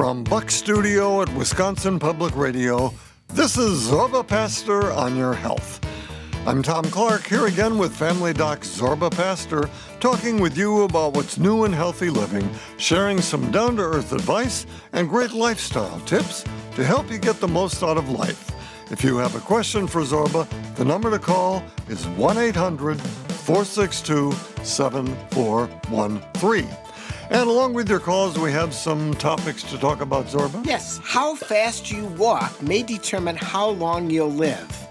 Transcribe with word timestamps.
From 0.00 0.24
Buck 0.24 0.50
Studio 0.50 1.20
at 1.20 1.28
Wisconsin 1.34 1.98
Public 1.98 2.34
Radio, 2.34 2.94
this 3.28 3.58
is 3.58 3.90
Zorba 3.90 4.26
Paster 4.26 4.90
on 4.92 5.14
your 5.14 5.34
health. 5.34 5.78
I'm 6.46 6.62
Tom 6.62 6.84
Clark 6.84 7.26
here 7.26 7.44
again 7.44 7.76
with 7.76 7.94
Family 7.94 8.32
Doc 8.32 8.60
Zorba 8.60 9.14
Paster, 9.14 9.68
talking 10.00 10.40
with 10.40 10.56
you 10.56 10.84
about 10.84 11.12
what's 11.12 11.36
new 11.36 11.66
in 11.66 11.72
healthy 11.74 12.08
living, 12.08 12.48
sharing 12.78 13.20
some 13.20 13.50
down 13.50 13.76
to 13.76 13.82
earth 13.82 14.14
advice 14.14 14.64
and 14.94 15.06
great 15.06 15.32
lifestyle 15.32 16.00
tips 16.06 16.46
to 16.76 16.82
help 16.82 17.10
you 17.10 17.18
get 17.18 17.38
the 17.38 17.46
most 17.46 17.82
out 17.82 17.98
of 17.98 18.08
life. 18.08 18.50
If 18.90 19.04
you 19.04 19.18
have 19.18 19.34
a 19.34 19.40
question 19.40 19.86
for 19.86 20.00
Zorba, 20.00 20.48
the 20.76 20.84
number 20.86 21.10
to 21.10 21.18
call 21.18 21.62
is 21.88 22.06
1 22.06 22.38
800 22.38 22.98
462 22.98 24.32
7413. 24.62 26.89
And 27.30 27.48
along 27.48 27.74
with 27.74 27.88
your 27.88 28.00
calls, 28.00 28.36
we 28.40 28.50
have 28.50 28.74
some 28.74 29.14
topics 29.14 29.62
to 29.70 29.78
talk 29.78 30.00
about, 30.00 30.26
Zorba. 30.26 30.66
Yes, 30.66 30.98
how 31.04 31.36
fast 31.36 31.88
you 31.88 32.06
walk 32.06 32.60
may 32.60 32.82
determine 32.82 33.36
how 33.36 33.68
long 33.68 34.10
you'll 34.10 34.32
live. 34.32 34.89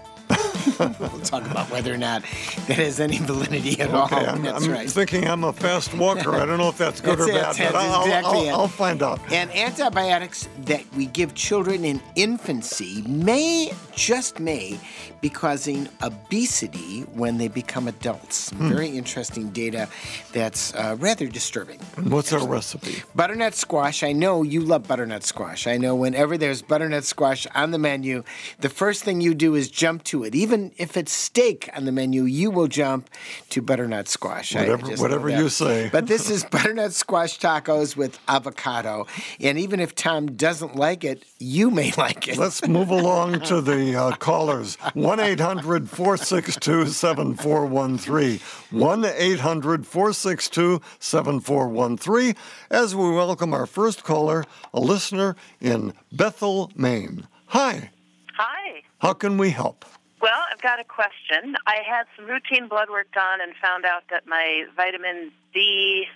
We'll 0.78 1.20
talk 1.20 1.48
about 1.50 1.70
whether 1.70 1.92
or 1.92 1.98
not 1.98 2.22
that 2.22 2.76
has 2.76 3.00
any 3.00 3.18
validity 3.18 3.80
at 3.80 3.90
Okay, 3.90 3.96
all. 4.26 4.26
I'm, 4.26 4.42
That's 4.42 4.64
I'm 4.64 4.72
right. 4.72 4.90
thinking 4.90 5.26
I'm 5.28 5.44
a 5.44 5.52
fast 5.52 5.94
walker. 5.94 6.34
I 6.34 6.44
don't 6.46 6.58
know 6.58 6.68
if 6.68 6.78
that's 6.78 7.00
good 7.00 7.18
That's 7.18 7.28
or 7.28 7.32
it, 7.32 7.34
bad, 7.34 7.72
but 7.72 7.74
I'll, 7.74 8.02
exactly 8.02 8.38
I'll, 8.38 8.44
it. 8.44 8.50
I'll 8.50 8.68
find 8.68 9.02
out. 9.02 9.20
And 9.32 9.50
antibiotics 9.52 10.48
that 10.64 10.84
we 10.94 11.06
give 11.06 11.34
children 11.34 11.84
in 11.84 12.02
infancy 12.16 13.02
may, 13.02 13.72
just 13.94 14.40
may, 14.40 14.78
be 15.20 15.28
causing 15.28 15.88
obesity 16.02 17.02
when 17.12 17.38
they 17.38 17.48
become 17.48 17.88
adults. 17.88 18.50
Hmm. 18.50 18.68
very 18.68 18.88
interesting 18.88 19.50
data 19.50 19.88
that's 20.32 20.74
uh, 20.74 20.96
rather 20.98 21.26
disturbing. 21.26 21.78
What's 22.08 22.32
our 22.32 22.46
recipe? 22.46 23.02
Butternut 23.14 23.54
squash. 23.54 24.02
I 24.02 24.12
know 24.12 24.42
you 24.42 24.60
love 24.60 24.86
butternut 24.86 25.24
squash. 25.24 25.66
I 25.66 25.76
know 25.76 25.94
whenever 25.94 26.36
there's 26.38 26.62
butternut 26.62 27.04
squash 27.04 27.46
on 27.54 27.70
the 27.70 27.78
menu, 27.78 28.22
the 28.60 28.68
first 28.68 29.04
thing 29.04 29.20
you 29.20 29.34
do 29.34 29.54
is 29.54 29.70
jump 29.70 30.04
to 30.04 30.24
it. 30.24 30.34
Even 30.34 30.59
if 30.76 30.96
it's 30.96 31.12
steak 31.12 31.68
on 31.76 31.84
the 31.84 31.92
menu, 31.92 32.24
you 32.24 32.50
will 32.50 32.66
jump 32.68 33.08
to 33.50 33.60
butternut 33.62 34.08
squash. 34.08 34.54
Whatever- 34.54 34.86
whatever 34.96 35.28
you 35.28 35.48
say. 35.48 35.88
But 35.90 36.06
this 36.06 36.28
is 36.30 36.44
butternut 36.50 36.92
squash 36.92 37.38
tacos 37.38 37.96
with 37.96 38.18
avocado. 38.28 39.06
And 39.40 39.58
even 39.58 39.80
if 39.80 39.94
Tom 39.94 40.36
doesn't 40.36 40.76
like 40.76 41.04
it, 41.04 41.24
you 41.38 41.70
may 41.70 41.92
like 41.98 42.28
it. 42.28 42.36
Let's 42.36 42.66
move 42.66 42.90
along 42.90 43.40
to 43.42 43.60
the 43.60 43.96
uh, 43.96 44.12
callers. 44.16 44.76
1 44.94 45.20
800 45.20 45.88
462 45.88 46.86
7413. 46.86 48.40
1 48.70 49.04
800 49.04 49.86
462 49.86 50.80
7413. 50.98 52.34
As 52.70 52.94
we 52.94 53.10
welcome 53.10 53.52
our 53.54 53.66
first 53.66 54.04
caller, 54.04 54.44
a 54.74 54.80
listener 54.80 55.36
in 55.60 55.92
Bethel, 56.12 56.70
Maine. 56.74 57.26
Hi, 57.46 57.90
Hi. 58.34 58.82
how 58.98 59.12
can 59.12 59.36
we 59.38 59.50
help? 59.50 59.84
Well, 60.20 60.40
I've 60.52 60.60
got 60.60 60.78
a 60.78 60.84
question. 60.84 61.56
I 61.66 61.78
had 61.86 62.04
some 62.16 62.26
routine 62.26 62.68
blood 62.68 62.90
work 62.90 63.10
done 63.12 63.40
and 63.40 63.52
found 63.60 63.84
out 63.86 64.02
that 64.10 64.26
my 64.26 64.64
vitamin 64.76 65.32
D3, 65.54 66.06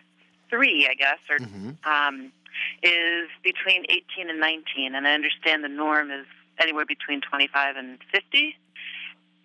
I 0.52 0.94
guess, 0.94 1.18
or 1.30 1.38
um, 1.90 2.30
is 2.82 3.28
between 3.42 3.84
18 3.88 4.28
and 4.28 4.38
19, 4.38 4.94
and 4.94 5.06
I 5.06 5.14
understand 5.14 5.64
the 5.64 5.68
norm 5.68 6.10
is 6.10 6.26
anywhere 6.60 6.84
between 6.84 7.20
25 7.22 7.76
and 7.76 7.98
50. 8.12 8.56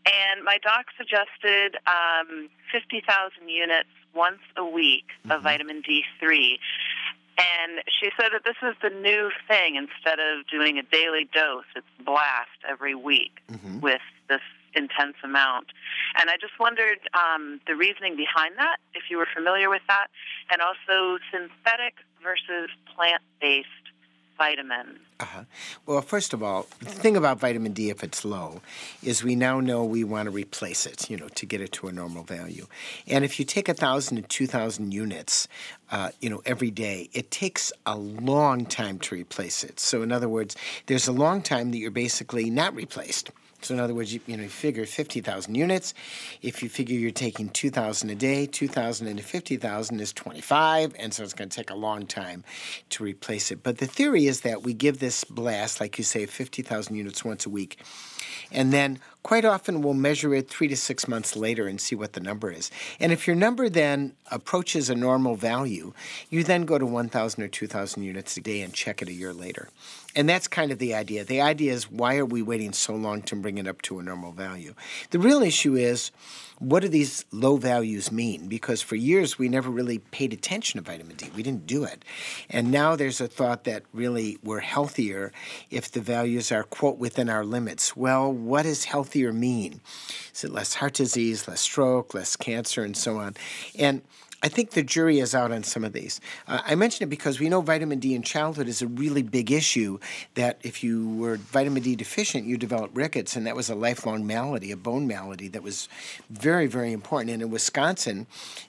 And 0.06 0.44
my 0.44 0.58
doc 0.62 0.88
suggested 0.98 1.78
um, 1.88 2.50
50,000 2.72 3.48
units 3.48 3.90
once 4.14 4.40
a 4.58 4.66
week 4.66 5.06
of 5.30 5.44
vitamin 5.44 5.84
D3. 5.84 6.58
And 7.40 7.82
she 8.00 8.10
said 8.20 8.30
that 8.34 8.44
this 8.44 8.58
is 8.62 8.76
the 8.82 8.90
new 8.90 9.32
thing. 9.48 9.76
Instead 9.76 10.20
of 10.20 10.46
doing 10.52 10.78
a 10.78 10.84
daily 10.84 11.30
dose, 11.34 11.64
it's 11.76 11.88
blast 12.06 12.60
every 12.68 12.96
week 12.96 13.40
with 13.82 14.02
this 14.28 14.42
intense 14.76 15.16
amount. 15.24 15.68
And 16.20 16.30
I 16.30 16.36
just 16.36 16.60
wondered 16.60 17.00
um, 17.14 17.62
the 17.66 17.76
reasoning 17.76 18.16
behind 18.16 18.56
that, 18.58 18.78
if 18.94 19.04
you 19.10 19.18
were 19.18 19.28
familiar 19.34 19.70
with 19.70 19.82
that, 19.88 20.08
and 20.52 20.62
also 20.62 21.18
synthetic 21.32 21.96
versus 22.22 22.70
plant 22.94 23.22
based 23.40 23.68
vitamins. 24.38 25.00
Uh-huh. 25.20 25.44
Well, 25.86 26.02
first 26.02 26.34
of 26.34 26.42
all, 26.42 26.66
the 26.80 26.86
thing 26.86 27.18
about 27.18 27.42
vitamin 27.42 27.74
D, 27.74 27.90
if 27.90 28.06
it's 28.06 28.24
low, 28.24 28.62
is 29.04 29.22
we 29.22 29.36
now 29.36 29.60
know 29.60 29.84
we 29.84 30.06
want 30.06 30.28
to 30.28 30.32
replace 30.32 30.86
it, 30.86 31.10
you 31.10 31.18
know, 31.18 31.28
to 31.30 31.46
get 31.46 31.60
it 31.60 31.74
to 31.74 31.88
a 31.88 31.92
normal 31.92 32.24
value. 32.24 32.66
And 33.06 33.26
if 33.26 33.38
you 33.38 33.44
take 33.44 33.68
a 33.68 33.74
thousand 33.74 34.16
to 34.16 34.22
two 34.22 34.48
thousand 34.48 34.94
units, 34.94 35.50
uh, 35.92 36.12
you 36.20 36.30
know, 36.30 36.42
every 36.46 36.72
day, 36.72 37.10
it 37.14 37.32
takes 37.32 37.72
a 37.86 37.98
long 37.98 38.66
time 38.66 39.00
to 39.00 39.16
replace 39.16 39.64
it. 39.64 39.80
So, 39.80 40.02
in 40.02 40.12
other 40.12 40.30
words, 40.30 40.56
there's 40.86 41.08
a 41.08 41.12
long 41.12 41.42
time 41.42 41.72
that 41.72 41.78
you're 41.78 41.92
basically 41.92 42.50
not 42.50 42.76
replaced. 42.76 43.32
So 43.62 43.74
in 43.74 43.80
other 43.80 43.94
words, 43.94 44.14
you, 44.14 44.22
you 44.26 44.38
know, 44.38 44.44
you 44.44 44.50
figure 44.50 44.86
50,000 44.86 45.54
units. 45.54 45.94
If 46.42 46.64
you 46.64 46.70
figure 46.70 46.98
you're 46.98 47.12
taking 47.12 47.50
2,000 47.50 48.10
a 48.10 48.16
day, 48.16 48.46
2,000 48.46 49.08
into 49.08 49.24
50,000 49.24 50.00
is 50.00 50.14
25, 50.14 50.96
and 50.98 51.14
so 51.14 51.24
it's 51.24 51.34
going 51.34 51.50
to 51.50 51.56
take 51.56 51.70
a 51.70 51.76
long 51.76 52.08
time 52.08 52.44
to 52.90 53.04
replace 53.04 53.52
it. 53.52 53.64
But 53.64 53.78
the 53.78 53.88
theory 53.88 54.28
is 54.28 54.42
that 54.42 54.64
we 54.64 54.74
give 54.74 55.00
this 55.00 55.24
blast, 55.24 55.80
like 55.80 55.98
you 55.98 56.04
say, 56.04 56.26
50,000 56.26 56.96
units 56.96 57.26
once 57.26 57.46
a 57.46 57.50
week, 57.50 57.80
and 58.52 58.72
then 58.72 59.00
quite 59.24 59.46
often 59.46 59.82
we'll 59.82 59.94
measure 59.94 60.34
it 60.34 60.50
three 60.50 60.68
to 60.70 60.78
six 60.78 61.08
months 61.08 61.36
later 61.36 61.68
and 61.68 61.80
see 61.80 61.96
what 61.96 62.14
the 62.14 62.20
number 62.20 62.52
is. 62.52 62.72
And 63.00 63.12
if 63.12 63.28
your 63.28 63.36
number 63.36 63.70
then 63.70 64.14
approaches 64.32 64.90
a 64.90 64.96
normal 64.96 65.36
value, 65.36 65.94
you 66.30 66.44
then 66.44 66.64
go 66.64 66.78
to 66.78 66.86
1,000 66.86 67.44
or 67.44 67.48
2,000 67.48 68.04
units 68.04 68.38
a 68.38 68.42
day 68.42 68.62
and 68.62 68.74
check 68.74 69.02
it 69.02 69.10
a 69.10 69.14
year 69.14 69.34
later. 69.34 69.70
And 70.16 70.28
that's 70.28 70.48
kind 70.48 70.72
of 70.72 70.80
the 70.80 70.96
idea. 70.96 71.24
The 71.24 71.42
idea 71.42 71.72
is 71.72 71.90
why 71.90 72.18
are 72.18 72.26
we 72.26 72.42
waiting 72.42 72.74
so 72.74 72.96
long 72.96 73.22
to 73.24 73.36
bring 73.36 73.58
it 73.58 73.68
up 73.68 73.82
to 73.84 74.00
a 74.00 74.04
normal 74.04 74.32
value? 74.32 74.74
The 75.12 75.20
real 75.20 75.42
issue 75.44 75.76
is 75.76 76.12
what 76.58 76.82
do 76.82 76.90
these 76.90 77.26
low 77.32 77.56
values 77.56 78.12
mean? 78.12 78.48
Because 78.48 78.82
for 78.82 78.96
years 78.96 79.40
we 79.40 79.48
never 79.48 79.70
really 79.70 80.00
paid 80.00 80.34
attention 80.34 80.84
to 80.84 80.92
vitamin 80.92 81.16
D. 81.16 81.30
We 81.36 81.44
didn't 81.44 81.68
do 81.68 81.84
it. 81.86 82.04
And 82.50 82.72
now 82.72 82.96
there's 82.96 83.22
a 83.22 83.28
thought 83.28 83.64
that 83.64 83.84
really 83.94 84.40
we're 84.44 84.60
healthier 84.60 85.32
if 85.70 85.92
the 85.92 86.02
values 86.02 86.52
are, 86.52 86.64
quote, 86.64 86.98
within 86.98 87.30
our 87.30 87.46
limits. 87.46 87.96
Well, 87.96 88.34
what 88.34 88.64
does 88.64 88.86
healthier 88.86 89.32
mean? 89.32 89.80
Is 90.34 90.44
it 90.44 90.52
less 90.52 90.74
heart 90.74 90.96
disease, 90.96 91.48
less 91.48 91.62
stroke, 91.62 92.14
less 92.14 92.36
cancer, 92.36 92.84
and 92.84 92.98
so 92.98 93.18
on? 93.18 93.36
And 93.78 94.02
I 94.42 94.48
think 94.48 94.72
the 94.72 94.84
jury 94.84 95.20
is 95.20 95.36
out 95.36 95.52
on 95.52 95.64
some 95.64 95.84
of 95.84 95.92
these. 95.92 96.22
Uh, 96.48 96.62
I 96.66 96.76
mention 96.76 97.04
it 97.04 97.10
because 97.10 97.40
we 97.40 97.50
know 97.50 97.60
vitamin 97.60 98.00
D 98.00 98.16
in 98.16 98.22
childhood 98.22 98.68
is 98.68 98.82
a 98.82 98.88
really 98.88 99.22
big 99.22 99.52
issue. 99.52 100.00
That 100.36 100.60
if 100.64 100.82
you 100.84 101.10
were 101.16 101.36
vitamin 101.36 101.84
D 101.84 101.96
deficient, 101.96 102.46
you 102.46 102.58
develop 102.58 102.92
rickets, 102.94 103.36
and 103.36 103.46
that 103.46 103.56
was 103.56 103.70
a 103.70 103.76
lifelong 103.76 104.26
malady, 104.26 104.72
a 104.72 104.78
bone 104.78 105.08
malady 105.08 105.50
that 105.50 105.62
was 105.62 105.90
very, 106.30 106.68
very 106.68 106.94
important. 106.94 107.32
And 107.32 107.42
in 107.42 107.50
Wisconsin, 107.50 108.28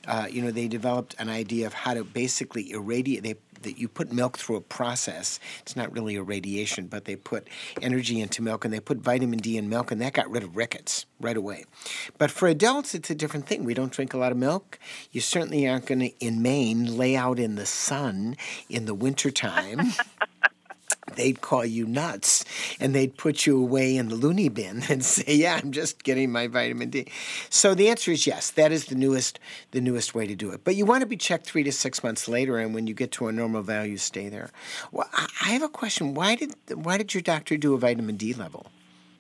uh, 0.09 0.27
you 0.31 0.43
know, 0.43 0.51
they 0.51 0.67
developed 0.67 1.15
an 1.19 1.29
idea 1.29 1.67
of 1.67 1.73
how 1.73 1.95
to 1.95 2.03
basically 2.03 2.73
irradiate. 2.73 3.23
They 3.23 3.37
that 3.63 3.79
you 3.79 3.89
put 3.89 4.13
milk 4.13 4.39
through 4.39 4.57
a 4.57 4.61
process. 4.61 5.39
It's 5.61 5.77
not 5.77 5.93
really 5.93 6.17
a 6.17 6.23
radiation, 6.23 6.87
but 6.87 7.05
they 7.05 7.17
put 7.17 7.49
energy 7.83 8.21
into 8.21 8.43
milk 8.43 8.65
and 8.65 8.73
they 8.73 8.81
put 8.81 8.99
vitamin 8.99 9.39
D 9.39 9.57
in 9.57 9.69
milk, 9.69 9.91
and 9.91 10.01
that 10.01 10.13
got 10.13 10.31
rid 10.31 10.43
of 10.43 10.57
rickets 10.57 11.07
right 11.21 11.37
away. 11.37 11.65
But 12.19 12.31
for 12.31 12.49
adults, 12.49 12.95
it's 12.95 13.11
a 13.11 13.15
different 13.15 13.47
thing. 13.47 13.65
We 13.65 13.75
don't 13.75 13.93
drink 13.93 14.15
a 14.15 14.19
lot 14.19 14.33
of 14.33 14.39
milk. 14.39 14.79
You 15.13 15.21
certainly 15.21 15.69
aren't 15.69 15.87
going 15.87 16.01
to, 16.01 16.25
in 16.25 16.43
Maine, 16.43 16.97
lay 16.97 17.17
out 17.17 17.39
in 17.39 17.57
the 17.57 17.67
sun 17.67 18.37
in 18.69 18.87
the 18.87 18.95
wintertime. 18.95 19.93
they'd 21.17 21.41
call 21.41 21.65
you 21.65 21.87
nuts 21.87 22.45
and 22.79 22.95
they'd 22.95 23.17
put 23.17 23.47
you 23.47 23.57
away 23.61 23.97
in 23.97 24.09
the 24.09 24.15
loony 24.15 24.49
bin 24.49 24.83
and 24.89 25.05
say, 25.05 25.35
"Yeah, 25.35 25.59
I'm 25.63 25.73
just 25.73 26.03
getting 26.03 26.31
my 26.33 26.47
vitamin 26.47 26.91
D." 26.91 27.07
So 27.49 27.75
the 27.75 27.89
answer 27.89 28.11
is 28.13 28.27
yes. 28.27 28.51
That 28.51 28.73
is 28.73 28.87
the 28.87 28.95
newest 28.95 29.39
the 29.73 29.81
newest 29.81 30.15
way 30.15 30.27
to 30.27 30.35
do 30.35 30.51
it. 30.51 30.65
But 30.65 30.77
you 30.77 30.85
want 30.85 31.01
to 31.03 31.07
be 31.07 31.17
checked 31.17 31.47
three 31.47 31.63
to 31.65 31.73
six 31.73 32.03
months 32.03 32.29
later, 32.29 32.59
and 32.59 32.75
when 32.75 32.87
you 32.87 32.95
get 32.95 33.13
to 33.13 33.29
a 33.29 33.33
normal 33.33 33.63
value, 33.63 33.97
stay 33.97 34.29
there. 34.29 34.51
Well, 34.93 35.09
I 35.13 35.27
I 35.43 35.49
have 35.51 35.63
a 35.63 35.69
question. 35.69 36.15
Why 36.15 36.35
did 36.35 36.55
why 36.75 36.97
did 36.99 37.15
your 37.15 37.23
doctor 37.23 37.57
do 37.57 37.75
a 37.75 37.79
vitamin 37.79 38.17
D 38.17 38.33
level? 38.35 38.67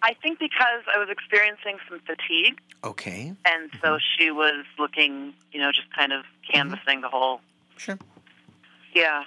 I 0.03 0.15
think 0.15 0.39
because 0.39 0.83
I 0.95 0.99
was 0.99 1.09
experiencing 1.11 1.77
some 1.87 2.01
fatigue, 2.01 2.59
Okay, 2.83 3.35
and 3.45 3.71
so 3.83 3.99
she 4.17 4.31
was 4.31 4.65
looking, 4.79 5.35
you 5.53 5.61
know, 5.61 5.73
just 5.73 5.93
kind 5.95 6.11
of 6.15 6.25
canvassing 6.51 7.03
the 7.03 7.09
whole. 7.09 7.43
sure. 7.77 7.99
Yeah. 8.95 9.25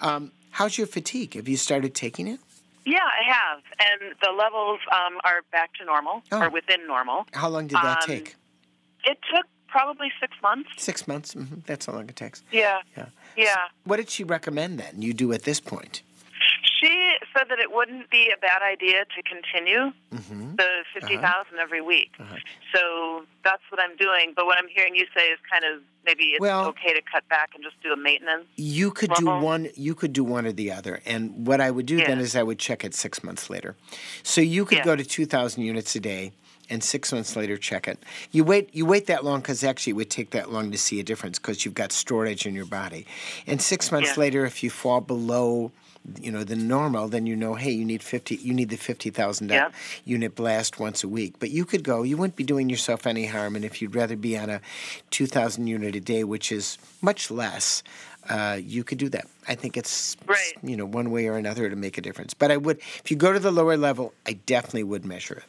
Um, 0.00 0.30
how's 0.52 0.78
your 0.78 0.86
fatigue? 0.86 1.34
Have 1.34 1.48
you 1.48 1.56
started 1.56 1.94
taking 1.94 2.26
it? 2.28 2.40
Yeah, 2.84 2.98
I 3.04 3.22
have. 3.32 3.58
And 3.78 4.14
the 4.22 4.30
levels 4.32 4.80
um, 4.90 5.18
are 5.24 5.42
back 5.52 5.72
to 5.74 5.84
normal 5.84 6.22
Oh. 6.32 6.42
or 6.42 6.50
within 6.50 6.86
normal. 6.86 7.26
How 7.32 7.48
long 7.48 7.66
did 7.68 7.76
that 7.76 8.02
Um, 8.02 8.08
take? 8.08 8.34
It 9.04 9.18
took 9.34 9.46
probably 9.68 10.10
six 10.20 10.32
months. 10.42 10.68
Six 10.76 11.06
months. 11.08 11.32
hmm 11.34 11.60
That's 11.66 11.86
how 11.86 11.92
long 11.92 12.08
it 12.08 12.16
takes. 12.16 12.42
Yeah. 12.50 12.80
Yeah. 12.96 13.06
Yeah. 13.36 13.56
What 13.84 13.96
did 13.96 14.10
she 14.10 14.24
recommend 14.24 14.78
then? 14.78 15.00
You 15.02 15.12
do 15.14 15.32
at 15.32 15.42
this 15.44 15.60
point? 15.60 16.02
She 16.82 17.14
said 17.36 17.46
that 17.48 17.58
it 17.60 17.70
wouldn't 17.72 18.10
be 18.10 18.30
a 18.36 18.38
bad 18.40 18.60
idea 18.62 19.04
to 19.16 19.22
continue 19.22 19.92
Mm-hmm. 20.12 20.56
the 20.56 20.68
50,000 20.92 21.58
every 21.58 21.80
week. 21.80 22.10
Uh-huh. 22.20 22.36
So 22.74 23.24
that's 23.42 23.62
what 23.70 23.80
I'm 23.80 23.96
doing. 23.96 24.34
But 24.36 24.44
what 24.44 24.58
I'm 24.58 24.68
hearing 24.68 24.94
you 24.94 25.06
say 25.16 25.28
is 25.28 25.38
kind 25.50 25.64
of 25.64 25.80
maybe 26.04 26.24
it's 26.24 26.40
Well- 26.40 26.66
okay 26.66 26.92
to 26.92 27.00
cut 27.10 27.26
back 27.30 27.50
and 27.54 27.64
just 27.64 27.80
do 27.82 27.88
the 27.88 27.96
maintenance. 27.96 28.44
You 28.56 28.90
could 28.90 29.10
do 29.14 29.24
one. 29.26 29.68
You 29.74 29.94
could 29.94 30.12
do 30.12 30.22
one 30.24 30.44
or 30.46 30.52
the 30.52 30.70
other. 30.72 31.00
And 31.06 31.46
what 31.46 31.60
I 31.62 31.70
would 31.70 31.86
do 31.86 31.96
then 31.96 32.18
is 32.18 32.36
I 32.36 32.42
would 32.42 32.58
check 32.58 32.84
it 32.84 32.94
six 32.94 33.24
months 33.24 33.48
later. 33.48 33.74
So 34.22 34.40
you 34.42 34.64
could 34.66 34.78
Yeah. 34.78 34.84
go 34.84 34.96
to 34.96 35.04
two 35.04 35.24
thousand 35.24 35.62
units 35.62 35.96
a 35.96 36.00
day, 36.00 36.32
and 36.68 36.84
six 36.84 37.10
months 37.10 37.34
later 37.36 37.56
check 37.56 37.88
it. 37.88 37.98
You 38.32 38.44
wait. 38.44 38.68
You 38.74 38.84
wait 38.84 39.06
that 39.06 39.24
long 39.24 39.40
because 39.40 39.64
actually 39.64 39.92
it 39.92 39.96
would 39.96 40.10
take 40.10 40.30
that 40.32 40.52
long 40.52 40.70
to 40.72 40.78
see 40.78 41.00
a 41.00 41.02
difference 41.02 41.38
because 41.38 41.64
you've 41.64 41.74
got 41.74 41.90
storage 41.92 42.44
in 42.46 42.54
your 42.54 42.66
body. 42.66 43.06
And 43.46 43.62
six 43.62 43.90
months 43.90 44.10
Yeah. 44.16 44.20
later, 44.20 44.44
if 44.44 44.62
you 44.62 44.68
fall 44.68 45.00
below. 45.00 45.72
You 46.20 46.32
know 46.32 46.42
the 46.42 46.56
normal, 46.56 47.06
then 47.08 47.26
you 47.26 47.36
know. 47.36 47.54
Hey, 47.54 47.70
you 47.70 47.84
need 47.84 48.02
fifty. 48.02 48.34
You 48.34 48.52
need 48.52 48.70
the 48.70 48.76
fifty 48.76 49.10
thousand 49.10 49.50
Yeah. 49.50 49.70
unit 50.04 50.34
blast 50.34 50.80
once 50.80 51.04
a 51.04 51.08
week. 51.08 51.34
But 51.38 51.50
you 51.50 51.64
could 51.64 51.84
go. 51.84 52.02
You 52.02 52.16
wouldn't 52.16 52.34
be 52.34 52.42
doing 52.44 52.68
yourself 52.68 53.06
any 53.06 53.26
harm. 53.26 53.54
And 53.54 53.64
if 53.64 53.80
you'd 53.80 53.94
rather 53.94 54.16
be 54.16 54.36
on 54.36 54.50
a 54.50 54.60
two 55.10 55.26
thousand 55.26 55.68
unit 55.68 55.94
a 55.94 56.00
day, 56.00 56.24
which 56.24 56.50
is 56.50 56.76
much 57.02 57.30
less, 57.30 57.84
uh, 58.28 58.58
you 58.60 58.82
could 58.82 58.98
do 58.98 59.08
that. 59.10 59.26
I 59.46 59.54
think 59.54 59.76
it's 59.76 60.16
Right. 60.26 60.54
you 60.62 60.76
know 60.76 60.86
one 60.86 61.10
way 61.12 61.28
or 61.28 61.36
another 61.36 61.70
to 61.70 61.76
make 61.76 61.96
a 61.98 62.00
difference. 62.00 62.34
But 62.34 62.50
I 62.50 62.56
would, 62.56 62.78
if 62.78 63.10
you 63.10 63.16
go 63.16 63.32
to 63.32 63.38
the 63.38 63.52
lower 63.52 63.76
level, 63.76 64.12
I 64.26 64.32
definitely 64.32 64.82
would 64.84 65.04
measure 65.04 65.34
it. 65.34 65.44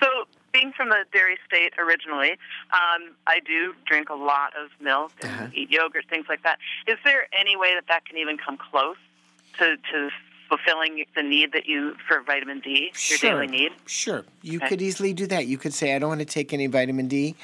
So, 0.00 0.08
being 0.52 0.72
from 0.72 0.88
the 0.88 1.04
dairy 1.12 1.38
state 1.46 1.74
originally, 1.78 2.32
um, 2.72 3.14
I 3.28 3.38
do 3.38 3.72
drink 3.86 4.10
a 4.10 4.14
lot 4.14 4.52
of 4.56 4.68
milk 4.80 5.12
and 5.22 5.30
Uh-huh. 5.30 5.46
eat 5.54 5.70
yogurt, 5.70 6.06
things 6.10 6.26
like 6.28 6.42
that. 6.42 6.58
Is 6.88 6.98
there 7.04 7.28
any 7.32 7.56
way 7.56 7.74
that 7.76 7.86
that 7.86 8.04
can 8.04 8.18
even 8.18 8.36
come 8.36 8.56
close 8.56 8.96
to, 9.58 9.76
to 9.92 10.10
fulfilling 10.48 11.02
the 11.16 11.22
need 11.22 11.52
that 11.52 11.64
you 11.66 11.94
for 12.06 12.20
vitamin 12.20 12.60
D, 12.60 12.90
your 13.08 13.18
Sure. 13.18 13.30
daily 13.30 13.46
need? 13.46 13.72
Sure, 13.86 14.24
you 14.42 14.58
Okay. 14.58 14.68
could 14.68 14.82
easily 14.82 15.14
do 15.14 15.26
that. 15.28 15.46
You 15.46 15.56
could 15.56 15.72
say, 15.72 15.94
I 15.94 15.98
don't 15.98 16.10
want 16.10 16.20
to 16.20 16.26
take 16.26 16.52
any 16.52 16.66
vitamin 16.66 17.08
D. 17.08 17.34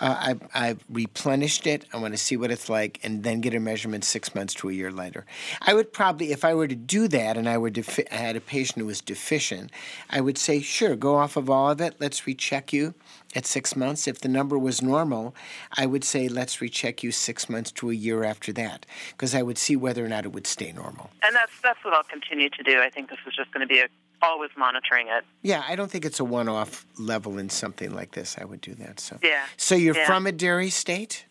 Uh, 0.00 0.16
I've, 0.18 0.40
I've 0.54 0.84
replenished 0.88 1.66
it. 1.66 1.84
I 1.92 1.96
want 1.98 2.14
to 2.14 2.18
see 2.18 2.36
what 2.36 2.50
it's 2.52 2.68
like, 2.68 3.00
and 3.02 3.24
then 3.24 3.40
get 3.40 3.52
a 3.54 3.60
measurement 3.60 4.04
six 4.04 4.32
months 4.34 4.54
to 4.54 4.70
a 4.70 4.72
year 4.72 4.90
later. 4.92 5.26
I 5.60 5.74
would 5.74 5.92
probably, 5.92 6.30
if 6.32 6.44
I 6.44 6.54
were 6.54 6.68
to 6.68 6.74
do 6.74 7.08
that, 7.08 7.36
and 7.36 7.48
I 7.48 7.58
were 7.58 7.68
defi- 7.68 8.10
I 8.12 8.14
had 8.16 8.36
a 8.36 8.40
patient 8.40 8.78
who 8.78 8.86
was 8.86 9.00
deficient, 9.00 9.70
I 10.08 10.20
would 10.20 10.38
say, 10.38 10.60
sure, 10.60 10.94
go 10.94 11.16
off 11.16 11.36
of 11.36 11.50
all 11.50 11.68
of 11.70 11.80
it. 11.80 11.96
Let's 11.98 12.26
recheck 12.28 12.72
you 12.72 12.94
at 13.34 13.46
six 13.46 13.74
months. 13.76 14.06
If 14.06 14.20
the 14.20 14.28
number 14.28 14.58
was 14.58 14.82
normal, 14.82 15.34
I 15.76 15.86
would 15.86 16.04
say, 16.04 16.28
let's 16.28 16.60
recheck 16.60 17.02
you 17.02 17.10
six 17.12 17.48
months 17.48 17.70
to 17.72 17.90
a 17.90 17.94
year 17.94 18.24
after 18.24 18.52
that, 18.54 18.86
because 19.10 19.34
I 19.34 19.42
would 19.42 19.58
see 19.58 19.76
whether 19.76 20.04
or 20.04 20.08
not 20.08 20.24
it 20.24 20.32
would 20.32 20.46
stay 20.46 20.72
normal. 20.72 21.10
And 21.22 21.34
that's 21.34 21.52
that's 21.62 21.82
what 21.84 21.94
I'll 21.94 22.02
continue 22.04 22.48
to 22.50 22.62
do. 22.62 22.80
I 22.80 22.90
think 22.90 23.10
this 23.10 23.18
is 23.26 23.34
just 23.34 23.50
going 23.52 23.66
to 23.66 23.72
be 23.72 23.80
a, 23.80 23.88
always 24.22 24.50
monitoring 24.56 25.08
it. 25.08 25.24
Yeah, 25.42 25.62
I 25.66 25.74
don't 25.76 25.90
think 25.90 26.04
it's 26.04 26.20
a 26.20 26.24
one-off 26.24 26.86
level 26.98 27.38
in 27.38 27.48
something 27.48 27.94
like 27.94 28.12
this. 28.12 28.36
I 28.40 28.44
would 28.44 28.60
do 28.60 28.74
that. 28.74 29.00
So. 29.00 29.18
Yeah. 29.22 29.44
So 29.56 29.74
you're 29.74 29.96
Yeah. 29.96 30.06
from 30.06 30.26
a 30.26 30.32
dairy 30.32 30.70
state? 30.70 31.26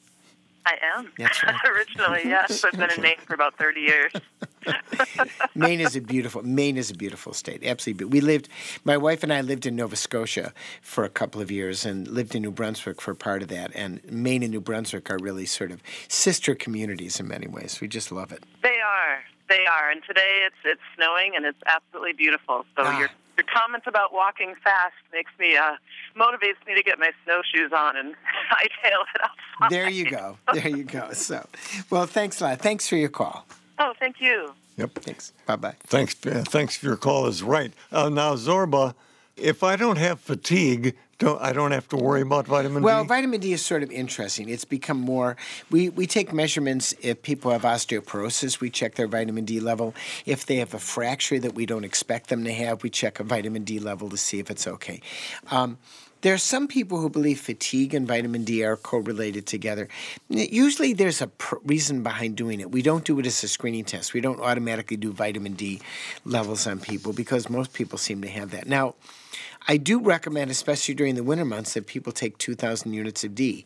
I 0.66 0.76
am. 0.96 1.12
Right. 1.18 1.32
Originally, 1.66 2.22
yes. 2.26 2.64
I've 2.64 2.74
been 2.74 2.92
in 2.92 3.02
Maine 3.02 3.16
for 3.26 3.34
about 3.34 3.58
30 3.58 3.82
years. 3.82 4.12
Maine 5.56 5.82
is 5.82 5.96
a 5.96 6.02
beautiful 6.02 6.44
Maine 6.44 6.78
is 6.78 6.92
a 6.92 6.96
beautiful 6.96 7.34
state. 7.34 7.64
Absolutely. 7.64 8.06
We 8.06 8.22
lived 8.22 8.48
my 8.84 8.98
wife 8.98 9.24
and 9.24 9.34
I 9.34 9.42
lived 9.42 9.66
in 9.66 9.76
Nova 9.76 9.96
Scotia 9.96 10.54
for 10.82 11.04
a 11.04 11.10
couple 11.10 11.42
of 11.42 11.52
years 11.52 11.86
and 11.86 12.08
lived 12.08 12.36
in 12.36 12.42
New 12.42 12.52
Brunswick 12.52 13.02
for 13.02 13.14
part 13.14 13.42
of 13.42 13.48
that. 13.50 13.72
And 13.76 14.02
Maine 14.12 14.44
and 14.44 14.52
New 14.52 14.62
Brunswick 14.62 15.10
are 15.10 15.18
really 15.20 15.46
sort 15.46 15.72
of 15.72 15.82
sister 16.08 16.56
communities 16.56 17.20
in 17.20 17.28
many 17.28 17.48
ways. 17.48 17.80
We 17.82 17.88
just 17.88 18.12
love 18.12 18.32
it. 18.32 18.44
They 18.62 18.80
are. 18.80 19.20
They 19.50 19.66
are. 19.66 19.90
And 19.92 20.02
today 20.08 20.42
it's 20.46 20.56
it's 20.64 20.82
snowing 20.96 21.34
and 21.36 21.46
it's 21.46 21.60
absolutely 21.66 22.14
beautiful. 22.14 22.66
So 22.76 22.84
Ah. 22.84 23.00
your 23.00 23.10
your 23.38 23.46
comment 23.54 23.84
about 23.88 24.14
walking 24.14 24.54
fast 24.64 24.94
makes 25.14 25.32
me 25.40 25.58
uh 25.58 25.76
motivates 26.16 26.66
me 26.68 26.76
to 26.76 26.84
get 26.84 27.00
my 27.00 27.12
snowshoes 27.24 27.72
on 27.76 27.96
and 27.98 28.14
hightail 28.52 29.02
it 29.16 29.22
outside. 29.24 29.70
There 29.72 29.90
you 29.90 30.10
go. 30.10 30.38
There 30.54 30.68
you 30.70 30.84
go. 30.84 31.12
So 31.14 31.46
well 31.90 32.06
thanks 32.06 32.40
a 32.42 32.46
lot. 32.46 32.60
Thanks 32.60 32.88
for 32.88 32.96
your 32.98 33.10
call. 33.10 33.46
Oh, 33.80 33.94
thank 34.00 34.22
you. 34.22 34.54
Yep. 34.78 34.94
Thanks. 34.96 35.34
Bye 35.46 35.56
bye. 35.58 35.76
Thanks, 35.82 36.16
uh, 36.26 36.44
thanks 36.48 36.78
for 36.78 36.88
your 36.88 36.98
call. 36.98 37.28
Is 37.28 37.44
right 37.44 37.74
uh, 37.92 38.10
now, 38.10 38.36
Zorba. 38.36 38.96
If 39.38 39.64
I 39.64 39.76
don't 39.76 39.98
have 39.98 40.20
fatigue, 40.20 40.96
don't 41.22 41.42
I 41.42 41.54
don't 41.54 41.72
have 41.72 41.88
to 41.90 41.98
worry 41.98 42.22
about 42.22 42.48
vitamin 42.48 42.82
Well, 42.84 43.04
D. 43.04 43.08
Well, 43.08 43.18
vitamin 43.18 43.40
D 43.40 43.54
is 43.54 43.64
sort 43.64 43.84
of 43.84 43.92
interesting. 43.92 44.50
It's 44.50 44.66
become 44.66 44.98
more. 44.98 45.38
We, 45.70 45.90
we 45.90 46.08
take 46.08 46.34
measurements 46.34 46.94
if 47.02 47.22
people 47.22 47.52
have 47.52 47.62
osteoporosis, 47.62 48.60
we 48.60 48.70
check 48.70 48.96
their 48.96 49.08
vitamin 49.08 49.46
D 49.46 49.60
level. 49.60 49.94
If 50.26 50.48
they 50.48 50.58
have 50.58 50.74
a 50.74 50.80
fracture 50.80 51.40
that 51.40 51.54
we 51.54 51.66
don't 51.66 51.84
expect 51.84 52.30
them 52.30 52.44
to 52.44 52.54
have, 52.54 52.84
we 52.84 52.90
check 52.90 53.20
a 53.20 53.24
vitamin 53.24 53.64
D 53.64 53.80
level 53.80 54.10
to 54.10 54.18
see 54.18 54.40
if 54.40 54.50
it's 54.50 54.68
okay. 54.68 55.02
Um, 55.52 55.78
there 56.22 56.34
are 56.34 56.40
some 56.40 56.68
people 56.68 57.00
who 57.00 57.10
believe 57.10 57.40
fatigue 57.40 57.94
and 57.94 58.08
vitamin 58.08 58.44
D 58.44 58.64
are 58.64 58.78
correlated 58.78 59.46
together. 59.48 59.88
Usually, 60.30 60.94
there's 60.94 61.22
a 61.22 61.28
pr- 61.28 61.56
reason 61.64 62.04
behind 62.04 62.36
doing 62.36 62.60
it. 62.60 62.72
We 62.72 62.82
don't 62.82 63.04
do 63.04 63.20
it 63.20 63.26
as 63.26 63.44
a 63.44 63.48
screening 63.48 63.86
test. 63.86 64.14
We 64.14 64.22
don't 64.22 64.40
automatically 64.40 64.98
do 64.98 65.12
vitamin 65.12 65.54
D 65.54 65.82
levels 66.26 66.68
on 66.68 66.80
people 66.80 67.14
because 67.14 67.50
most 67.50 67.74
people 67.74 67.98
seem 67.98 68.22
to 68.22 68.28
have 68.28 68.52
that. 68.52 68.68
Now, 68.68 68.96
I 69.68 69.78
do 69.78 70.00
recommend, 70.00 70.50
especially 70.50 70.96
during 70.96 71.16
the 71.16 71.24
winter 71.24 71.46
months, 71.46 71.76
that 71.76 71.86
people 71.86 72.12
take 72.12 72.38
2,000 72.40 72.94
units 72.94 73.24
of 73.24 73.36
D. 73.36 73.64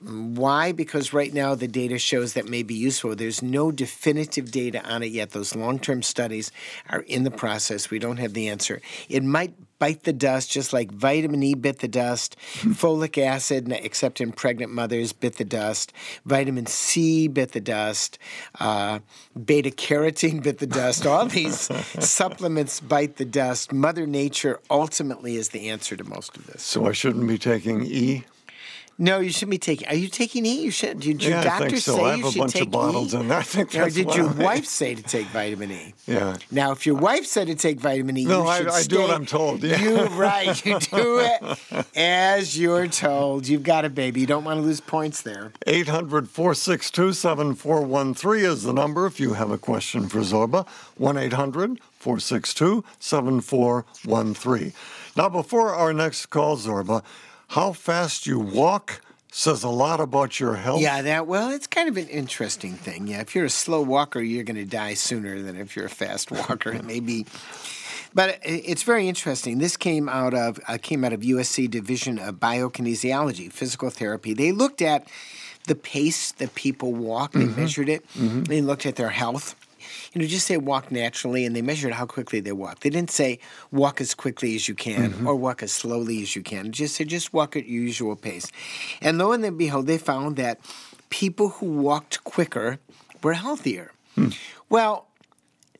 Why? 0.00 0.72
Because 0.72 1.12
right 1.12 1.32
now 1.32 1.54
the 1.54 1.68
data 1.68 1.98
shows 1.98 2.32
that 2.34 2.48
may 2.48 2.62
be 2.62 2.74
useful. 2.74 3.14
There's 3.14 3.42
no 3.42 3.70
definitive 3.70 4.50
data 4.50 4.84
on 4.84 5.02
it 5.02 5.12
yet. 5.12 5.30
Those 5.30 5.54
long 5.54 5.78
term 5.78 6.02
studies 6.02 6.50
are 6.88 7.00
in 7.00 7.22
the 7.24 7.30
process. 7.30 7.90
We 7.90 7.98
don't 7.98 8.16
have 8.16 8.34
the 8.34 8.48
answer. 8.48 8.80
It 9.08 9.22
might 9.22 9.54
bite 9.78 10.04
the 10.04 10.12
dust 10.12 10.50
just 10.50 10.72
like 10.72 10.90
vitamin 10.92 11.42
E 11.42 11.54
bit 11.54 11.80
the 11.80 11.88
dust, 11.88 12.36
folic 12.38 13.22
acid, 13.22 13.70
except 13.70 14.20
in 14.20 14.32
pregnant 14.32 14.72
mothers, 14.72 15.12
bit 15.12 15.36
the 15.36 15.44
dust, 15.44 15.92
vitamin 16.24 16.66
C 16.66 17.28
bit 17.28 17.52
the 17.52 17.60
dust, 17.60 18.18
uh, 18.60 19.00
beta 19.44 19.70
carotene 19.70 20.42
bit 20.42 20.58
the 20.58 20.66
dust. 20.66 21.06
All 21.06 21.26
these 21.26 21.60
supplements 21.98 22.80
bite 22.80 23.16
the 23.16 23.24
dust. 23.24 23.72
Mother 23.72 24.06
Nature 24.06 24.60
ultimately 24.70 25.36
is 25.36 25.50
the 25.50 25.68
answer 25.68 25.96
to 25.96 26.04
most 26.04 26.36
of 26.36 26.46
this. 26.46 26.62
so 26.62 26.86
I 26.86 26.92
shouldn't 26.92 27.26
be 27.26 27.38
taking 27.38 27.84
E. 27.86 28.24
No, 28.98 29.20
you 29.20 29.30
shouldn't 29.30 29.50
be 29.50 29.58
taking. 29.58 29.86
Are 29.88 29.94
you 29.94 30.08
taking 30.08 30.46
E? 30.46 30.62
You 30.62 30.70
should. 30.70 31.00
Did 31.00 31.22
your 31.22 31.32
yeah, 31.32 31.44
doctor 31.44 31.74
I 31.76 31.78
so. 31.78 31.96
say 31.96 32.02
I 32.04 32.10
have 32.12 32.18
you 32.20 32.26
a 32.28 32.32
should 32.32 32.38
bunch 32.38 32.52
take 32.54 32.62
of 32.62 32.70
bottles 32.70 33.12
E? 33.14 33.18
in 33.18 33.28
there. 33.28 33.38
I 33.38 33.42
think 33.42 33.74
Or 33.74 33.78
that's 33.80 33.94
did 33.94 34.14
your 34.14 34.30
I- 34.30 34.32
wife 34.42 34.64
say 34.64 34.94
to 34.94 35.02
take 35.02 35.26
vitamin 35.26 35.70
E? 35.70 35.94
Yeah. 36.06 36.36
Now, 36.50 36.72
if 36.72 36.86
your 36.86 36.94
wife 36.94 37.26
said 37.26 37.48
to 37.48 37.54
take 37.54 37.78
vitamin 37.78 38.16
E, 38.16 38.24
No, 38.24 38.44
you 38.44 38.48
I- 38.48 38.58
should 38.58 38.68
I 38.68 38.82
do 38.84 38.98
what 39.00 39.06
stay- 39.08 39.14
I'm 39.14 39.26
told, 39.26 39.62
yeah. 39.62 39.78
You 39.82 40.04
right. 40.06 40.64
You 40.64 40.78
do 40.92 41.18
it 41.20 41.86
as 41.94 42.58
you're 42.58 42.86
told. 42.88 43.46
You've 43.46 43.64
got 43.64 43.84
a 43.84 43.90
baby. 43.90 44.20
You 44.20 44.26
don't 44.26 44.44
want 44.44 44.60
to 44.60 44.66
lose 44.66 44.80
points 44.80 45.20
there. 45.20 45.52
800 45.66 46.28
462 46.30 47.12
7413 47.12 48.44
is 48.50 48.62
the 48.62 48.72
number 48.72 49.04
if 49.04 49.20
you 49.20 49.34
have 49.34 49.50
a 49.50 49.58
question 49.58 50.08
for 50.08 50.20
Zorba. 50.20 50.66
1 50.96 51.18
800 51.18 51.80
462 51.98 52.82
7413. 52.98 54.72
Now, 55.16 55.28
before 55.28 55.74
our 55.74 55.92
next 55.92 56.26
call, 56.26 56.56
Zorba, 56.56 57.02
how 57.48 57.72
fast 57.72 58.26
you 58.26 58.38
walk 58.38 59.00
says 59.30 59.62
a 59.62 59.68
lot 59.68 60.00
about 60.00 60.40
your 60.40 60.54
health. 60.54 60.80
Yeah, 60.80 61.02
that 61.02 61.26
well, 61.26 61.50
it's 61.50 61.66
kind 61.66 61.88
of 61.88 61.96
an 61.96 62.08
interesting 62.08 62.72
thing. 62.72 63.06
Yeah, 63.06 63.20
if 63.20 63.34
you're 63.34 63.44
a 63.44 63.50
slow 63.50 63.82
walker, 63.82 64.20
you're 64.20 64.44
going 64.44 64.56
to 64.56 64.64
die 64.64 64.94
sooner 64.94 65.42
than 65.42 65.56
if 65.56 65.76
you're 65.76 65.86
a 65.86 65.90
fast 65.90 66.30
walker. 66.30 66.72
it 66.74 66.84
may 66.84 67.00
be, 67.00 67.26
but 68.14 68.38
it's 68.42 68.82
very 68.82 69.08
interesting. 69.08 69.58
This 69.58 69.76
came 69.76 70.08
out 70.08 70.32
of 70.32 70.58
uh, 70.68 70.78
came 70.80 71.04
out 71.04 71.12
of 71.12 71.20
USC 71.20 71.70
Division 71.70 72.18
of 72.18 72.36
Biokinesiology, 72.36 73.52
Physical 73.52 73.90
Therapy. 73.90 74.32
They 74.32 74.52
looked 74.52 74.80
at 74.80 75.06
the 75.66 75.74
pace 75.74 76.32
that 76.32 76.54
people 76.54 76.92
walk. 76.92 77.32
They 77.32 77.44
measured 77.44 77.88
it. 77.88 78.06
They 78.14 78.62
looked 78.62 78.86
at 78.86 78.96
their 78.96 79.10
health. 79.10 79.54
You 80.16 80.22
know, 80.22 80.28
just 80.28 80.46
say 80.46 80.56
walk 80.56 80.90
naturally, 80.90 81.44
and 81.44 81.54
they 81.54 81.60
measured 81.60 81.92
how 81.92 82.06
quickly 82.06 82.40
they 82.40 82.52
walk. 82.52 82.80
They 82.80 82.88
didn't 82.88 83.10
say 83.10 83.38
walk 83.70 84.00
as 84.00 84.14
quickly 84.14 84.54
as 84.54 84.66
you 84.66 84.74
can 84.74 85.12
mm-hmm. 85.12 85.26
or 85.26 85.36
walk 85.36 85.62
as 85.62 85.72
slowly 85.72 86.22
as 86.22 86.34
you 86.34 86.42
can. 86.42 86.72
Just 86.72 86.94
say 86.94 87.04
just 87.04 87.34
walk 87.34 87.54
at 87.54 87.68
your 87.68 87.82
usual 87.82 88.16
pace. 88.16 88.50
And 89.02 89.18
lo 89.18 89.32
and 89.32 89.58
behold, 89.58 89.86
they 89.86 89.98
found 89.98 90.36
that 90.36 90.58
people 91.10 91.50
who 91.50 91.66
walked 91.66 92.24
quicker 92.24 92.78
were 93.22 93.34
healthier. 93.34 93.92
Hmm. 94.14 94.30
Well, 94.70 95.06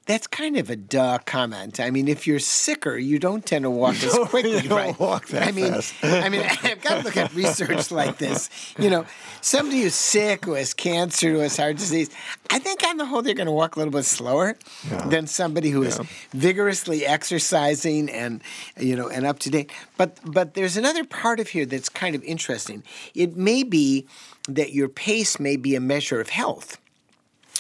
that's 0.06 0.26
kind 0.26 0.56
of 0.56 0.70
a 0.70 0.76
duh 0.76 1.18
comment. 1.26 1.80
I 1.80 1.90
mean, 1.90 2.08
if 2.08 2.26
you're 2.26 2.38
sicker, 2.38 2.96
you 2.96 3.18
don't 3.18 3.44
tend 3.44 3.64
to 3.64 3.70
walk 3.70 4.02
as 4.02 4.14
quickly, 4.28 4.52
you 4.62 4.68
don't 4.68 4.78
right? 4.86 4.98
walk 5.00 5.26
that 5.28 5.46
I 5.48 5.52
mean, 5.52 5.72
fast. 5.72 5.94
I 6.02 6.28
mean, 6.28 6.42
I've 6.62 6.80
got 6.80 6.98
to 6.98 7.04
look 7.04 7.16
at 7.16 7.34
research 7.34 7.90
like 7.90 8.18
this. 8.18 8.48
You 8.78 8.88
know, 8.90 9.04
somebody 9.40 9.82
who's 9.82 9.94
sick, 9.94 10.44
who 10.44 10.52
has 10.52 10.72
cancer, 10.75 11.30
who 11.32 11.38
has 11.40 11.56
heart 11.56 11.76
disease, 11.76 12.08
I 12.50 12.58
think 12.58 12.82
on 12.86 12.96
the 12.96 13.04
whole 13.06 13.20
they're 13.22 13.34
going 13.34 13.46
to 13.46 13.52
walk 13.52 13.76
a 13.76 13.80
little 13.80 13.92
bit 13.92 14.04
slower 14.04 14.56
Yeah. 14.90 15.06
than 15.08 15.26
somebody 15.26 15.70
who 15.70 15.82
is 15.82 15.98
vigorously 16.32 17.04
exercising 17.04 18.08
and 18.10 18.42
you 18.78 18.94
know 18.96 19.08
and 19.08 19.26
up 19.26 19.38
to 19.40 19.50
date. 19.50 19.70
But 19.96 20.18
but 20.25 20.54
there's 20.54 20.76
another 20.76 21.04
part 21.04 21.40
of 21.40 21.48
here 21.48 21.66
that's 21.66 21.88
kind 21.88 22.14
of 22.14 22.22
interesting. 22.25 22.82
It 23.14 23.36
may 23.36 23.62
be 23.64 24.06
that 24.48 24.72
your 24.72 24.88
pace 24.88 25.40
may 25.40 25.56
be 25.56 25.75
a 25.75 25.80
measure 25.80 26.20
of 26.20 26.28
health. 26.28 26.78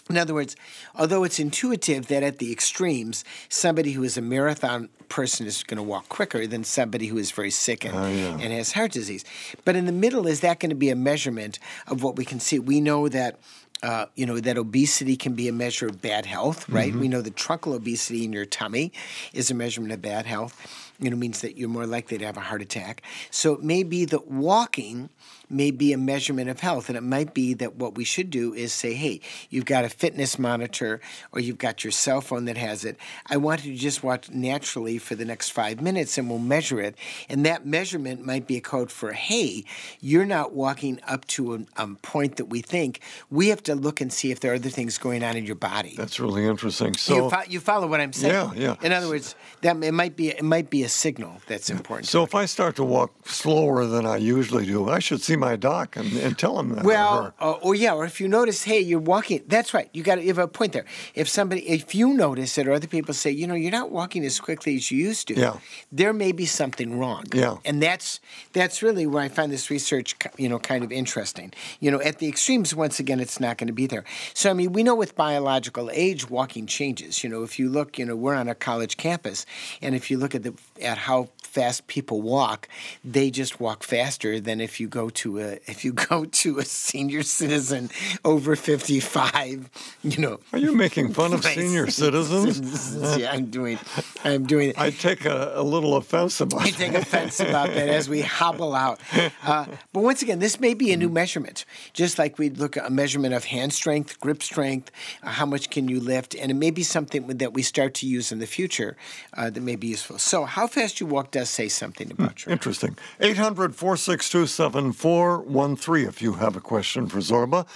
In 0.08 0.16
other 0.16 0.34
words, 0.34 0.54
although 0.94 1.24
it's 1.24 1.38
intuitive 1.40 2.06
that 2.08 2.22
at 2.22 2.38
the 2.38 2.52
extremes, 2.52 3.24
somebody 3.48 3.92
who 3.92 4.04
is 4.04 4.16
a 4.16 4.22
marathon 4.22 4.88
person 5.08 5.46
is 5.46 5.62
going 5.64 5.78
to 5.78 5.82
walk 5.82 6.08
quicker 6.08 6.46
than 6.46 6.62
somebody 6.64 7.06
who 7.08 7.18
is 7.18 7.30
very 7.32 7.50
sick 7.50 7.84
and, 7.84 7.94
Oh, 7.96 8.06
yeah. 8.08 8.38
and 8.40 8.52
has 8.52 8.72
heart 8.72 8.92
disease. 8.92 9.24
But 9.64 9.74
in 9.74 9.86
the 9.86 9.92
middle, 9.92 10.26
is 10.28 10.40
that 10.40 10.60
going 10.60 10.70
to 10.70 10.76
be 10.76 10.90
a 10.90 10.96
measurement 10.96 11.58
of 11.88 12.02
what 12.04 12.16
we 12.16 12.24
can 12.24 12.38
see? 12.40 12.58
We 12.58 12.80
know 12.80 13.08
that. 13.08 13.38
Uh, 13.82 14.06
you 14.14 14.24
know 14.24 14.40
that 14.40 14.56
obesity 14.56 15.18
can 15.18 15.34
be 15.34 15.48
a 15.48 15.52
measure 15.52 15.86
of 15.86 16.00
bad 16.00 16.24
health, 16.24 16.66
right? 16.70 16.94
We 16.94 17.08
know 17.08 17.20
that 17.20 17.36
truncal 17.36 17.74
obesity 17.74 18.24
in 18.24 18.32
your 18.32 18.46
tummy 18.46 18.90
is 19.34 19.50
a 19.50 19.54
measurement 19.54 19.92
of 19.92 20.00
bad 20.00 20.24
health. 20.24 20.94
You 20.98 21.10
know, 21.10 21.16
means 21.16 21.42
that 21.42 21.58
you're 21.58 21.68
more 21.68 21.86
likely 21.86 22.16
to 22.16 22.24
have 22.24 22.38
a 22.38 22.40
heart 22.40 22.62
attack. 22.62 23.02
So 23.30 23.52
it 23.52 23.62
may 23.62 23.82
be 23.82 24.06
that 24.06 24.28
walking 24.28 25.10
may 25.48 25.70
be 25.70 25.92
a 25.92 25.98
measurement 25.98 26.50
of 26.50 26.60
health. 26.60 26.88
And 26.88 26.96
it 26.96 27.02
might 27.02 27.34
be 27.34 27.54
that 27.54 27.76
what 27.76 27.94
we 27.94 28.04
should 28.04 28.30
do 28.30 28.54
is 28.54 28.72
say, 28.72 28.94
hey, 28.94 29.20
you've 29.50 29.64
got 29.64 29.84
a 29.84 29.88
fitness 29.88 30.38
monitor 30.38 31.00
or 31.32 31.40
you've 31.40 31.58
got 31.58 31.84
your 31.84 31.90
cell 31.90 32.20
phone 32.20 32.46
that 32.46 32.56
has 32.56 32.84
it. 32.84 32.96
I 33.26 33.36
want 33.36 33.64
you 33.64 33.72
to 33.72 33.78
just 33.78 34.02
watch 34.02 34.30
naturally 34.30 34.98
for 34.98 35.14
the 35.14 35.24
next 35.24 35.50
five 35.50 35.80
minutes 35.80 36.18
and 36.18 36.28
we'll 36.28 36.38
measure 36.38 36.80
it. 36.80 36.96
And 37.28 37.44
that 37.46 37.66
measurement 37.66 38.24
might 38.24 38.46
be 38.46 38.56
a 38.56 38.60
code 38.60 38.90
for, 38.90 39.12
hey, 39.12 39.64
you're 40.00 40.24
not 40.24 40.52
walking 40.52 41.00
up 41.06 41.26
to 41.28 41.66
a, 41.76 41.86
point 42.02 42.36
that 42.36 42.46
we 42.46 42.60
think. 42.60 43.00
We 43.30 43.48
have 43.48 43.62
to 43.64 43.74
look 43.74 44.00
and 44.00 44.12
see 44.12 44.30
if 44.30 44.40
there 44.40 44.52
are 44.52 44.56
other 44.56 44.68
things 44.70 44.98
going 44.98 45.22
on 45.22 45.36
in 45.36 45.46
your 45.46 45.54
body. 45.54 45.94
That's 45.96 46.18
really 46.20 46.44
interesting. 46.44 46.88
you, 46.88 46.98
So, 46.98 47.30
fo- 47.30 47.48
you 47.48 47.60
follow 47.60 47.86
what 47.86 48.00
I'm 48.00 48.12
saying? 48.12 48.34
Yeah, 48.56 48.74
yeah. 48.80 48.86
In 48.86 48.92
other 48.92 49.08
words, 49.08 49.34
that 49.62 49.82
it 49.82 49.92
might 49.92 50.16
be 50.16 50.28
it 50.28 50.44
might 50.44 50.68
be 50.68 50.82
a 50.82 50.88
signal 50.88 51.40
that's 51.46 51.70
important. 51.70 52.08
so 52.08 52.22
if 52.22 52.34
I 52.34 52.46
start 52.46 52.76
to 52.76 52.84
walk 52.84 53.28
slower 53.28 53.86
than 53.86 54.04
I 54.04 54.16
usually 54.16 54.66
do, 54.66 54.88
I 54.88 54.98
should 54.98 55.22
see 55.22 55.35
my 55.36 55.56
doc 55.56 55.96
and, 55.96 56.12
and 56.14 56.38
tell 56.38 56.58
him 56.58 56.70
that. 56.70 56.84
Well, 56.84 57.24
her. 57.24 57.34
uh, 57.40 57.52
or 57.52 57.74
yeah, 57.74 57.94
or 57.94 58.04
if 58.04 58.20
you 58.20 58.28
notice, 58.28 58.64
hey, 58.64 58.80
you're 58.80 58.98
walking. 58.98 59.42
That's 59.46 59.74
right. 59.74 59.88
You 59.92 60.02
got 60.02 60.16
to 60.16 60.22
you 60.22 60.28
have 60.28 60.38
a 60.38 60.48
point 60.48 60.72
there. 60.72 60.84
If 61.14 61.28
somebody, 61.28 61.68
if 61.68 61.94
you 61.94 62.14
notice 62.14 62.58
it, 62.58 62.66
or 62.66 62.72
other 62.72 62.86
people 62.86 63.14
say, 63.14 63.30
you 63.30 63.46
know, 63.46 63.54
you're 63.54 63.70
not 63.70 63.90
walking 63.90 64.24
as 64.24 64.40
quickly 64.40 64.76
as 64.76 64.90
you 64.90 64.98
used 64.98 65.28
to. 65.28 65.34
Yeah. 65.34 65.58
There 65.92 66.12
may 66.12 66.32
be 66.32 66.46
something 66.46 66.98
wrong. 66.98 67.24
Yeah. 67.32 67.56
And 67.64 67.82
that's 67.82 68.20
that's 68.52 68.82
really 68.82 69.06
where 69.06 69.22
I 69.22 69.28
find 69.28 69.52
this 69.52 69.70
research, 69.70 70.16
you 70.36 70.48
know, 70.48 70.58
kind 70.58 70.84
of 70.84 70.92
interesting. 70.92 71.52
You 71.80 71.90
know, 71.90 72.00
at 72.00 72.18
the 72.18 72.28
extremes, 72.28 72.74
once 72.74 72.98
again, 72.98 73.20
it's 73.20 73.40
not 73.40 73.58
going 73.58 73.68
to 73.68 73.72
be 73.72 73.86
there. 73.86 74.04
So 74.34 74.50
I 74.50 74.52
mean, 74.52 74.72
we 74.72 74.82
know 74.82 74.94
with 74.94 75.16
biological 75.16 75.90
age, 75.92 76.28
walking 76.30 76.66
changes. 76.66 77.22
You 77.22 77.30
know, 77.30 77.42
if 77.42 77.58
you 77.58 77.68
look, 77.68 77.98
you 77.98 78.04
know, 78.04 78.16
we're 78.16 78.34
on 78.34 78.48
a 78.48 78.54
college 78.54 78.96
campus, 78.96 79.46
and 79.82 79.94
if 79.94 80.10
you 80.10 80.18
look 80.18 80.34
at 80.34 80.42
the 80.42 80.54
at 80.80 80.98
how 80.98 81.28
fast 81.56 81.86
people 81.86 82.20
walk, 82.20 82.68
they 83.02 83.30
just 83.30 83.58
walk 83.60 83.82
faster 83.82 84.38
than 84.38 84.60
if 84.60 84.78
you 84.78 84.88
go 84.88 85.08
to 85.08 85.40
a 85.40 85.52
if 85.66 85.84
you 85.84 85.92
go 85.92 86.26
to 86.26 86.58
a 86.58 86.64
senior 86.64 87.22
citizen 87.22 87.90
over 88.24 88.56
fifty 88.56 89.00
five. 89.00 89.70
You 90.02 90.18
know. 90.18 90.40
Are 90.52 90.58
you 90.58 90.72
making 90.74 91.14
fun 91.14 91.32
of 91.32 91.44
senior 91.58 91.88
citizens? 91.90 93.16
yeah, 93.18 93.32
I'm 93.32 93.46
doing. 93.46 93.78
I'm 94.24 94.44
doing. 94.44 94.74
I 94.76 94.90
take 94.90 95.24
a, 95.24 95.52
a 95.54 95.62
little 95.62 95.96
offense 95.96 96.40
about 96.40 96.60
I 96.60 96.70
take 96.70 96.94
offense 96.94 97.40
about 97.40 97.68
that 97.68 97.88
as 97.88 98.08
we 98.08 98.20
hobble 98.20 98.74
out. 98.74 99.00
Uh, 99.42 99.66
but 99.92 100.02
once 100.02 100.22
again, 100.22 100.38
this 100.40 100.60
may 100.60 100.74
be 100.74 100.92
a 100.92 100.96
new 100.96 101.08
measurement. 101.08 101.64
Just 101.92 102.18
like 102.18 102.38
we'd 102.38 102.58
look 102.58 102.76
at 102.76 102.86
a 102.86 102.90
measurement 102.90 103.32
of 103.34 103.44
hand 103.44 103.72
strength, 103.72 104.20
grip 104.20 104.42
strength, 104.42 104.90
uh, 105.22 105.30
how 105.30 105.46
much 105.46 105.70
can 105.70 105.88
you 105.88 106.00
lift, 106.00 106.34
and 106.34 106.50
it 106.50 106.54
may 106.54 106.70
be 106.70 106.82
something 106.82 107.26
that 107.26 107.54
we 107.54 107.62
start 107.62 107.94
to 107.94 108.06
use 108.06 108.30
in 108.30 108.38
the 108.40 108.46
future 108.46 108.96
uh, 109.34 109.48
that 109.50 109.62
may 109.62 109.76
be 109.76 109.86
useful. 109.86 110.18
So, 110.18 110.44
how 110.44 110.65
fast 110.66 111.00
you 111.00 111.06
walk 111.06 111.30
does 111.30 111.50
say 111.50 111.68
something 111.68 112.08
hmm, 112.08 112.22
about 112.22 112.44
your. 112.44 112.52
Interesting. 112.52 112.96
800 113.20 113.74
462 113.74 114.46
7413 114.46 116.06
if 116.08 116.22
you 116.22 116.34
have 116.34 116.56
a 116.56 116.60
question 116.60 117.06
for 117.06 117.18
Zorba. 117.18 117.66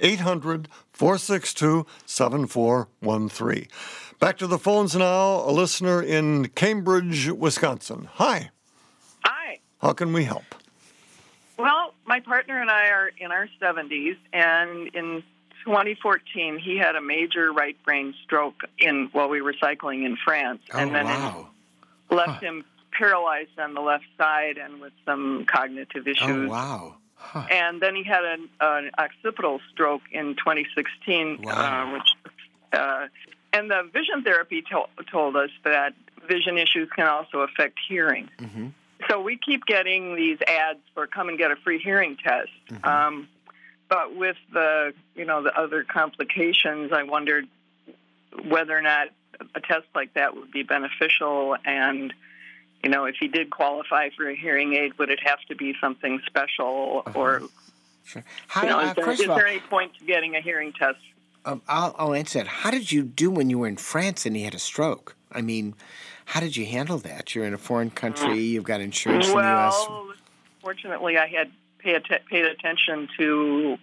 800 0.00 0.68
462 0.92 1.86
7413. 2.06 3.68
Back 4.18 4.38
to 4.38 4.46
the 4.46 4.58
phones 4.58 4.94
now. 4.94 5.48
A 5.48 5.50
listener 5.50 6.02
in 6.02 6.48
Cambridge, 6.48 7.30
Wisconsin. 7.30 8.08
Hi. 8.14 8.50
Hi. 9.24 9.60
How 9.80 9.92
can 9.92 10.12
we 10.12 10.24
help? 10.24 10.44
Well, 11.58 11.94
my 12.06 12.20
partner 12.20 12.60
and 12.60 12.70
I 12.70 12.88
are 12.88 13.10
in 13.18 13.30
our 13.30 13.48
70s, 13.60 14.16
and 14.32 14.88
in 14.94 15.22
2014, 15.64 16.58
he 16.58 16.76
had 16.76 16.96
a 16.96 17.00
major 17.00 17.52
right 17.52 17.76
brain 17.84 18.14
stroke 18.24 18.62
in 18.78 19.08
while 19.12 19.28
we 19.28 19.40
were 19.40 19.54
cycling 19.60 20.04
in 20.04 20.16
France, 20.16 20.60
Oh 20.72 20.78
and 20.78 20.94
then 20.94 21.06
wow! 21.06 21.48
Left 22.10 22.42
him 22.42 22.64
paralyzed 22.92 23.58
on 23.58 23.74
the 23.74 23.80
left 23.80 24.04
side 24.16 24.56
and 24.56 24.80
with 24.80 24.92
some 25.04 25.46
cognitive 25.46 26.04
Oh 26.06 26.10
issues. 26.10 26.50
wow! 26.50 26.94
Huh. 27.16 27.46
And 27.50 27.80
then 27.80 27.94
he 27.94 28.04
had 28.04 28.24
an, 28.24 28.48
an 28.60 28.90
occipital 28.98 29.60
stroke 29.72 30.02
in 30.12 30.34
2016, 30.36 31.40
Wow. 31.42 31.52
uh, 31.52 31.92
which 31.94 32.08
uh, 32.72 33.06
and 33.52 33.70
the 33.70 33.88
vision 33.92 34.22
therapy 34.22 34.62
to- 34.62 35.04
told 35.10 35.36
us 35.36 35.50
that 35.64 35.94
vision 36.28 36.58
issues 36.58 36.88
can 36.94 37.06
also 37.06 37.38
affect 37.40 37.78
hearing. 37.88 38.28
Mhm. 38.38 38.72
So 39.08 39.20
we 39.20 39.36
keep 39.36 39.66
getting 39.66 40.14
these 40.16 40.38
ads 40.46 40.78
for 40.94 41.06
come 41.06 41.28
and 41.28 41.36
get 41.36 41.50
a 41.50 41.56
free 41.56 41.78
hearing 41.78 42.16
test. 42.16 42.48
Mm-hmm. 42.70 42.84
Um, 42.88 43.28
but 43.88 44.14
with 44.16 44.36
the 44.52 44.92
you 45.14 45.24
know 45.24 45.42
the 45.42 45.56
other 45.58 45.84
complications, 45.84 46.90
I 46.92 47.02
wondered 47.02 47.46
whether 48.48 48.76
or 48.76 48.82
not 48.82 49.08
a 49.54 49.60
test 49.60 49.86
like 49.94 50.14
that 50.14 50.36
would 50.36 50.50
be 50.50 50.62
beneficial 50.62 51.56
and 51.64 52.12
you 52.82 52.90
know, 52.90 53.06
if 53.06 53.16
he 53.18 53.28
did 53.28 53.48
qualify 53.48 54.10
for 54.10 54.28
a 54.28 54.36
hearing 54.36 54.74
aid, 54.74 54.98
would 54.98 55.08
it 55.08 55.18
have 55.24 55.40
to 55.48 55.54
be 55.54 55.74
something 55.80 56.20
special, 56.26 57.02
or 57.14 57.40
Sure. 58.04 58.22
How, 58.48 58.62
you 58.62 58.68
know, 58.68 58.78
uh, 58.78 58.88
is, 58.88 59.18
there, 59.18 59.30
all, 59.30 59.36
there 59.38 59.46
any 59.46 59.60
point 59.60 59.92
to 59.98 60.04
getting 60.04 60.36
a 60.36 60.40
hearing 60.40 60.72
test? 60.72 60.98
um, 61.46 61.62
I'll, 61.68 61.94
I'll 61.98 62.14
answer 62.14 62.38
that. 62.38 62.46
How 62.46 62.70
did 62.70 62.92
you 62.92 63.02
do 63.02 63.30
when 63.30 63.50
you 63.50 63.58
were 63.58 63.66
in 63.66 63.76
France 63.76 64.26
and 64.26 64.36
he 64.36 64.42
had 64.42 64.54
a 64.54 64.58
stroke? 64.58 65.16
I 65.32 65.40
mean, 65.40 65.74
how 66.26 66.40
did 66.40 66.56
you 66.56 66.66
handle 66.66 66.98
that? 66.98 67.34
You're 67.34 67.44
in 67.44 67.54
a 67.54 67.58
foreign 67.58 67.90
country. 67.90 68.38
You've 68.40 68.64
got 68.64 68.80
insurance 68.80 69.26
in 69.26 69.32
the 69.32 69.38
U.S. 69.38 69.86
Well, 69.88 70.12
fortunately, 70.60 71.18
I 71.18 71.26
had 71.26 71.50
att- 71.84 72.26
paid 72.26 72.44
attention 72.44 73.08
to 73.18 73.78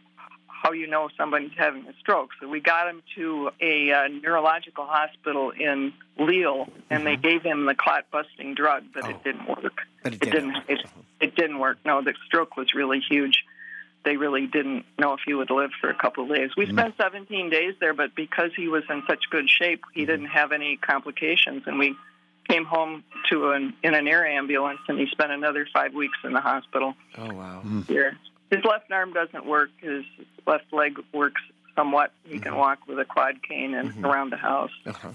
how 0.61 0.71
you 0.73 0.87
know 0.87 1.09
somebody's 1.17 1.51
having 1.57 1.87
a 1.87 1.93
stroke. 1.99 2.29
So 2.39 2.47
we 2.47 2.59
got 2.59 2.87
him 2.87 3.01
to 3.15 3.49
a 3.59 3.91
uh, 3.91 4.07
neurological 4.09 4.85
hospital 4.85 5.51
in 5.51 5.93
Lille, 6.19 6.67
and 6.89 7.05
they 7.05 7.15
gave 7.15 7.41
him 7.41 7.65
the 7.65 7.73
clot 7.75 8.05
busting 8.11 8.53
drug, 8.55 8.83
but 8.93 9.03
Mm-hmm. 9.03 9.13
Oh. 9.13 9.15
it 9.17 9.23
didn't 9.23 9.47
work. 9.49 9.81
But 10.03 10.13
it 10.13 10.23
It 10.23 10.31
didn't. 10.31 10.53
didn't. 10.53 10.69
It, 10.69 10.85
it 11.19 11.35
didn't 11.35 11.59
work. 11.59 11.77
No, 11.85 12.01
the 12.03 12.13
stroke 12.25 12.57
was 12.57 12.73
really 12.73 12.99
huge. 12.99 13.43
They 14.03 14.17
really 14.17 14.47
didn't 14.47 14.85
know 14.97 15.13
if 15.13 15.19
he 15.25 15.33
would 15.35 15.51
live 15.51 15.69
for 15.79 15.89
a 15.89 15.93
couple 15.95 16.23
of 16.23 16.35
days. 16.35 16.51
We 16.57 16.65
spent 16.67 16.95
17 16.97 17.49
days 17.51 17.75
there, 17.79 17.93
but 17.93 18.15
because 18.15 18.49
he 18.55 18.67
was 18.67 18.83
in 18.89 19.03
such 19.07 19.29
good 19.29 19.47
shape, 19.47 19.83
he 19.93 20.05
didn't 20.05 20.25
have 20.27 20.51
any 20.51 20.77
complications, 20.77 21.63
and 21.67 21.77
we 21.77 21.95
came 22.49 22.65
home 22.65 23.03
to 23.29 23.51
an 23.51 23.73
in 23.83 23.93
an 23.93 24.07
air 24.07 24.25
ambulance, 24.25 24.79
and 24.87 24.97
he 24.99 25.05
spent 25.07 25.31
another 25.31 25.67
five 25.71 25.93
weeks 25.93 26.17
in 26.23 26.33
the 26.33 26.41
hospital 26.41 26.95
Oh 27.17 27.31
wow! 27.33 27.61
here. 27.87 28.17
His 28.51 28.63
left 28.65 28.91
arm 28.91 29.13
doesn't 29.13 29.45
work. 29.45 29.69
His 29.77 30.03
left 30.45 30.71
leg 30.71 30.99
works 31.13 31.41
somewhat. 31.75 32.11
He 32.25 32.37
can 32.37 32.55
walk 32.57 32.79
with 32.87 32.99
a 32.99 33.05
quad 33.05 33.41
cane 33.41 33.73
and 33.73 34.05
around 34.05 34.31
the 34.31 34.37
house. 34.37 34.71
Uh-huh. 34.85 35.11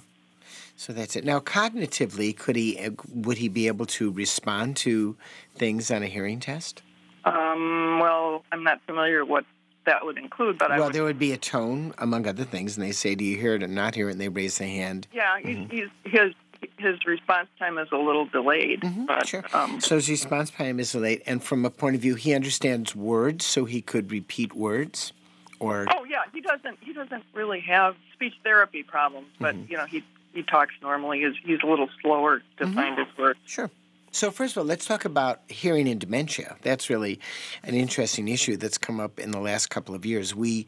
So 0.77 0.93
that's 0.93 1.17
it. 1.17 1.25
Now, 1.25 1.41
cognitively, 1.41 2.37
could 2.37 2.57
he 2.57 2.79
uh, 2.79 2.91
would 3.13 3.39
he 3.39 3.49
be 3.49 3.67
able 3.67 3.87
to 3.87 4.11
respond 4.11 4.77
to 4.79 5.17
things 5.55 5.91
on 5.91 6.03
a 6.03 6.07
hearing 6.07 6.41
test? 6.41 6.83
Um, 7.25 7.99
well, 8.01 8.45
I'm 8.53 8.63
not 8.63 8.81
familiar 8.87 9.25
what 9.25 9.45
that 9.85 10.05
would 10.05 10.19
include, 10.19 10.59
but 10.59 10.71
I 10.71 10.77
well, 10.77 10.87
would 10.87 10.95
there 10.95 11.05
would 11.05 11.19
be 11.19 11.33
a 11.33 11.37
tone, 11.37 11.95
among 11.99 12.27
other 12.27 12.45
things, 12.45 12.77
and 12.77 12.87
they 12.87 12.93
say, 12.93 13.15
"Do 13.15 13.25
you 13.25 13.37
hear 13.37 13.55
it 13.55 13.63
or 13.63 13.69
not 13.69 13.95
hear 13.95 14.09
it?" 14.09 14.13
And 14.13 14.21
they 14.21 14.29
raise 14.29 14.59
their 14.59 14.69
hand. 14.69 15.09
Yeah, 15.13 15.39
he's, 15.43 15.69
he's, 15.71 15.89
his 16.05 16.35
his 16.79 17.05
response 17.07 17.49
time 17.59 17.79
is 17.79 17.89
a 17.93 17.97
little 17.97 18.27
delayed, 18.27 18.81
mm-hmm, 18.81 19.07
but 19.07 19.27
Sure. 19.27 19.45
um, 19.53 19.81
So 19.81 19.97
his 19.97 20.09
response 20.09 20.51
time 20.51 20.81
is 20.81 20.95
late, 20.95 21.23
and 21.27 21.43
from 21.43 21.65
a 21.65 21.71
point 21.71 21.97
of 21.97 22.03
view, 22.03 22.15
he 22.15 22.35
understands 22.35 22.95
words, 22.95 23.45
so 23.45 23.65
he 23.65 23.81
could 23.83 24.11
repeat 24.11 24.55
words, 24.55 25.13
or 25.59 25.87
oh 25.91 26.05
yeah, 26.05 26.23
he 26.33 26.41
doesn't 26.41 26.79
he 26.81 26.93
doesn't 26.93 27.25
really 27.35 27.61
have 27.61 27.97
speech 28.13 28.35
therapy 28.45 28.83
problems, 28.83 29.29
but 29.41 29.55
mm-hmm. 29.55 29.71
you 29.71 29.77
know 29.79 29.87
he 29.87 30.03
he 30.35 30.43
talks 30.43 30.75
normally. 30.83 31.21
He's 31.21 31.35
he's 31.43 31.61
a 31.63 31.67
little 31.67 31.89
slower 32.03 32.43
to 32.59 32.65
mm-hmm. 32.65 32.75
find 32.75 32.99
his 32.99 33.09
words. 33.19 33.39
Sure. 33.47 33.71
So, 34.17 34.31
first 34.31 34.57
of 34.57 34.63
all, 34.63 34.65
let's 34.65 34.87
talk 34.87 35.05
about 35.05 35.43
hearing 35.47 35.87
and 35.87 36.01
dementia. 36.01 36.57
That's 36.63 36.89
really 36.89 37.21
an 37.63 37.75
interesting 37.75 38.29
issue 38.29 38.57
that's 38.57 38.79
come 38.79 38.99
up 38.99 39.19
in 39.19 39.31
the 39.31 39.41
last 39.41 39.69
couple 39.69 39.95
of 39.95 40.07
years. 40.07 40.35
We, 40.35 40.67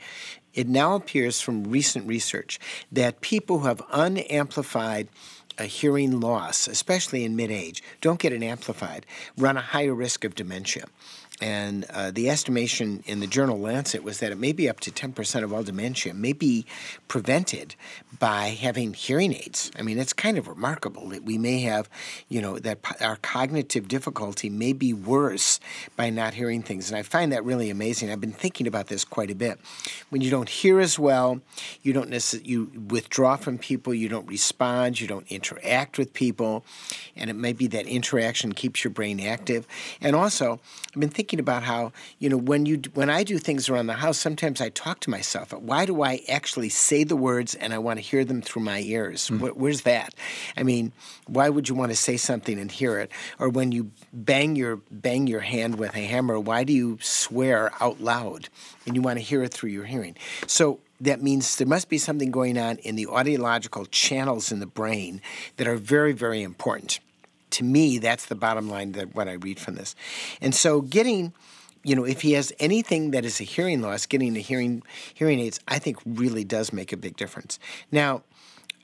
it 0.53 0.69
now 0.69 0.97
appears 0.97 1.41
from 1.41 1.65
recent 1.65 2.07
research 2.07 2.59
that 2.93 3.23
people 3.23 3.61
who 3.61 3.67
have 3.67 3.81
unamplified 3.91 5.09
a 5.59 5.65
hearing 5.65 6.21
loss, 6.21 6.69
especially 6.69 7.25
in 7.25 7.37
mid 7.37 7.51
age, 7.51 7.83
don't 8.01 8.21
get 8.21 8.33
it 8.33 8.43
amplified, 8.43 9.05
run 9.37 9.57
a 9.57 9.61
higher 9.61 9.95
risk 9.95 10.25
of 10.25 10.35
dementia. 10.35 10.85
And 11.41 11.85
uh, 11.91 12.11
the 12.11 12.29
estimation 12.31 13.03
in 13.07 13.21
the 13.21 13.27
journal 13.27 13.59
Lancet 13.61 14.03
was 14.03 14.19
that 14.19 14.33
it 14.33 14.39
may 14.39 14.53
be 14.53 14.69
up 14.69 14.81
to 14.81 14.91
10% 14.91 15.45
of 15.45 15.53
all 15.53 15.63
dementia 15.63 16.13
may 16.13 16.33
be 16.33 16.67
prevented 17.07 17.77
by 18.19 18.49
having 18.49 18.93
hearing 18.93 19.33
aids. 19.33 19.71
I 19.79 19.83
mean, 19.83 19.99
it's 19.99 20.13
kind 20.13 20.37
of 20.37 20.49
remarkable 20.49 21.09
that 21.11 21.23
we 21.23 21.39
may 21.39 21.61
have, 21.61 21.89
you 22.29 22.43
know, 22.43 22.59
that 22.59 22.79
our 23.01 23.17
cognitive 23.17 23.87
difficulty 23.87 24.51
may 24.51 24.73
be 24.73 24.93
worse 24.93 25.61
by 25.97 26.11
not 26.11 26.35
hearing 26.35 26.63
things. 26.63 26.91
And 26.91 26.99
I 26.99 27.03
find 27.03 27.33
that 27.33 27.45
really 27.45 27.71
amazing. 27.71 28.11
I've 28.11 28.21
been 28.21 28.33
thinking 28.33 28.67
about 28.67 28.89
this 28.89 29.05
quite 29.05 29.31
a 29.31 29.37
bit. 29.37 29.61
When 30.11 30.21
you 30.21 30.31
don't 30.31 30.49
hear 30.49 30.81
as 30.81 30.99
well, 30.99 31.41
you 31.83 31.93
don't 31.93 32.11
necessarily, 32.11 32.51
you 32.51 32.71
withdraw 32.89 33.37
from 33.37 33.59
people, 33.59 33.95
you 33.95 34.09
don't 34.09 34.27
respond, 34.27 35.01
you 35.01 35.07
don't 35.07 35.31
interact 35.31 35.99
with 35.99 36.13
people, 36.15 36.65
and 37.15 37.31
it 37.31 37.37
may 37.37 37.53
be 37.53 37.69
that 37.69 37.87
interaction 37.87 38.53
keeps 38.53 38.83
your 38.83 38.91
brain 38.91 39.21
active. 39.21 39.67
And 40.01 40.17
also, 40.17 40.61
I've 40.89 41.01
been 41.01 41.11
thinking 41.11 41.28
about 41.41 41.63
how 41.63 41.93
you 42.19 42.29
know 42.29 42.37
when 42.37 42.65
you 42.67 42.81
when 42.95 43.11
I 43.11 43.23
do 43.23 43.39
things 43.39 43.69
around 43.69 43.87
the 43.87 43.95
house, 43.95 44.19
sometimes 44.19 44.61
I 44.61 44.71
talk 44.71 45.01
to 45.01 45.11
myself. 45.11 45.53
Why 45.53 45.85
do 45.85 46.03
I 46.03 46.23
actually 46.29 46.69
say 46.69 47.05
the 47.05 47.17
words 47.17 47.55
and 47.55 47.75
I 47.75 47.79
want 47.79 47.99
to 47.99 48.03
hear 48.03 48.25
them 48.25 48.41
through 48.41 48.63
my 48.63 48.81
ears? 48.81 49.29
Mm. 49.29 49.55
where's 49.57 49.83
that? 49.83 50.15
I 50.57 50.63
mean, 50.63 50.93
why 51.27 51.49
would 51.49 51.69
you 51.69 51.75
want 51.75 51.93
to 51.93 51.97
say 51.97 52.17
something 52.17 52.59
and 52.59 52.71
hear 52.71 52.99
it? 52.99 53.11
Or 53.39 53.49
when 53.49 53.73
you 53.73 53.91
bang 54.13 54.57
your 54.57 54.77
bang 54.91 55.27
your 55.27 55.41
hand 55.41 55.79
with 55.79 55.95
a 55.95 56.01
hammer, 56.01 56.41
why 56.41 56.65
do 56.65 56.73
you 56.73 56.99
swear 57.01 57.73
out 57.81 58.01
loud 58.01 58.49
and 58.87 58.97
you 58.97 59.03
want 59.03 59.19
to 59.19 59.25
hear 59.25 59.43
it 59.43 59.53
through 59.53 59.71
your 59.71 59.85
hearing? 59.85 60.17
So 60.47 60.81
that 61.01 61.23
means 61.23 61.57
there 61.57 61.67
must 61.67 61.89
be 61.89 61.99
something 61.99 62.31
going 62.31 62.59
on 62.59 62.79
in 62.79 62.97
the 62.97 63.07
audiological 63.07 63.87
channels 63.91 64.51
in 64.51 64.61
the 64.61 64.67
brain 64.67 65.21
that 65.57 65.69
are 65.69 65.77
very, 65.77 66.13
very 66.13 66.43
important 66.43 67.01
to 67.51 67.65
me, 67.65 67.99
that's 67.99 68.27
the 68.27 68.35
bottom 68.35 68.69
line 68.69 68.93
that 68.93 69.15
what 69.15 69.29
I 69.29 69.35
read 69.35 69.59
from 69.59 69.75
this. 69.75 69.95
And 70.41 70.55
so 70.55 70.81
getting 70.81 71.33
you 71.85 71.95
know, 71.95 72.05
if 72.05 72.21
he 72.21 72.33
has 72.33 72.53
anything 72.59 73.13
that 73.13 73.25
is 73.25 73.41
a 73.41 73.45
hearing 73.45 73.81
loss, 73.81 74.07
getting 74.07 74.35
the 74.35 74.41
hearing 74.41 74.83
hearing 75.15 75.39
aids, 75.41 75.61
I 75.69 75.79
think 75.79 75.99
really 76.05 76.45
does 76.45 76.73
make 76.73 76.93
a 76.93 76.97
big 76.97 77.17
difference. 77.17 77.59
Now, 77.91 78.23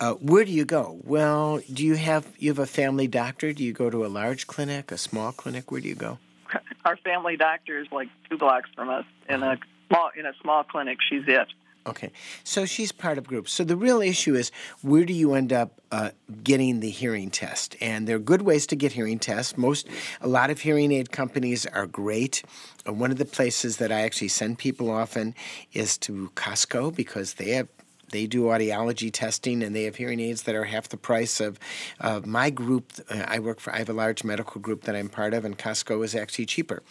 uh, 0.00 0.14
where 0.14 0.44
do 0.44 0.52
you 0.52 0.64
go? 0.64 1.00
Well, 1.04 1.60
do 1.72 1.84
you 1.84 1.94
have 1.96 2.26
you 2.38 2.50
have 2.50 2.58
a 2.58 2.66
family 2.66 3.06
doctor? 3.06 3.52
Do 3.52 3.62
you 3.62 3.72
go 3.72 3.90
to 3.90 4.04
a 4.06 4.08
large 4.08 4.46
clinic, 4.46 4.90
a 4.90 4.98
small 4.98 5.32
clinic? 5.32 5.70
Where 5.70 5.80
do 5.80 5.88
you 5.88 5.94
go? 5.94 6.18
Our 6.84 6.96
family 6.98 7.36
doctor 7.36 7.78
is 7.78 7.88
like 7.92 8.08
two 8.28 8.38
blocks 8.38 8.70
from 8.74 8.88
us 8.88 9.04
in 9.28 9.42
a 9.42 9.58
small 9.88 10.10
in 10.16 10.26
a 10.26 10.32
small 10.42 10.64
clinic. 10.64 10.98
She's 11.08 11.24
it. 11.26 11.48
Okay, 11.86 12.12
so 12.44 12.64
she's 12.64 12.92
part 12.92 13.18
of 13.18 13.26
groups. 13.26 13.52
So 13.52 13.62
the 13.62 13.76
real 13.76 14.00
issue 14.00 14.34
is 14.34 14.50
where 14.80 15.04
do 15.04 15.12
you 15.12 15.34
end 15.34 15.52
up 15.52 15.82
uh, 15.92 16.10
getting 16.42 16.80
the 16.80 16.88
hearing 16.88 17.30
test? 17.30 17.76
And 17.78 18.08
there 18.08 18.16
are 18.16 18.20
good 18.20 18.40
ways 18.40 18.66
to 18.68 18.76
get 18.76 18.92
hearing 18.92 19.18
tests. 19.18 19.58
Most, 19.58 19.86
a 20.22 20.28
lot 20.28 20.48
of 20.48 20.60
hearing 20.60 20.92
aid 20.92 21.12
companies 21.12 21.66
are 21.66 21.86
great. 21.86 22.42
Uh, 22.88 22.94
one 22.94 23.10
of 23.10 23.18
the 23.18 23.26
places 23.26 23.76
that 23.76 23.92
I 23.92 24.00
actually 24.00 24.28
send 24.28 24.56
people 24.56 24.90
often 24.90 25.34
is 25.74 25.98
to 25.98 26.30
Costco 26.34 26.96
because 26.96 27.34
they 27.34 27.50
have 27.50 27.68
they 28.14 28.26
do 28.26 28.44
audiology 28.44 29.10
testing 29.12 29.62
and 29.62 29.74
they 29.74 29.84
have 29.84 29.96
hearing 29.96 30.20
aids 30.20 30.44
that 30.44 30.54
are 30.54 30.64
half 30.64 30.88
the 30.88 30.96
price 30.96 31.40
of 31.40 31.58
uh, 32.00 32.20
my 32.24 32.48
group. 32.48 32.92
Uh, 33.10 33.24
I 33.26 33.40
work 33.40 33.58
for, 33.58 33.74
I 33.74 33.78
have 33.78 33.88
a 33.88 33.92
large 33.94 34.22
medical 34.22 34.60
group 34.60 34.82
that 34.82 34.94
I'm 34.94 35.08
part 35.08 35.34
of, 35.34 35.44
and 35.44 35.58
Costco 35.58 36.04
is 36.04 36.14
actually 36.14 36.46
cheaper. 36.46 36.82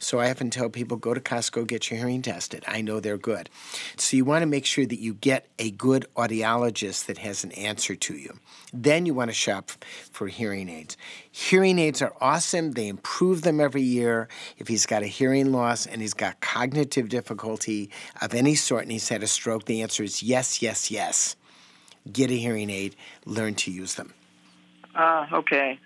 So 0.00 0.18
I 0.18 0.30
often 0.30 0.50
tell 0.50 0.68
people 0.68 0.96
go 0.96 1.14
to 1.14 1.20
Costco, 1.20 1.68
get 1.68 1.88
your 1.88 1.98
hearing 1.98 2.22
tested. 2.22 2.64
I 2.66 2.80
know 2.82 2.98
they're 2.98 3.16
good. 3.16 3.48
So 3.96 4.16
you 4.16 4.24
want 4.24 4.42
to 4.42 4.46
make 4.46 4.66
sure 4.66 4.84
that 4.84 4.98
you 4.98 5.14
get 5.14 5.46
a 5.58 5.70
good 5.70 6.06
audiologist 6.16 7.06
that 7.06 7.18
has 7.18 7.44
an 7.44 7.52
answer 7.52 7.94
to 7.94 8.16
you. 8.16 8.38
Then 8.72 9.04
you 9.04 9.12
want 9.12 9.28
to 9.28 9.34
shop 9.34 9.70
for 10.10 10.28
hearing 10.28 10.68
aids. 10.68 10.96
Hearing 11.30 11.78
aids 11.78 12.00
are 12.00 12.14
awesome. 12.20 12.72
They 12.72 12.88
improve 12.88 13.42
them 13.42 13.60
every 13.60 13.82
year. 13.82 14.28
If 14.56 14.68
he's 14.68 14.86
got 14.86 15.02
a 15.02 15.06
hearing 15.06 15.52
loss 15.52 15.86
and 15.86 16.00
he's 16.00 16.14
got 16.14 16.40
cognitive 16.40 17.10
difficulty 17.10 17.90
of 18.22 18.34
any 18.34 18.54
sort 18.54 18.82
and 18.82 18.92
he's 18.92 19.08
had 19.08 19.22
a 19.22 19.26
stroke, 19.26 19.66
the 19.66 19.82
answer 19.82 20.02
is 20.02 20.22
yes, 20.22 20.62
yes, 20.62 20.90
yes. 20.90 21.36
Get 22.10 22.30
a 22.30 22.34
hearing 22.34 22.70
aid, 22.70 22.96
learn 23.26 23.54
to 23.56 23.70
use 23.70 23.94
them. 23.94 24.14
Ah, 24.94 25.28
uh, 25.30 25.36
okay. 25.36 25.78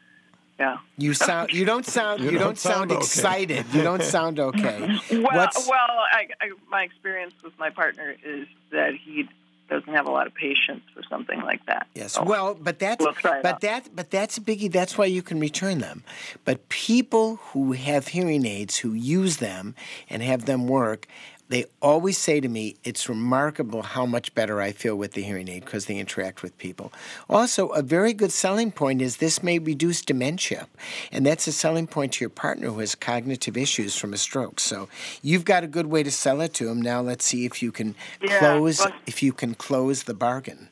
Yeah. 0.59 0.78
You 0.97 1.12
sound. 1.12 1.52
You 1.52 1.64
don't 1.64 1.85
sound. 1.85 2.21
you, 2.21 2.31
you, 2.31 2.38
don't, 2.38 2.40
don't 2.40 2.59
sound, 2.59 2.75
sound 2.75 2.93
okay. 2.93 3.00
excited. 3.00 3.66
You 3.73 3.83
don't 3.83 4.02
sound 4.16 4.40
okay. 4.40 4.99
well, 5.11 5.23
What's... 5.23 5.69
well, 5.69 5.78
I, 5.78 6.28
I, 6.40 6.50
my 6.71 6.83
experience 6.83 7.35
with 7.45 7.59
my 7.59 7.71
partner 7.71 8.14
is 8.25 8.47
that 8.71 8.93
he 8.95 9.28
doesn't 9.68 9.92
have 9.92 10.06
a 10.06 10.11
lot 10.11 10.26
of 10.26 10.35
patience 10.35 10.82
for 10.94 11.02
something 11.08 11.40
like 11.42 11.64
that. 11.66 11.87
Yes. 11.94 12.12
So 12.12 12.23
well, 12.23 12.54
but 12.54 12.78
that's 12.78 13.04
we'll 13.04 13.14
but 13.23 13.44
out. 13.44 13.61
that 13.61 13.94
but 13.94 14.11
that's 14.11 14.38
a 14.38 14.40
biggie. 14.40 14.70
That's 14.70 14.96
why 14.96 15.06
you 15.06 15.23
can 15.23 15.40
return 15.40 15.78
them. 15.78 16.04
But 16.44 16.68
people 16.68 17.37
who 17.37 17.73
have 17.73 18.08
hearing 18.08 18.46
aids 18.46 18.78
who 18.78 18.92
use 18.92 19.38
them 19.38 19.75
and 20.08 20.23
have 20.23 20.46
them 20.46 20.66
work 20.66 21.06
they 21.48 21.66
always 21.80 22.18
say 22.18 22.40
to 22.40 22.48
me, 22.48 22.76
it's 22.82 23.09
remarkable 23.09 23.82
how 23.82 24.04
much 24.04 24.35
better 24.35 24.61
I 24.61 24.72
feel 24.72 24.96
with 24.96 25.12
the 25.12 25.22
hearing 25.22 25.48
aid 25.48 25.64
because 25.64 25.87
they 25.87 25.98
interact 25.98 26.42
with 26.42 26.56
people. 26.59 26.92
Also, 27.30 27.68
a 27.68 27.82
very 27.82 28.12
good 28.12 28.32
selling 28.32 28.72
point 28.72 29.00
is 29.00 29.18
this 29.18 29.42
may 29.42 29.59
reduce 29.59 30.02
dementia. 30.02 30.66
And 31.12 31.24
that's 31.24 31.46
a 31.46 31.52
selling 31.52 31.87
point 31.87 32.14
to 32.14 32.20
your 32.20 32.30
partner 32.30 32.68
who 32.68 32.80
has 32.80 32.94
cognitive 32.94 33.56
issues 33.56 33.96
from 33.96 34.12
a 34.12 34.18
stroke. 34.18 34.59
So 34.59 34.88
you've 35.22 35.44
got 35.44 35.62
a 35.62 35.68
good 35.68 35.87
way 35.87 36.02
to 36.02 36.11
sell 36.11 36.40
it 36.40 36.52
to 36.54 36.68
him. 36.68 36.82
Now 36.82 37.00
let's 37.00 37.24
see 37.24 37.44
if 37.44 37.62
you 37.62 37.70
can 37.70 37.94
yeah, 38.20 38.38
close 38.38 38.80
well, 38.80 38.92
if 39.06 39.22
you 39.22 39.32
can 39.32 39.54
close 39.54 40.04
the 40.04 40.14
bargain 40.14 40.68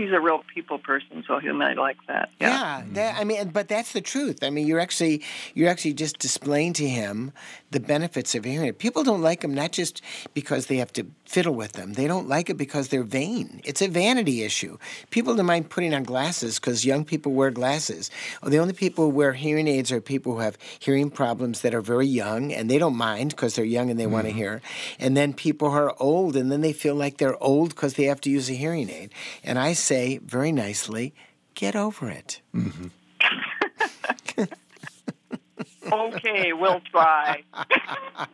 he's 0.00 0.12
a 0.12 0.20
real 0.20 0.42
people 0.54 0.78
person, 0.78 1.24
so 1.26 1.38
he 1.38 1.50
might 1.52 1.76
like 1.76 1.98
that. 2.06 2.30
Yeah, 2.40 2.48
yeah 2.48 2.84
that, 2.92 3.20
I 3.20 3.24
mean, 3.24 3.48
but 3.50 3.68
that's 3.68 3.92
the 3.92 4.00
truth. 4.00 4.42
I 4.42 4.50
mean, 4.50 4.66
you're 4.66 4.80
actually 4.80 5.22
you're 5.54 5.68
actually 5.68 5.94
just 5.94 6.18
displaying 6.18 6.72
to 6.74 6.88
him 6.88 7.32
the 7.70 7.80
benefits 7.80 8.34
of 8.34 8.44
hearing 8.44 8.68
it. 8.68 8.78
People 8.78 9.04
don't 9.04 9.22
like 9.22 9.40
them 9.40 9.54
not 9.54 9.72
just 9.72 10.02
because 10.34 10.66
they 10.66 10.76
have 10.76 10.92
to 10.94 11.06
fiddle 11.24 11.54
with 11.54 11.72
them. 11.72 11.92
They 11.92 12.08
don't 12.08 12.28
like 12.28 12.50
it 12.50 12.56
because 12.56 12.88
they're 12.88 13.04
vain. 13.04 13.60
It's 13.64 13.80
a 13.80 13.88
vanity 13.88 14.42
issue. 14.42 14.78
People 15.10 15.36
don't 15.36 15.46
mind 15.46 15.70
putting 15.70 15.94
on 15.94 16.02
glasses 16.02 16.58
because 16.58 16.84
young 16.84 17.04
people 17.04 17.32
wear 17.32 17.50
glasses. 17.50 18.10
The 18.42 18.58
only 18.58 18.74
people 18.74 19.04
who 19.04 19.10
wear 19.10 19.34
hearing 19.34 19.68
aids 19.68 19.92
are 19.92 20.00
people 20.00 20.34
who 20.34 20.40
have 20.40 20.58
hearing 20.80 21.10
problems 21.10 21.60
that 21.60 21.74
are 21.74 21.80
very 21.80 22.06
young 22.06 22.52
and 22.52 22.68
they 22.68 22.78
don't 22.78 22.96
mind 22.96 23.30
because 23.30 23.54
they're 23.54 23.64
young 23.64 23.88
and 23.88 23.98
they 23.98 24.04
mm-hmm. 24.04 24.12
want 24.14 24.26
to 24.26 24.32
hear. 24.32 24.60
And 24.98 25.16
then 25.16 25.32
people 25.32 25.68
are 25.68 25.94
old 26.00 26.36
and 26.36 26.50
then 26.50 26.62
they 26.62 26.72
feel 26.72 26.96
like 26.96 27.18
they're 27.18 27.40
old 27.42 27.70
because 27.70 27.94
they 27.94 28.04
have 28.04 28.20
to 28.22 28.30
use 28.30 28.50
a 28.50 28.54
hearing 28.54 28.90
aid. 28.90 29.10
And 29.44 29.58
I 29.58 29.74
say 29.74 30.18
very 30.18 30.50
nicely, 30.50 31.14
get 31.54 31.76
over 31.76 32.10
it. 32.10 32.40
Mm-hmm. 32.54 32.88
Okay, 35.92 36.52
we'll 36.52 36.80
try. 36.90 37.42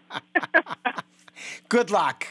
Good 1.68 1.90
luck. 1.90 2.28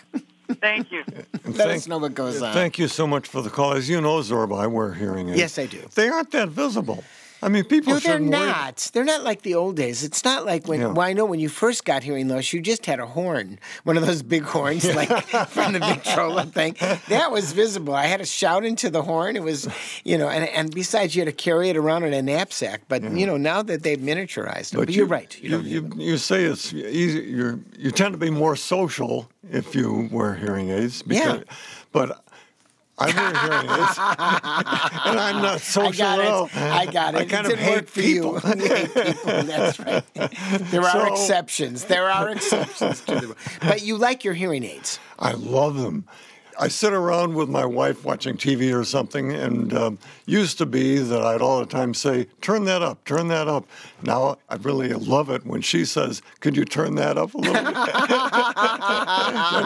Thank 0.61 0.91
you. 0.91 1.03
Let 1.07 1.55
thank, 1.55 1.77
us 1.77 1.87
know 1.87 1.97
what 1.97 2.13
goes 2.13 2.41
on. 2.41 2.53
Thank 2.53 2.79
you 2.79 2.87
so 2.87 3.07
much 3.07 3.27
for 3.27 3.41
the 3.41 3.49
call. 3.49 3.73
As 3.73 3.89
you 3.89 3.99
know, 3.99 4.19
Zorba, 4.19 4.59
I 4.59 4.67
wear 4.67 4.93
hearing 4.93 5.29
aids. 5.29 5.37
Yes, 5.37 5.59
I 5.59 5.65
do. 5.65 5.81
They 5.95 6.07
aren't 6.07 6.31
that 6.31 6.49
visible. 6.49 7.03
I 7.45 7.49
mean, 7.49 7.63
people. 7.63 7.93
No, 7.93 7.99
they're 7.99 8.19
not. 8.19 8.89
They're 8.91 9.03
not 9.03 9.23
like 9.23 9.43
the 9.43 9.53
old 9.53 9.75
days. 9.75 10.03
It's 10.03 10.25
not 10.25 10.47
like 10.47 10.67
when. 10.67 10.79
Yeah. 10.79 10.87
Well, 10.87 11.07
I 11.07 11.13
know 11.13 11.25
when 11.25 11.39
you 11.39 11.47
first 11.47 11.85
got 11.85 12.01
hearing 12.01 12.27
loss, 12.27 12.51
you 12.51 12.59
just 12.59 12.87
had 12.87 12.99
a 12.99 13.05
horn, 13.05 13.59
one 13.83 13.97
of 13.97 14.05
those 14.07 14.23
big 14.23 14.41
horns, 14.41 14.83
like 14.95 15.09
from 15.49 15.73
the 15.73 15.79
Victrola 15.79 16.47
thing. 16.47 16.75
That 17.07 17.29
was 17.31 17.51
visible. 17.51 17.93
I 17.93 18.07
had 18.07 18.17
to 18.17 18.25
shout 18.25 18.65
into 18.65 18.89
the 18.89 19.03
horn. 19.03 19.35
It 19.35 19.43
was, 19.43 19.69
you 20.03 20.17
know, 20.17 20.27
and, 20.27 20.49
and 20.49 20.73
besides, 20.73 21.15
you 21.15 21.21
had 21.23 21.27
to 21.27 21.43
carry 21.43 21.69
it 21.69 21.77
around 21.77 22.03
in 22.03 22.13
a 22.13 22.21
knapsack. 22.23 22.81
But 22.87 23.03
yeah. 23.03 23.11
you 23.11 23.27
know, 23.27 23.37
now 23.37 23.61
that 23.61 23.83
they've 23.83 23.99
miniaturized 23.99 24.73
it, 24.73 24.77
but, 24.77 24.87
but 24.87 24.95
you, 24.95 25.03
are 25.03 25.07
right. 25.07 25.39
You, 25.39 25.59
you, 25.59 25.91
you, 25.97 26.17
say 26.17 26.45
it's 26.45 26.73
easy. 26.73 27.19
You 27.29 27.63
you 27.77 27.91
tend 27.91 28.13
to 28.13 28.17
be 28.17 28.31
more 28.31 28.55
social 28.55 29.29
if 29.51 29.75
you 29.75 30.09
wear 30.11 30.33
hearing 30.33 30.71
aids. 30.71 31.03
Because, 31.03 31.37
yeah. 31.37 31.43
But 31.91 32.24
I 32.97 33.07
wear 33.07 33.35
hearing 33.35 33.69
aids, 33.81 33.97
and 35.05 35.19
I'm 35.19 35.41
not 35.41 35.59
social 35.59 35.87
I 35.87 35.97
got 35.97 36.19
at 36.19 36.27
all. 36.27 36.45
It. 36.45 36.55
I 36.55 36.85
got 36.85 37.15
it. 37.15 37.17
I 37.21 37.25
kind 37.25 37.47
it 37.47 37.53
of 37.53 37.59
hate 37.59 37.93
people. 37.93 38.39
You. 38.39 38.49
you 38.55 38.67
hate 38.67 38.93
people. 38.93 39.43
That's 39.43 39.79
right. 39.79 40.03
There 40.71 40.81
are 40.81 41.07
so, 41.07 41.13
exceptions. 41.13 41.85
There 41.85 42.09
are 42.09 42.29
exceptions 42.29 43.01
to 43.01 43.15
the. 43.15 43.35
But 43.61 43.83
you 43.83 43.97
like 43.97 44.23
your 44.23 44.33
hearing 44.33 44.63
aids. 44.63 44.99
I 45.19 45.33
love 45.33 45.75
them. 45.75 46.05
I 46.59 46.67
sit 46.67 46.93
around 46.93 47.33
with 47.35 47.49
my 47.49 47.65
wife 47.65 48.05
watching 48.05 48.37
TV 48.37 48.77
or 48.77 48.83
something, 48.83 49.31
and 49.31 49.73
um, 49.73 49.97
used 50.25 50.57
to 50.59 50.65
be 50.65 50.99
that 50.99 51.21
I'd 51.21 51.41
all 51.41 51.59
the 51.59 51.65
time 51.65 51.93
say, 51.93 52.27
"Turn 52.41 52.65
that 52.65 52.81
up, 52.81 53.05
turn 53.05 53.29
that 53.29 53.47
up." 53.47 53.65
Now 54.01 54.37
I 54.49 54.55
really 54.55 54.91
love 54.93 55.29
it 55.29 55.45
when 55.45 55.61
she 55.61 55.85
says, 55.85 56.21
"Could 56.39 56.57
you 56.57 56.65
turn 56.65 56.95
that 56.95 57.17
up 57.17 57.33
a 57.33 57.37
little 57.37 57.53
bit?" 57.53 57.65
and 57.75 57.83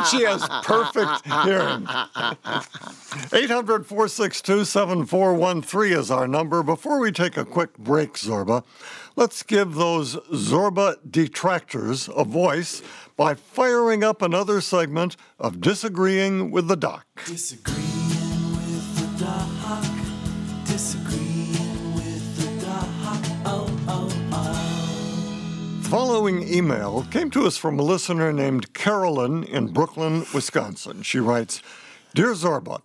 she 0.08 0.24
has 0.24 0.48
perfect 0.64 1.26
hearing. 1.46 1.86
800-462-7413 3.30 5.98
is 5.98 6.10
our 6.12 6.28
number. 6.28 6.62
Before 6.64 7.00
we 7.00 7.12
take 7.12 7.38
a 7.38 7.46
quick 7.46 7.78
break, 7.78 8.14
Zorba, 8.14 8.64
let's 9.16 9.44
give 9.44 9.76
those 9.76 10.16
Zorba 10.32 10.98
detractors 11.10 12.10
a 12.16 12.24
voice 12.24 12.82
by 13.20 13.34
firing 13.34 14.02
up 14.02 14.22
another 14.22 14.62
segment 14.62 15.18
of 15.38 15.60
Disagreeing 15.60 16.52
with 16.52 16.70
the 16.70 16.78
Doc. 16.78 17.06
Disagreeing 17.26 18.56
with 18.56 19.18
the 19.20 19.26
Doc. 19.26 19.84
Disagreeing 20.64 21.96
with 21.96 22.38
the 22.38 22.66
Doc. 22.66 22.88
Oh, 23.46 23.80
oh, 23.90 24.30
oh. 24.32 25.82
following 25.90 26.48
email 26.48 27.06
came 27.12 27.30
to 27.32 27.46
us 27.46 27.58
from 27.58 27.78
a 27.78 27.84
listener 27.84 28.32
named 28.32 28.74
Carolyn 28.74 29.44
in 29.44 29.74
Brooklyn, 29.74 30.26
Wisconsin. 30.34 31.02
She 31.04 31.20
writes 31.20 31.62
Dear 32.16 32.32
Zorba, 32.32 32.82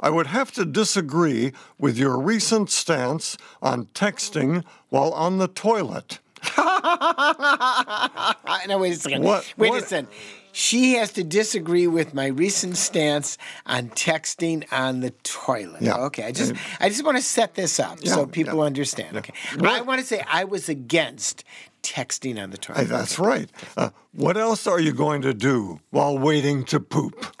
I 0.00 0.08
would 0.08 0.28
have 0.28 0.52
to 0.52 0.64
disagree 0.64 1.52
with 1.80 1.98
your 1.98 2.16
recent 2.20 2.70
stance 2.70 3.36
on 3.60 3.86
texting 3.86 4.62
while 4.90 5.12
on 5.14 5.38
the 5.38 5.48
toilet. 5.48 6.20
Uh, 6.56 8.32
no, 8.68 8.78
wait 8.78 8.92
a 8.92 8.96
second. 8.96 9.22
What- 9.22 9.52
Wait 9.56 9.70
what- 9.70 9.82
a 9.82 9.86
second. 9.86 10.08
She 10.56 10.92
has 10.94 11.10
to 11.14 11.24
disagree 11.24 11.88
with 11.88 12.14
my 12.14 12.26
recent 12.26 12.76
stance 12.76 13.38
on 13.66 13.88
texting 13.88 14.64
on 14.72 15.00
the 15.00 15.10
toilet. 15.24 15.82
Yeah. 15.82 15.96
Okay, 15.96 16.22
I 16.22 16.30
just 16.30 16.52
I 16.78 16.88
just 16.88 17.04
want 17.04 17.16
to 17.16 17.22
set 17.24 17.56
this 17.56 17.80
up 17.80 17.98
Yeah, 18.02 18.14
so 18.14 18.24
people 18.26 18.58
yeah. 18.58 18.66
understand. 18.66 19.16
Okay, 19.16 19.32
What- 19.58 19.70
I 19.70 19.80
want 19.80 20.00
to 20.00 20.06
say 20.06 20.22
I 20.30 20.44
was 20.44 20.68
against 20.68 21.42
texting 21.82 22.40
on 22.40 22.50
the 22.50 22.56
toilet. 22.56 22.86
That's 22.88 23.18
right. 23.18 23.50
Uh, 23.76 23.90
what 24.12 24.36
else 24.36 24.68
are 24.68 24.78
you 24.78 24.92
going 24.92 25.22
to 25.22 25.34
do 25.34 25.80
while 25.90 26.16
waiting 26.16 26.62
to 26.66 26.78
poop? 26.78 27.18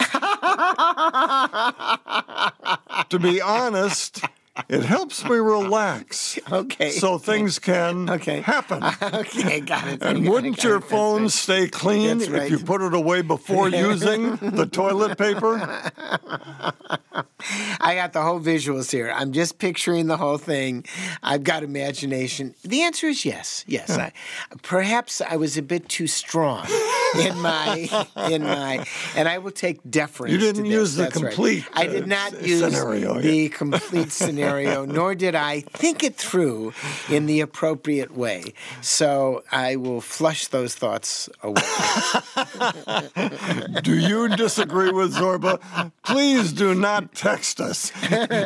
to 3.08 3.18
be 3.20 3.40
honest, 3.40 4.24
it 4.68 4.82
helps 4.82 5.24
me 5.24 5.36
relax. 5.36 6.38
Okay. 6.52 6.90
So 6.90 7.18
things 7.18 7.58
can 7.58 8.08
Okay. 8.16 8.40
happen. 8.40 8.82
okay, 9.02 9.60
got 9.60 9.88
it. 9.88 10.02
And 10.02 10.24
got 10.24 10.32
wouldn't 10.32 10.56
got 10.56 10.64
your 10.64 10.76
it, 10.76 10.84
phone 10.84 11.22
right. 11.22 11.30
stay 11.30 11.68
clean 11.68 12.18
That's 12.18 12.30
if 12.30 12.50
you 12.50 12.58
put 12.58 12.80
it 12.82 12.94
away 12.94 13.22
before 13.22 13.68
using 13.68 14.36
the 14.36 14.66
toilet 14.66 15.18
paper? 15.18 15.56
I 17.80 17.94
got 17.94 18.12
the 18.12 18.22
whole 18.22 18.40
visuals 18.40 18.90
here. 18.90 19.12
I'm 19.14 19.32
just 19.32 19.58
picturing 19.58 20.06
the 20.06 20.16
whole 20.16 20.38
thing. 20.38 20.84
I've 21.22 21.44
got 21.44 21.62
imagination. 21.62 22.54
The 22.62 22.82
answer 22.82 23.06
is 23.08 23.24
yes. 23.24 23.64
Yes. 23.66 23.90
I, 23.90 24.12
perhaps 24.62 25.20
I 25.20 25.36
was 25.36 25.56
a 25.56 25.62
bit 25.62 25.88
too 25.88 26.06
strong 26.06 26.66
in 27.18 27.40
my 27.40 28.06
in 28.30 28.42
my 28.42 28.86
and 29.16 29.28
I 29.28 29.38
will 29.38 29.50
take 29.50 29.80
deference. 29.88 30.32
You 30.32 30.38
didn't 30.38 30.66
use 30.66 30.94
the 30.94 31.04
That's 31.04 31.16
right. 31.16 31.34
complete, 31.34 31.66
I 31.72 31.86
uh, 31.86 31.90
did 31.92 32.06
not 32.06 32.34
s- 32.34 32.46
use 32.46 32.60
scenario, 32.60 33.20
the 33.20 33.36
yeah. 33.36 33.48
complete 33.48 34.12
scenario, 34.22 34.84
nor 34.84 35.14
did 35.14 35.34
I 35.34 35.60
think 35.60 36.02
it 36.02 36.16
through 36.16 36.72
in 37.08 37.26
the 37.26 37.40
appropriate 37.40 38.16
way. 38.16 38.54
So 38.80 39.44
I 39.50 39.76
will 39.76 40.00
flush 40.00 40.48
those 40.48 40.74
thoughts 40.74 41.28
away. 41.42 41.54
Do 43.82 43.98
you 43.98 44.28
disagree 44.36 44.90
with 44.90 45.14
Zorba? 45.14 45.60
Please 46.02 46.52
do 46.52 46.74
not 46.74 47.14
text 47.14 47.60
us. 47.60 47.92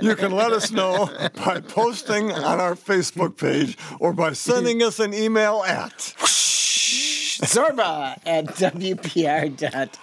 You 0.03 0.17
can 0.17 0.33
let 0.33 0.53
us 0.53 0.71
know 0.71 1.09
by 1.45 1.61
posting 1.61 2.33
on 2.33 2.61
our 2.61 2.75
Facebook 2.75 3.37
page 3.37 3.77
or 4.01 4.13
by 4.13 4.33
sending 4.33 4.83
us 4.83 5.01
an 5.01 5.15
email 5.15 5.63
at. 5.67 6.15
Zorba 7.43 8.19
at 8.27 8.47
WPR.org. 8.57 10.01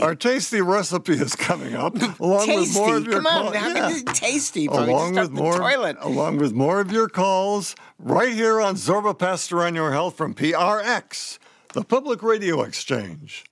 Our 0.00 0.14
tasty 0.14 0.60
recipe 0.60 1.12
is 1.14 1.34
coming 1.34 1.74
up, 1.74 1.94
along 2.20 2.46
tasty. 2.46 2.60
with 2.60 2.74
more 2.74 2.96
of 2.96 3.04
your 3.04 3.14
Come 3.14 3.26
on, 3.26 3.42
calls. 3.52 3.56
how 3.56 3.88
Yeah. 3.88 3.98
tasty? 4.12 4.66
Along 4.66 5.14
with 5.14 5.30
more, 5.30 5.58
toilet. 5.58 5.96
along 6.00 6.38
with 6.38 6.52
more 6.52 6.80
of 6.80 6.92
your 6.92 7.08
calls, 7.08 7.74
right 7.98 8.32
here 8.32 8.60
on 8.60 8.76
Zorba 8.76 9.18
Paster 9.18 9.64
on 9.64 9.74
Your 9.74 9.92
Health 9.92 10.16
from 10.16 10.34
PRX, 10.34 11.38
the 11.74 11.82
Public 11.84 12.22
Radio 12.22 12.62
Exchange. 12.62 13.44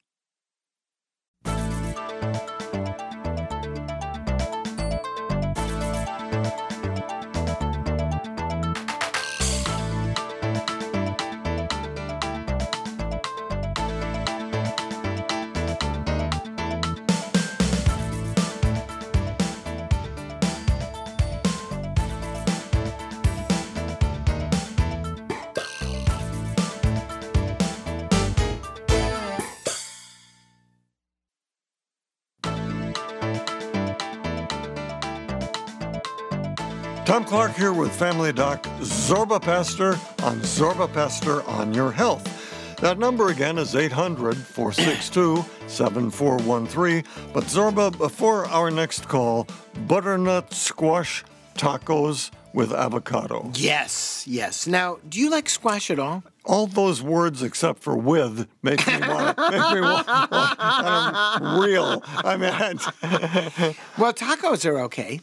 Tom 37.17 37.25
Clark 37.25 37.55
here 37.55 37.73
with 37.73 37.91
Family 37.99 38.31
Doc 38.31 38.63
Zorba 38.81 39.41
Paster 39.41 39.93
on 40.23 40.39
Zorba 40.41 40.93
Paster 40.93 41.43
on 41.45 41.73
Your 41.73 41.91
Health. 41.91 42.77
That 42.83 42.99
number 42.99 43.29
again 43.29 43.57
is 43.57 43.75
800 43.75 44.37
462 44.37 45.43
7413. 45.67 47.05
But 47.33 47.45
Zorba, 47.45 47.97
before 47.97 48.45
our 48.49 48.71
next 48.71 49.09
call, 49.09 49.47
butternut 49.87 50.53
squash 50.53 51.25
tacos 51.55 52.33
with 52.53 52.71
avocado. 52.71 53.51
Yes, 53.55 54.27
yes. 54.27 54.67
Now, 54.67 54.99
do 55.09 55.19
you 55.19 55.31
like 55.31 55.49
squash 55.49 55.91
at 55.91 55.99
all? 55.99 56.23
All 56.45 56.67
those 56.67 57.01
words 57.01 57.43
except 57.43 57.83
for 57.83 57.97
with 57.97 58.47
make 58.63 58.87
me 58.87 58.99
want 59.09 59.39
to 59.39 59.51
make 59.53 59.75
me 59.75 59.81
want, 59.81 60.07
want, 60.07 60.59
want 60.61 61.65
real. 61.65 62.03
I 62.05 62.37
mean, 62.37 63.75
Well, 63.97 64.13
tacos 64.13 64.67
are 64.67 64.81
okay. 64.81 65.23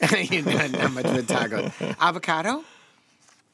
You're 0.30 0.44
not, 0.44 0.70
not 0.72 0.92
much 0.92 1.04
of 1.06 1.16
a 1.16 1.22
taco. 1.22 1.72
Avocado? 2.00 2.64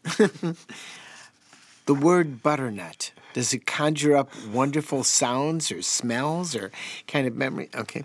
the 0.04 1.94
word 1.94 2.42
butternut. 2.42 3.12
Does 3.32 3.54
it 3.54 3.64
conjure 3.64 4.16
up 4.16 4.30
wonderful 4.46 5.04
sounds 5.04 5.70
or 5.72 5.82
smells 5.82 6.54
or 6.54 6.70
kind 7.06 7.26
of 7.26 7.36
memory? 7.36 7.70
Okay. 7.74 8.04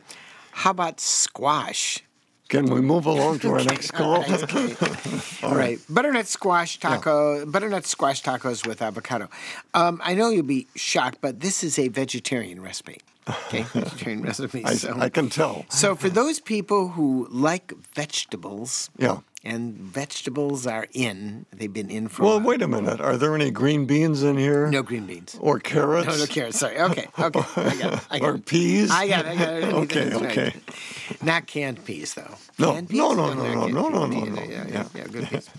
How 0.52 0.72
about 0.72 1.00
squash? 1.00 2.04
can 2.50 2.66
we 2.66 2.82
move 2.82 3.06
along 3.06 3.40
to 3.40 3.50
our 3.50 3.64
next 3.64 3.92
call? 3.92 4.16
All 4.16 4.22
right, 4.22 4.44
okay. 4.44 4.76
All 5.44 5.56
right. 5.56 5.80
Butternut 5.90 6.28
squash 6.28 6.80
taco, 6.80 7.46
butternut 7.46 7.86
squash 7.86 8.24
tacos 8.24 8.66
with 8.66 8.82
avocado. 8.82 9.30
Um, 9.74 10.02
I 10.04 10.14
know 10.14 10.30
you'll 10.30 10.46
be 10.46 10.68
shocked, 10.76 11.20
but 11.22 11.42
this 11.42 11.64
is 11.64 11.78
a 11.78 11.90
vegetarian 11.90 12.62
recipe. 12.62 13.02
Okay, 13.30 13.62
vegetarian 13.74 14.22
recipe. 14.22 14.64
I, 14.66 14.76
so. 14.76 14.96
I 15.00 15.10
can 15.10 15.30
tell. 15.30 15.66
So 15.70 15.96
for 15.96 16.10
those 16.10 16.40
people 16.40 16.90
who 16.90 17.28
like 17.32 17.74
vegetables, 17.96 18.90
Yeah. 18.98 19.20
And 19.48 19.76
vegetables 19.76 20.68
are 20.68 20.88
in, 20.94 21.46
they've 21.52 21.72
been 21.74 21.90
in 21.90 22.08
for. 22.10 22.24
Well, 22.24 22.38
a 22.38 22.40
wait 22.40 22.62
a 22.62 22.68
minute. 22.68 23.00
Are 23.02 23.18
there 23.18 23.34
any 23.34 23.50
green 23.52 23.86
beans 23.86 24.22
in 24.24 24.38
here? 24.38 24.68
No 24.70 24.84
green 24.84 25.06
beans. 25.06 25.38
Or 25.40 25.60
carrots? 25.60 26.08
No, 26.08 26.18
no 26.18 26.26
carrots. 26.26 26.60
Sorry. 26.60 26.80
Okay. 26.80 27.08
Okay. 27.18 27.40
I 27.56 27.76
got 27.78 27.94
it. 27.94 28.00
I 28.12 28.20
got 28.20 28.30
or 28.30 28.36
it. 28.36 28.46
peas? 28.46 28.92
I 28.92 29.08
got 29.08 29.26
it. 29.26 29.30
I 29.30 29.36
got 29.36 29.54
it. 29.54 29.74
Okay, 29.88 30.10
right. 30.10 30.24
okay. 30.24 30.54
Not 31.22 31.48
canned 31.48 31.84
peas, 31.86 32.14
though. 32.16 32.36
No, 32.60 32.74
Canned 32.74 32.90
peas? 32.90 32.98
no, 33.00 33.14
no, 33.14 33.34
no, 33.34 33.44
no, 33.54 33.68
no, 33.68 33.90
no, 33.90 34.06
no, 34.06 34.24
no. 34.26 34.42
Yeah, 34.44 34.48
yeah, 34.50 34.66
Yeah. 34.70 34.88
yeah, 34.96 35.04
good 35.08 35.28
peas. 35.30 35.50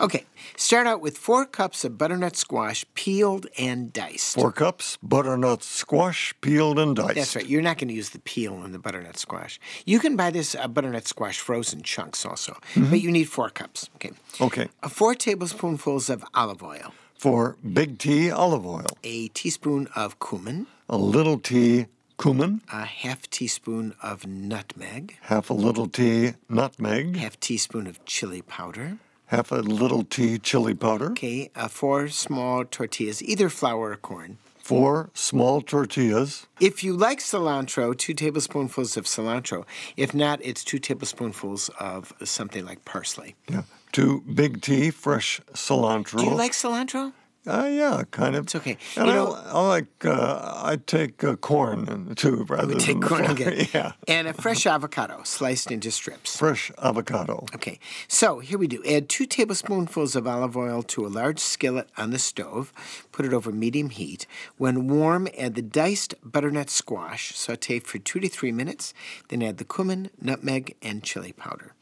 Okay. 0.00 0.24
Start 0.56 0.86
out 0.86 1.00
with 1.00 1.16
four 1.16 1.46
cups 1.46 1.84
of 1.84 1.96
butternut 1.96 2.36
squash, 2.36 2.84
peeled 2.94 3.46
and 3.58 3.92
diced. 3.92 4.34
Four 4.34 4.52
cups, 4.52 4.98
butternut 5.02 5.62
squash, 5.62 6.34
peeled 6.42 6.78
and 6.78 6.94
diced. 6.96 7.14
That's 7.14 7.36
right. 7.36 7.46
You're 7.46 7.62
not 7.62 7.78
going 7.78 7.88
to 7.88 7.94
use 7.94 8.10
the 8.10 8.18
peel 8.18 8.62
in 8.64 8.72
the 8.72 8.78
butternut 8.78 9.16
squash. 9.16 9.58
You 9.86 9.98
can 10.00 10.16
buy 10.16 10.30
this 10.30 10.54
uh, 10.54 10.68
butternut 10.68 11.06
squash 11.06 11.38
frozen 11.40 11.80
chunks 11.82 12.26
also, 12.26 12.52
Mm-hmm. 12.74 12.90
but 12.90 13.00
you 13.00 13.10
need 13.10 13.24
four 13.30 13.48
cups. 13.50 13.88
Okay. 13.96 14.12
Okay. 14.40 14.68
Uh, 14.82 14.88
four 14.88 15.14
tablespoonfuls 15.14 16.10
of 16.10 16.24
olive 16.34 16.62
oil, 16.62 16.92
For 17.14 17.56
big 17.78 17.98
tea, 17.98 18.30
olive 18.30 18.66
oil. 18.66 18.90
a 19.04 19.28
teaspoon 19.28 19.88
of 19.94 20.18
cumin, 20.18 20.66
A 20.88 20.96
little 20.96 21.38
tea, 21.38 21.86
cumin. 22.18 22.60
a 22.72 22.84
half 22.84 23.28
teaspoon 23.30 23.94
of 24.02 24.26
nutmeg, 24.26 25.16
Half 25.22 25.50
a 25.50 25.54
little 25.54 25.88
tea, 25.88 26.32
nutmeg. 26.48 27.16
half 27.16 27.38
teaspoon 27.40 27.86
of 27.86 28.04
chili 28.04 28.42
powder. 28.42 28.98
Half 29.26 29.52
a 29.52 29.62
little 29.62 30.02
tea, 30.02 30.38
chili 30.38 30.74
powder. 30.74 31.12
Okay, 31.12 31.50
uh, 31.54 31.68
four 31.68 32.08
small 32.08 32.64
tortillas, 32.64 33.22
either 33.22 33.48
flour 33.48 33.92
or 33.92 33.96
corn. 33.96 34.38
Four 34.70 35.10
small 35.14 35.62
tortillas. 35.62 36.46
If 36.60 36.84
you 36.84 36.92
like 36.92 37.18
cilantro, 37.18 37.92
two 37.98 38.14
tablespoonfuls 38.14 38.96
of 38.96 39.04
cilantro. 39.04 39.64
If 39.96 40.14
not, 40.14 40.38
it's 40.44 40.62
two 40.62 40.78
tablespoonfuls 40.78 41.70
of 41.80 42.12
something 42.22 42.64
like 42.64 42.84
parsley. 42.84 43.34
Yeah. 43.48 43.62
Two 43.90 44.20
big 44.32 44.62
tea, 44.62 44.92
fresh 44.92 45.40
cilantro. 45.54 46.20
Do 46.20 46.26
you 46.26 46.34
like 46.36 46.52
cilantro? 46.52 47.12
Uh, 47.46 47.66
yeah, 47.70 48.02
kind 48.10 48.36
of. 48.36 48.44
It's 48.44 48.54
okay. 48.54 48.76
And 48.96 49.06
You 49.06 49.12
I, 49.12 49.14
know- 49.16 49.32
I 49.46 49.66
like, 49.66 50.04
uh, 50.04 50.60
I 50.62 50.76
take 50.76 51.24
uh, 51.24 51.36
corn 51.36 51.88
in- 51.88 52.14
too 52.14 52.44
rather 52.48 52.66
We 52.68 52.74
than 52.74 52.80
take 52.82 53.00
corn 53.02 53.24
again. 53.24 53.66
Yeah. 53.74 53.92
And 54.06 54.28
a 54.28 54.34
fresh 54.34 54.66
avocado 54.66 55.22
sliced 55.24 55.70
into 55.70 55.90
strips. 55.90 56.36
Fresh 56.36 56.70
avocado. 56.82 57.46
Okay, 57.54 57.78
so 58.08 58.40
here 58.40 58.58
we 58.58 58.66
do. 58.66 58.82
Add 58.84 59.08
two 59.08 59.24
tablespoonfuls 59.26 60.14
of 60.16 60.26
olive 60.26 60.54
oil 60.56 60.82
to 60.82 61.06
a 61.06 61.08
large 61.08 61.38
skillet 61.38 61.88
on 61.96 62.10
the 62.10 62.18
stove. 62.18 62.72
Put 63.10 63.24
it 63.24 63.32
over 63.32 63.50
medium 63.52 63.88
heat. 63.90 64.26
When 64.58 64.86
warm, 64.88 65.26
add 65.38 65.54
the 65.54 65.62
diced 65.62 66.14
butternut 66.22 66.68
squash. 66.68 67.34
Saute 67.34 67.78
for 67.80 67.98
two 67.98 68.20
to 68.20 68.28
three 68.28 68.52
minutes. 68.52 68.92
Then 69.28 69.42
add 69.42 69.56
the 69.56 69.64
cumin, 69.64 70.10
nutmeg, 70.20 70.76
and 70.82 71.02
chili 71.02 71.32
powder. 71.32 71.72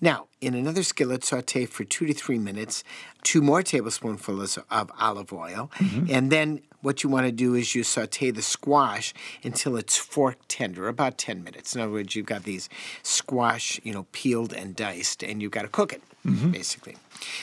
Now, 0.00 0.26
in 0.40 0.54
another 0.54 0.82
skillet, 0.82 1.24
saute 1.24 1.66
for 1.66 1.84
two 1.84 2.06
to 2.06 2.14
three 2.14 2.38
minutes, 2.38 2.84
two 3.22 3.42
more 3.42 3.62
tablespoonfuls 3.62 4.58
of 4.70 4.90
olive 4.98 5.32
oil, 5.32 5.70
mm-hmm. 5.76 6.06
and 6.08 6.30
then 6.30 6.62
what 6.82 7.02
you 7.02 7.10
want 7.10 7.26
to 7.26 7.32
do 7.32 7.54
is 7.54 7.74
you 7.74 7.82
saute 7.82 8.30
the 8.30 8.42
squash 8.42 9.12
until 9.44 9.76
it's 9.76 9.96
fork 9.96 10.38
tender, 10.48 10.88
about 10.88 11.18
10 11.18 11.44
minutes. 11.44 11.74
In 11.74 11.82
other 11.82 11.92
words, 11.92 12.16
you've 12.16 12.26
got 12.26 12.44
these 12.44 12.68
squash, 13.02 13.78
you 13.84 13.92
know, 13.92 14.06
peeled 14.12 14.52
and 14.52 14.74
diced, 14.74 15.22
and 15.22 15.42
you've 15.42 15.52
got 15.52 15.62
to 15.62 15.68
cook 15.68 15.92
it, 15.92 16.02
mm-hmm. 16.26 16.50
basically. 16.50 16.96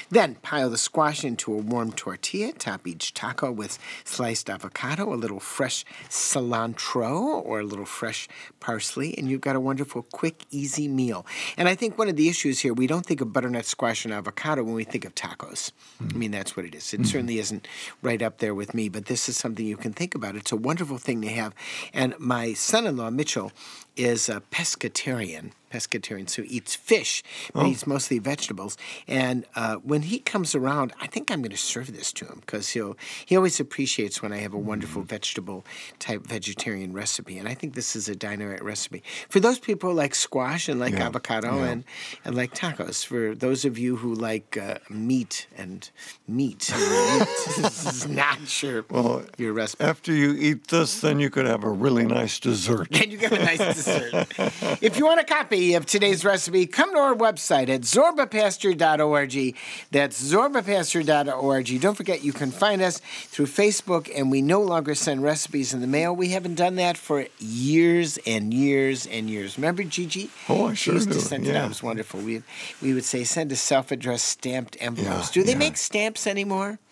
Then 0.10 0.36
pile 0.36 0.70
the 0.70 0.78
squash 0.78 1.24
into 1.24 1.54
a 1.54 1.58
warm 1.58 1.92
tortilla, 1.92 2.54
top 2.54 2.88
each 2.88 3.14
taco 3.14 3.52
with 3.52 3.80
sliced 4.04 4.50
avocado, 4.50 5.14
a 5.14 5.16
little 5.16 5.40
fresh 5.40 5.86
cilantro, 6.10 7.46
or 7.46 7.60
a 7.60 7.64
little 7.64 7.86
fresh 7.86 8.28
parsley, 8.60 9.18
and 9.18 9.30
you've 9.30 9.42
got 9.42 9.56
a 9.56 9.60
wonderful, 9.60 10.04
quick, 10.04 10.46
easy 10.52 10.88
meal. 10.88 11.26
And 11.58 11.68
I 11.68 11.76
think 11.76 11.98
one 11.98 12.10
of 12.10 12.16
the 12.16 12.30
issues 12.30 12.60
here, 12.60 12.74
we 12.74 12.88
don't 12.88 13.06
think 13.06 13.22
of 13.22 13.34
butternut 13.34 13.66
squash 13.66 14.06
and 14.06 14.14
avocado 14.14 14.64
when 14.64 14.76
we 14.76 14.84
think 14.84 15.06
of 15.06 15.16
tacos. 15.16 15.72
I 16.02 16.18
mean, 16.18 16.32
that's 16.32 16.56
what 16.56 16.66
it 16.66 16.76
is. 16.76 16.94
It 16.94 17.06
certainly 17.06 17.40
isn't 17.40 17.68
right 18.02 18.22
up 18.22 18.40
there 18.40 18.56
with 18.56 18.74
me, 18.74 18.90
but 18.90 19.06
this 19.06 19.30
is 19.30 19.38
something 19.38 19.66
you 19.66 19.78
can 19.78 19.94
think 19.94 20.16
about. 20.16 20.36
It's 20.36 20.52
a 20.52 20.58
wonderful 20.58 20.98
thing 20.98 21.22
to 21.22 21.30
have. 21.30 21.54
And 21.94 22.14
my 22.20 22.54
son 22.54 22.88
in 22.88 22.98
law, 22.98 23.10
Mitchell, 23.10 23.52
is 23.96 24.30
a 24.30 24.42
pescatarian. 24.52 25.52
Pescatarian, 25.72 26.30
so 26.30 26.44
eats 26.46 26.76
fish, 26.76 27.24
but 27.54 27.66
eats 27.66 27.86
mostly 27.86 28.20
vegetables. 28.20 28.78
And 29.06 29.46
uh, 29.56 29.67
when 29.76 30.02
he 30.04 30.20
comes 30.20 30.56
around, 30.56 30.94
I 31.02 31.08
think 31.08 31.30
I'm 31.32 31.42
going 31.42 31.52
to 31.52 31.58
serve 31.58 31.96
this 31.96 32.12
to 32.14 32.26
him 32.26 32.40
because 32.42 32.70
he'll 32.70 32.98
he 33.26 33.36
always 33.36 33.60
appreciates 33.60 34.22
when 34.22 34.32
I 34.34 34.38
have 34.38 34.54
a 34.54 34.58
wonderful 34.58 35.04
vegetable 35.04 35.66
type 36.00 36.26
vegetarian 36.26 36.94
recipe. 36.94 37.38
And 37.38 37.48
I 37.48 37.54
think 37.54 37.74
this 37.76 37.96
is 37.96 38.10
a 38.10 38.16
dynamite 38.16 38.64
recipe 38.64 39.04
for 39.30 39.40
those 39.40 39.60
people 39.60 39.90
who 39.92 39.96
like 39.96 40.16
squash 40.16 40.68
and 40.70 40.80
like 40.80 40.94
Yeah, 40.94 41.08
avocado 41.08 41.58
yeah. 41.58 41.66
and 41.66 41.84
and 42.26 42.36
like 42.36 42.54
tacos. 42.54 43.06
For 43.06 43.36
those 43.36 43.66
of 43.66 43.78
you 43.78 43.96
who 43.98 44.14
like 44.14 44.58
uh, 44.58 44.80
meat 44.90 45.48
and 45.58 45.90
meat, 46.28 46.72
and 46.74 47.20
meat, 47.20 47.28
this 47.58 47.86
is 47.96 48.08
not 48.08 48.48
sure 48.48 48.86
Well, 48.90 49.24
your 49.38 49.54
recipe. 49.54 49.84
After 49.84 50.12
you 50.14 50.34
eat 50.34 50.68
this, 50.68 51.02
then 51.02 51.20
you 51.20 51.30
could 51.30 51.46
have 51.46 51.64
a 51.64 51.70
really 51.70 52.06
nice 52.06 52.40
dessert. 52.40 52.88
And 52.92 53.12
you 53.12 53.18
get 53.18 53.32
a 53.34 53.44
nice 53.44 53.76
dessert. 53.76 54.28
if 54.82 54.98
you 54.98 55.06
want 55.06 55.20
a 55.20 55.24
copy 55.24 55.74
of 55.74 55.86
today's 55.86 56.24
recipe, 56.26 56.66
come 56.66 56.94
to 56.94 57.00
our 57.00 57.16
website 57.16 57.70
at 57.70 57.82
zorbapaster.org. 57.82 59.57
That's 59.92 60.22
zorbapaster.org. 60.22 61.82
Don't 61.82 61.96
forget, 61.96 62.24
you 62.24 62.34
can 62.34 62.52
find 62.52 62.82
us 62.82 63.00
through 63.00 63.48
Facebook, 63.48 64.10
and 64.16 64.32
we 64.32 64.42
no 64.42 64.62
longer 64.62 64.96
send 64.96 65.24
recipes 65.24 65.74
in 65.74 65.82
the 65.82 65.88
mail. 65.88 66.16
We 66.16 66.30
haven't 66.30 66.56
done 66.56 66.76
that 66.76 66.98
for 66.98 67.28
years 67.40 68.18
and 68.26 68.54
years 68.54 69.06
and 69.06 69.30
years. 69.30 69.58
Remember, 69.58 69.84
Gigi? 69.84 70.30
Oh, 70.50 70.68
I 70.68 70.74
She 70.74 70.86
sure 70.86 70.94
used 70.96 71.10
do, 71.10 71.16
to 71.16 71.22
send 71.22 71.48
it 71.48 71.54
yeah. 71.54 71.62
out. 71.62 71.66
It 71.66 71.70
was 71.70 71.84
wonderful. 71.84 72.20
We, 72.20 72.44
we 72.82 72.94
would 72.94 73.06
say, 73.06 73.24
send 73.24 73.52
a 73.52 73.56
self 73.56 73.92
addressed 73.92 74.26
stamped 74.26 74.78
envelope. 74.80 75.08
Yeah, 75.08 75.26
do 75.32 75.44
they 75.44 75.52
yeah. 75.54 75.58
make 75.58 75.78
stamps 75.78 76.28
anymore? 76.28 76.80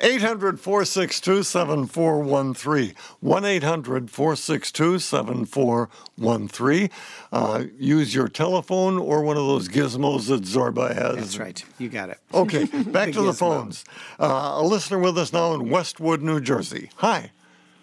800 0.00 0.60
462 0.60 1.42
7413. 1.42 2.94
1 3.20 3.44
800 3.44 4.10
462 4.10 4.98
7413. 4.98 6.90
Uh, 7.32 7.64
Use 7.78 8.14
your 8.14 8.28
telephone 8.28 8.98
or 8.98 9.22
one 9.22 9.36
of 9.36 9.46
those 9.46 9.68
gizmos 9.68 10.28
that 10.28 10.42
Zorba 10.42 10.94
has. 10.94 11.16
That's 11.16 11.38
right. 11.38 11.64
You 11.78 11.88
got 11.88 12.10
it. 12.10 12.18
Okay, 12.32 12.64
back 12.86 13.12
to 13.12 13.22
the 13.22 13.32
phones. 13.32 13.84
Uh, 14.18 14.56
a 14.56 14.62
listener 14.62 14.98
with 14.98 15.18
us 15.18 15.32
now 15.32 15.54
in 15.54 15.68
Westwood, 15.70 16.22
New 16.22 16.40
Jersey. 16.40 16.90
Hi. 16.96 17.30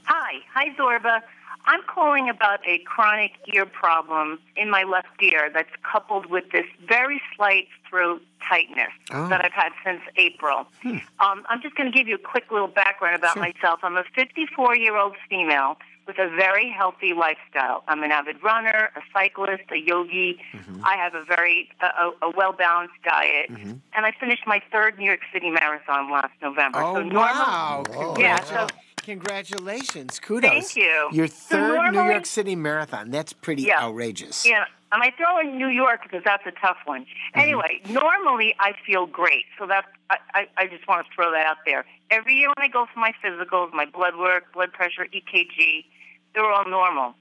Hi, 0.04 0.40
hi 0.54 0.70
Zorba. 0.78 1.22
I'm 1.68 1.82
calling 1.88 2.30
about 2.30 2.60
a 2.68 2.80
chronic 2.80 3.32
ear 3.54 3.66
problem 3.66 4.40
in 4.56 4.70
my 4.70 4.84
left 4.84 5.22
ear 5.22 5.50
that's 5.54 5.70
coupled 5.84 6.28
with 6.28 6.52
this 6.52 6.66
very 6.88 7.22
slight 7.36 7.68
throat 7.90 8.22
tightness 8.48 8.92
Oh. 9.12 9.28
that 9.30 9.44
I've 9.44 9.52
had 9.52 9.72
since 9.84 10.02
April. 10.18 10.68
Hmm. 10.84 10.98
Um, 11.20 11.44
I'm 11.50 11.62
just 11.62 11.76
going 11.76 11.92
to 11.92 11.98
give 11.98 12.08
you 12.08 12.16
a 12.16 12.20
quick 12.20 12.52
little 12.52 12.68
background 12.68 13.16
about 13.16 13.38
myself. 13.38 13.80
I'm 13.84 13.98
a 13.98 14.04
54 14.16 14.76
year 14.76 14.96
old 14.96 15.16
female 15.30 15.78
with 16.08 16.20
a 16.20 16.30
very 16.30 16.70
healthy 16.70 17.14
lifestyle. 17.14 17.84
I'm 17.88 18.04
an 18.04 18.12
avid 18.12 18.44
runner, 18.44 18.92
a 18.96 19.02
cyclist, 19.12 19.64
a 19.72 19.78
yogi. 19.78 20.40
Mm-hmm. 20.54 20.82
I 20.86 20.96
have 20.98 21.16
a 21.16 21.24
very 21.24 21.70
a, 21.82 21.86
a, 21.86 22.12
a 22.28 22.30
well 22.38 22.54
balanced 22.54 22.94
diet, 23.04 23.50
mm-hmm. 23.50 23.72
and 23.96 24.06
I 24.06 24.12
finished 24.20 24.44
my 24.46 24.62
third 24.72 25.00
New 25.00 25.06
York 25.06 25.22
City 25.34 25.50
marathon 25.50 26.12
last 26.12 26.34
November. 26.44 26.80
Oh, 26.84 26.94
so 26.96 27.00
normal- 27.02 27.22
wow. 27.24 27.84
Yeah, 28.20 28.38
Congratu- 28.40 28.70
so 28.70 28.76
Congratulations. 29.06 30.20
Kudos. 30.20 30.50
Thank 30.50 30.76
you. 30.76 31.10
Your 31.12 31.28
So 31.28 31.56
third 31.56 31.92
New 31.94 32.04
York 32.04 32.26
City 32.26 32.56
marathon. 32.56 33.12
That's 33.12 33.34
pretty 33.34 33.62
Yeah. 33.64 33.82
outrageous. 33.84 34.46
Yeah, 34.48 34.66
and 34.92 35.04
I 35.04 35.12
throw 35.12 35.40
in 35.40 35.58
New 35.58 35.68
York 35.68 36.02
because 36.04 36.24
that's 36.24 36.46
a 36.48 36.52
tough 36.52 36.78
one. 36.86 37.02
Mm-hmm. 37.04 37.40
Anyway, 37.40 37.82
normally 37.90 38.56
I 38.60 38.74
feel 38.86 39.06
great, 39.06 39.46
so 39.60 39.68
that's 39.68 39.88
I, 40.10 40.18
I, 40.34 40.48
I 40.58 40.68
just 40.68 40.88
want 40.88 41.06
to 41.06 41.14
throw 41.14 41.32
that 41.32 41.46
out 41.46 41.58
there. 41.66 41.86
Every 42.10 42.34
year 42.36 42.50
when 42.56 42.66
I 42.66 42.68
go 42.68 42.88
for 42.92 43.00
my 43.00 43.14
physicals, 43.24 43.74
my 43.74 43.86
blood 43.86 44.16
work, 44.18 44.52
blood 44.54 44.74
pressure, 44.74 45.06
EKG, 45.14 45.86
they're 46.34 46.52
all 46.52 46.66
normal. 46.68 47.16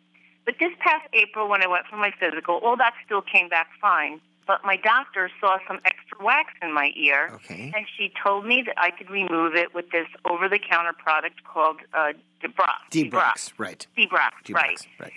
But 0.47 0.57
this 0.59 0.73
past 0.81 1.07
April, 1.15 1.49
when 1.49 1.63
I 1.63 1.67
went 1.67 1.87
for 1.87 1.97
my 1.97 2.13
physical, 2.19 2.57
all 2.57 2.77
that 2.77 2.93
still 3.05 3.23
came 3.23 3.49
back 3.49 3.69
fine. 3.81 4.21
But 4.47 4.65
my 4.65 4.77
doctor 4.77 5.31
saw 5.41 5.59
some 5.67 5.81
extra 5.85 6.23
wax 6.23 6.53
in 6.61 6.73
my 6.75 6.93
ear, 6.97 7.31
Okay. 7.37 7.73
and 7.75 7.87
she 7.97 8.13
told 8.23 8.45
me 8.45 8.63
that 8.67 8.75
I 8.79 8.91
could 8.91 9.09
remove 9.11 9.55
it 9.55 9.75
with 9.75 9.91
this 9.91 10.07
over-the-counter 10.29 10.93
product 10.99 11.45
called 11.45 11.79
uh, 11.95 12.13
Debrox. 12.43 12.91
D-Brox. 12.91 13.55
Right. 13.57 13.87
Debrox, 13.97 14.33
right. 14.53 14.79
Right. 15.01 15.13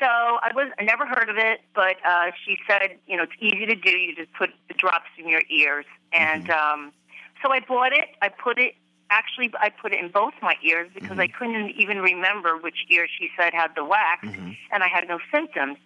So 0.00 0.06
I 0.06 0.50
was 0.54 0.72
I 0.80 0.82
never 0.82 1.06
heard 1.06 1.28
of 1.28 1.36
it, 1.38 1.60
but 1.76 1.96
uh, 2.04 2.32
she 2.44 2.56
said 2.66 2.98
you 3.06 3.16
know 3.16 3.22
it's 3.22 3.32
easy 3.38 3.66
to 3.66 3.76
do. 3.76 3.90
You 3.90 4.16
just 4.16 4.32
put 4.32 4.50
the 4.66 4.74
drops 4.74 5.06
in 5.16 5.28
your 5.28 5.42
ears, 5.48 5.84
and 6.12 6.50
um, 6.50 6.92
so 7.40 7.52
I 7.52 7.60
bought 7.60 7.92
it. 7.92 8.08
I 8.20 8.28
put 8.28 8.58
it. 8.58 8.74
Actually, 9.18 9.52
I 9.60 9.68
put 9.68 9.92
it 9.92 10.00
in 10.02 10.10
both 10.10 10.32
my 10.40 10.56
ears 10.64 10.88
because 10.94 11.18
I 11.18 11.28
couldn't 11.28 11.70
even 11.82 11.98
remember 12.00 12.56
which 12.56 12.86
ear 12.88 13.06
she 13.18 13.28
said 13.36 13.52
had 13.52 13.72
the 13.76 13.84
wax, 13.84 14.26
and 14.72 14.82
I 14.82 14.88
had 14.88 15.06
no 15.06 15.18
symptoms. 15.30 15.76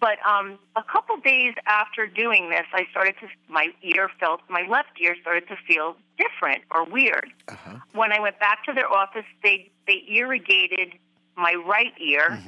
But 0.00 0.16
um, 0.26 0.58
a 0.74 0.82
couple 0.82 1.16
days 1.18 1.54
after 1.66 2.06
doing 2.06 2.48
this, 2.48 2.66
I 2.72 2.86
started 2.90 3.14
to 3.20 3.26
my 3.48 3.66
ear 3.82 4.08
felt 4.18 4.40
my 4.48 4.62
left 4.68 4.98
ear 5.04 5.14
started 5.20 5.46
to 5.48 5.56
feel 5.68 5.96
different 6.16 6.62
or 6.70 6.84
weird. 6.84 7.30
Uh-huh. 7.48 7.78
When 7.92 8.10
I 8.10 8.20
went 8.20 8.38
back 8.40 8.64
to 8.64 8.72
their 8.72 8.90
office, 8.90 9.28
they 9.42 9.70
they 9.86 9.98
irrigated 10.08 10.94
my 11.36 11.54
right 11.66 11.92
ear, 12.00 12.40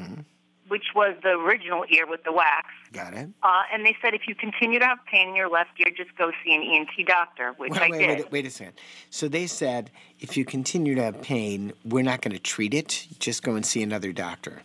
which 0.68 0.86
was 0.94 1.14
the 1.22 1.30
original 1.30 1.84
ear 1.90 2.06
with 2.06 2.24
the 2.24 2.32
wax. 2.32 2.68
Got 2.92 3.14
it. 3.14 3.28
Uh, 3.42 3.62
and 3.72 3.84
they 3.84 3.96
said 4.00 4.14
if 4.14 4.22
you 4.26 4.34
continue 4.34 4.78
to 4.78 4.84
have 4.86 4.98
pain 5.06 5.28
in 5.28 5.36
your 5.36 5.48
left 5.48 5.70
ear, 5.78 5.92
just 5.96 6.16
go 6.16 6.30
see 6.44 6.54
an 6.54 6.62
ENT 6.62 7.06
doctor, 7.06 7.52
which 7.56 7.72
Wait, 7.72 7.82
I 7.82 7.90
wait, 7.90 7.98
did. 7.98 8.18
wait, 8.18 8.32
wait 8.32 8.46
a 8.46 8.50
second. 8.50 8.74
So 9.10 9.28
they 9.28 9.46
said 9.46 9.90
if 10.20 10.36
you 10.36 10.44
continue 10.44 10.94
to 10.94 11.02
have 11.02 11.20
pain, 11.22 11.72
we're 11.84 12.02
not 12.04 12.22
going 12.22 12.32
to 12.32 12.42
treat 12.42 12.74
it. 12.74 13.06
Just 13.18 13.42
go 13.42 13.54
and 13.54 13.64
see 13.64 13.82
another 13.82 14.12
doctor. 14.12 14.62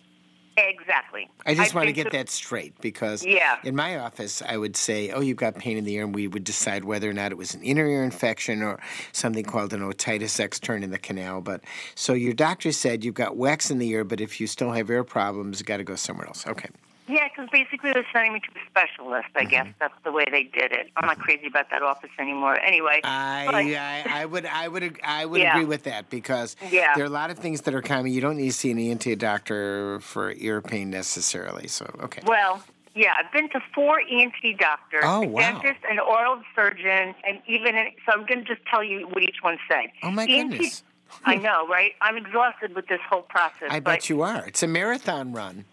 Exactly. 0.67 1.29
I 1.45 1.55
just 1.55 1.69
I've 1.71 1.75
want 1.75 1.87
to 1.87 1.93
get 1.93 2.11
that 2.11 2.29
straight 2.29 2.79
because 2.81 3.25
Yeah. 3.25 3.57
in 3.63 3.75
my 3.75 3.97
office, 3.97 4.41
I 4.41 4.57
would 4.57 4.75
say, 4.75 5.11
oh, 5.11 5.21
you've 5.21 5.37
got 5.37 5.55
pain 5.55 5.77
in 5.77 5.85
the 5.85 5.93
ear, 5.95 6.03
and 6.03 6.13
we 6.13 6.27
would 6.27 6.43
decide 6.43 6.83
whether 6.83 7.09
or 7.09 7.13
not 7.13 7.31
it 7.31 7.37
was 7.37 7.53
an 7.53 7.63
inner 7.63 7.87
ear 7.87 8.03
infection 8.03 8.61
or 8.61 8.79
something 9.11 9.43
called 9.43 9.73
an 9.73 9.81
otitis 9.81 10.39
externa 10.39 10.83
in 10.83 10.91
the 10.91 10.99
canal. 10.99 11.41
But 11.41 11.61
so 11.95 12.13
your 12.13 12.33
doctor 12.33 12.71
said 12.71 13.03
you've 13.03 13.13
got 13.15 13.37
wax 13.37 13.71
in 13.71 13.77
the 13.79 13.89
ear, 13.89 14.03
but 14.03 14.21
if 14.21 14.39
you 14.41 14.47
still 14.47 14.71
have 14.71 14.89
ear 14.89 15.03
problems, 15.03 15.59
you 15.59 15.65
got 15.65 15.77
to 15.77 15.83
go 15.83 15.95
somewhere 15.95 16.27
else. 16.27 16.45
Okay. 16.47 16.69
Yeah, 17.09 17.27
because 17.27 17.49
basically 17.51 17.91
they're 17.91 18.05
sending 18.13 18.33
me 18.33 18.39
to 18.39 18.47
a 18.49 18.69
specialist. 18.69 19.29
I 19.35 19.39
mm-hmm. 19.39 19.49
guess 19.49 19.67
that's 19.79 19.95
the 20.03 20.11
way 20.11 20.25
they 20.29 20.43
did 20.43 20.71
it. 20.71 20.91
I'm 20.95 21.07
not 21.07 21.15
mm-hmm. 21.15 21.23
crazy 21.23 21.47
about 21.47 21.71
that 21.71 21.81
office 21.81 22.11
anymore. 22.19 22.59
Anyway, 22.59 23.01
I, 23.03 23.45
but- 23.47 23.55
I, 23.55 24.21
I 24.21 24.25
would 24.25 24.45
I 24.45 24.67
would 24.67 24.99
I 25.03 25.25
would 25.25 25.41
Yeah. 25.41 25.55
agree 25.55 25.65
with 25.65 25.83
that 25.83 26.09
because 26.11 26.55
Yeah. 26.69 26.93
there 26.95 27.03
are 27.03 27.07
a 27.07 27.09
lot 27.09 27.31
of 27.31 27.39
things 27.39 27.61
that 27.61 27.73
are 27.73 27.81
common. 27.81 28.11
You 28.11 28.21
don't 28.21 28.37
need 28.37 28.49
to 28.49 28.53
see 28.53 28.69
an 28.69 28.77
ENT 28.77 29.17
doctor 29.17 29.99
for 30.01 30.33
ear 30.33 30.61
pain 30.61 30.91
necessarily. 30.91 31.67
So 31.67 31.89
okay. 32.03 32.21
Well, 32.25 32.63
yeah, 32.93 33.13
I've 33.17 33.31
been 33.31 33.49
to 33.49 33.61
four 33.73 34.01
ENT 34.01 34.57
doctors, 34.59 35.03
Oh, 35.03 35.23
a 35.23 35.27
wow. 35.27 35.41
dentist, 35.41 35.83
an 35.89 35.99
oral 35.99 36.41
surgeon, 36.55 37.15
and 37.25 37.41
even 37.47 37.75
an, 37.75 37.91
so 38.05 38.11
I'm 38.13 38.25
going 38.25 38.43
to 38.43 38.55
just 38.55 38.65
tell 38.67 38.83
you 38.83 39.07
what 39.07 39.23
each 39.23 39.37
one 39.41 39.57
said. 39.67 39.91
Oh 40.03 40.11
my 40.11 40.25
ENT 40.25 40.51
goodness. 40.51 40.83
I 41.25 41.35
know, 41.35 41.67
right? 41.67 41.93
I'm 42.01 42.17
exhausted 42.17 42.75
with 42.75 42.87
this 42.87 42.99
whole 43.09 43.23
process. 43.23 43.69
I 43.71 43.79
bet 43.79 44.09
you 44.09 44.21
are. 44.21 44.45
It's 44.45 44.61
a 44.61 44.67
marathon 44.67 45.33
run. 45.33 45.65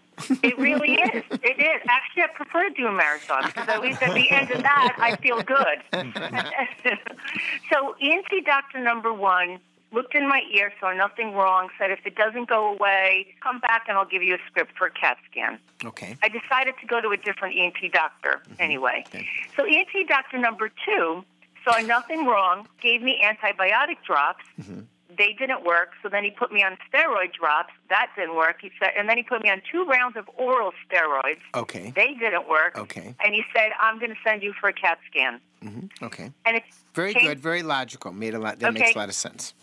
It 0.43 0.57
really 0.57 0.93
is. 0.93 1.23
It 1.31 1.59
is. 1.59 1.81
Actually, 1.87 2.23
I 2.23 2.27
prefer 2.33 2.69
to 2.69 2.73
do 2.73 2.87
a 2.87 2.91
marathon 2.91 3.43
because 3.45 3.69
at 3.69 3.81
least 3.81 4.01
at 4.01 4.13
the 4.13 4.29
end 4.31 4.51
of 4.51 4.63
that, 4.63 4.95
I 4.97 5.15
feel 5.17 5.41
good. 5.43 5.83
so, 7.71 7.95
ENT 8.01 8.45
doctor 8.45 8.79
number 8.79 9.13
one 9.13 9.59
looked 9.91 10.15
in 10.15 10.27
my 10.27 10.41
ear, 10.53 10.73
saw 10.79 10.93
nothing 10.93 11.33
wrong, 11.33 11.69
said 11.77 11.91
if 11.91 11.99
it 12.05 12.15
doesn't 12.15 12.49
go 12.49 12.73
away, 12.73 13.27
come 13.41 13.59
back 13.59 13.85
and 13.87 13.97
I'll 13.97 14.05
give 14.05 14.23
you 14.23 14.35
a 14.35 14.39
script 14.47 14.71
for 14.77 14.87
a 14.87 14.91
CAT 14.91 15.17
scan. 15.29 15.59
Okay. 15.85 16.17
I 16.21 16.29
decided 16.29 16.75
to 16.81 16.87
go 16.87 16.99
to 16.99 17.09
a 17.09 17.17
different 17.17 17.55
ENT 17.57 17.91
doctor 17.93 18.41
mm-hmm. 18.43 18.61
anyway. 18.61 19.03
Okay. 19.07 19.27
So 19.55 19.63
ENT 19.65 20.07
doctor 20.07 20.37
number 20.37 20.69
two 20.85 21.23
saw 21.63 21.79
nothing 21.79 22.25
wrong, 22.25 22.67
gave 22.81 23.01
me 23.01 23.21
antibiotic 23.23 23.97
drops, 24.05 24.43
mm-hmm. 24.59 24.81
They 25.15 25.33
didn't 25.33 25.63
work. 25.63 25.91
So 26.03 26.09
then 26.09 26.23
he 26.23 26.31
put 26.31 26.51
me 26.51 26.63
on 26.63 26.77
steroid 26.91 27.33
drops. 27.33 27.73
That 27.89 28.09
didn't 28.15 28.35
work. 28.35 28.57
He 28.61 28.71
said, 28.79 28.89
and 28.97 29.07
then 29.09 29.17
he 29.17 29.23
put 29.23 29.41
me 29.41 29.49
on 29.49 29.61
two 29.71 29.85
rounds 29.85 30.17
of 30.17 30.29
oral 30.35 30.71
steroids. 30.89 31.39
Okay. 31.55 31.93
They 31.95 32.13
didn't 32.19 32.49
work. 32.49 32.77
Okay. 32.77 33.15
And 33.23 33.33
he 33.33 33.43
said, 33.55 33.71
I'm 33.79 33.99
going 33.99 34.11
to 34.11 34.17
send 34.25 34.43
you 34.43 34.53
for 34.59 34.69
a 34.69 34.73
CAT 34.73 34.99
scan. 35.09 35.39
hmm 35.61 35.85
Okay. 36.01 36.31
And 36.45 36.57
it's 36.57 36.67
Very 36.93 37.13
good. 37.13 37.39
Very 37.39 37.63
logical. 37.63 38.11
Made 38.11 38.33
a 38.33 38.39
lot. 38.39 38.59
That 38.59 38.71
Okay. 38.71 38.79
makes 38.79 38.95
a 38.95 38.99
lot 38.99 39.09
of 39.09 39.15
sense. 39.15 39.53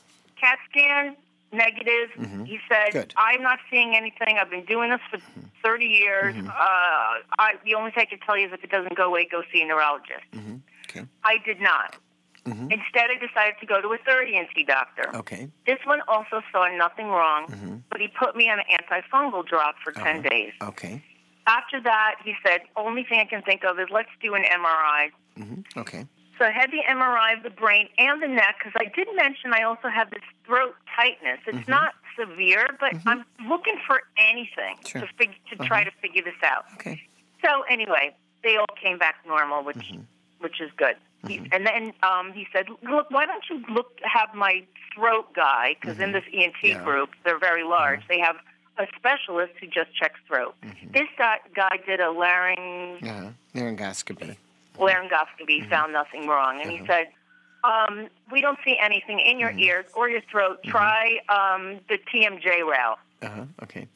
CAT 0.41 0.59
scan 0.71 1.17
negative. 1.53 2.11
He 2.47 2.59
said, 2.69 2.89
Mm-hmm. 2.89 2.93
Good. 2.93 3.09
Mm-hmm. 3.11 3.19
I'm 3.37 3.43
not 3.43 3.59
seeing 3.71 3.95
anything. 3.95 4.39
I've 4.41 4.51
been 4.51 4.65
doing 4.65 4.91
this 4.91 5.01
for 5.11 5.19
30 5.63 5.85
years. 5.87 6.35
Uh, 6.37 6.51
I, 7.39 7.55
the 7.65 7.75
only 7.75 7.91
thing 7.93 8.03
I 8.03 8.05
can 8.07 8.19
tell 8.21 8.37
you 8.37 8.47
is 8.47 8.53
if 8.53 8.65
it 8.65 8.71
doesn't 8.71 8.97
go 8.97 9.05
away, 9.05 9.29
go 9.31 9.43
see 9.53 9.63
a 9.63 9.67
neurologist. 9.67 10.25
Mm-hmm. 10.33 10.57
Okay. 10.89 11.07
I 11.23 11.39
did 11.45 11.61
not. 11.61 11.97
Instead, 12.47 13.09
I 13.11 13.17
decided 13.27 13.55
to 13.61 13.67
go 13.67 13.81
to 13.81 13.89
a 13.93 13.99
third 13.99 14.29
ENT 14.29 14.67
doctor. 14.67 15.11
Okay. 15.17 15.49
This 15.67 15.79
one 15.85 16.01
also 16.09 16.43
saw 16.53 16.69
nothing 16.77 17.09
wrong, 17.09 17.47
Mm-hmm. 17.49 17.77
but 17.91 18.01
he 18.01 18.09
put 18.09 18.37
me 18.37 18.51
on 18.51 18.59
an 18.61 18.67
antifungal 18.79 19.47
drop 19.47 19.77
for 19.83 19.91
Uh-huh. 19.97 20.05
10 20.05 20.23
days. 20.23 20.53
Okay. 20.63 21.03
After 21.47 21.81
that, 21.83 22.17
he 22.25 22.35
said, 22.47 22.61
only 22.77 23.05
thing 23.05 23.21
I 23.21 23.25
can 23.25 23.43
think 23.43 23.65
of 23.65 23.79
is 23.79 23.87
let's 23.91 24.09
do 24.23 24.35
an 24.35 24.45
MRI. 24.45 25.11
hmm 25.37 25.61
Okay. 25.77 26.07
So 26.39 26.45
I 26.45 26.51
had 26.51 26.71
the 26.73 26.83
MRI 26.89 27.37
of 27.37 27.43
the 27.45 27.51
brain 27.51 27.89
and 27.97 28.21
the 28.21 28.27
neck 28.27 28.57
because 28.59 28.73
I 28.77 28.87
did 28.97 29.07
mention 29.15 29.53
I 29.55 29.63
also 29.63 29.89
have 29.89 30.11
this 30.11 30.23
throat 30.47 30.75
tightness. 30.97 31.39
It's 31.47 31.57
Mm-hmm. 31.59 31.71
not 31.71 31.95
severe, 32.19 32.67
but 32.81 32.93
I'm 33.07 33.25
looking 33.49 33.79
for 33.87 34.01
anything 34.19 34.77
Sure. 34.85 35.03
Uh-huh. 35.03 35.07
to 35.07 35.17
fig- 35.17 35.41
to 35.51 35.57
try 35.65 35.85
to 35.85 35.91
figure 36.03 36.23
this 36.23 36.41
out. 36.45 36.65
Okay. 36.75 37.01
So 37.45 37.63
anyway, 37.71 38.15
they 38.43 38.57
all 38.57 38.67
came 38.83 38.99
back 38.99 39.17
normal, 39.27 39.63
which 39.65 39.77
Mm-hmm. 39.77 40.03
which 40.41 40.61
is 40.61 40.71
good. 40.77 40.97
He, 41.27 41.49
and 41.53 41.67
then 41.67 41.93
um, 42.03 42.33
he 42.33 42.47
said, 42.53 42.67
"Look, 42.83 43.11
why 43.11 43.27
don't 43.27 43.45
you 43.51 43.63
look 43.73 43.99
have 44.03 44.35
my 44.35 44.65
throat 44.95 45.33
guy? 45.35 45.77
Because 45.81 45.99
in 45.99 46.13
this 46.13 46.25
ENT 46.33 46.55
Mm-hmm. 46.55 46.67
Yeah. 46.67 46.75
Uh-huh. 46.77 46.85
group, 46.85 47.11
they're 47.25 47.39
very 47.39 47.65
large. 47.65 48.01
They 48.09 48.21
have 48.21 48.37
a 48.79 48.87
specialist 48.97 49.53
who 49.61 49.67
just 49.67 49.95
checks 49.95 50.19
throat. 50.27 50.55
Mm-hmm. 50.65 50.93
This 50.93 51.09
guy, 51.17 51.39
guy 51.55 51.79
did 51.87 52.01
a 52.01 52.11
larynx 52.11 53.03
Uh-huh. 53.07 53.31
Laryngoscopy. 53.55 54.37
laryngoscopy 54.79 55.69
found 55.69 55.93
nothing 55.93 56.27
wrong, 56.27 56.61
and 56.61 56.71
he 56.71 56.85
said." 56.87 57.09
Um, 57.65 58.09
we 58.31 58.43
don't 58.43 58.59
see 58.63 58.77
anything 58.79 59.21
in 59.21 59.39
your 59.39 59.53
ears 59.53 59.87
or 59.95 60.07
your 60.11 60.21
throat. 60.31 60.63
Try 60.65 61.17
um, 61.31 61.81
the 61.89 61.97
TMJ 62.13 62.61
route. 62.63 62.99
Uh-huh. 63.23 63.45
Okay. 63.63 63.89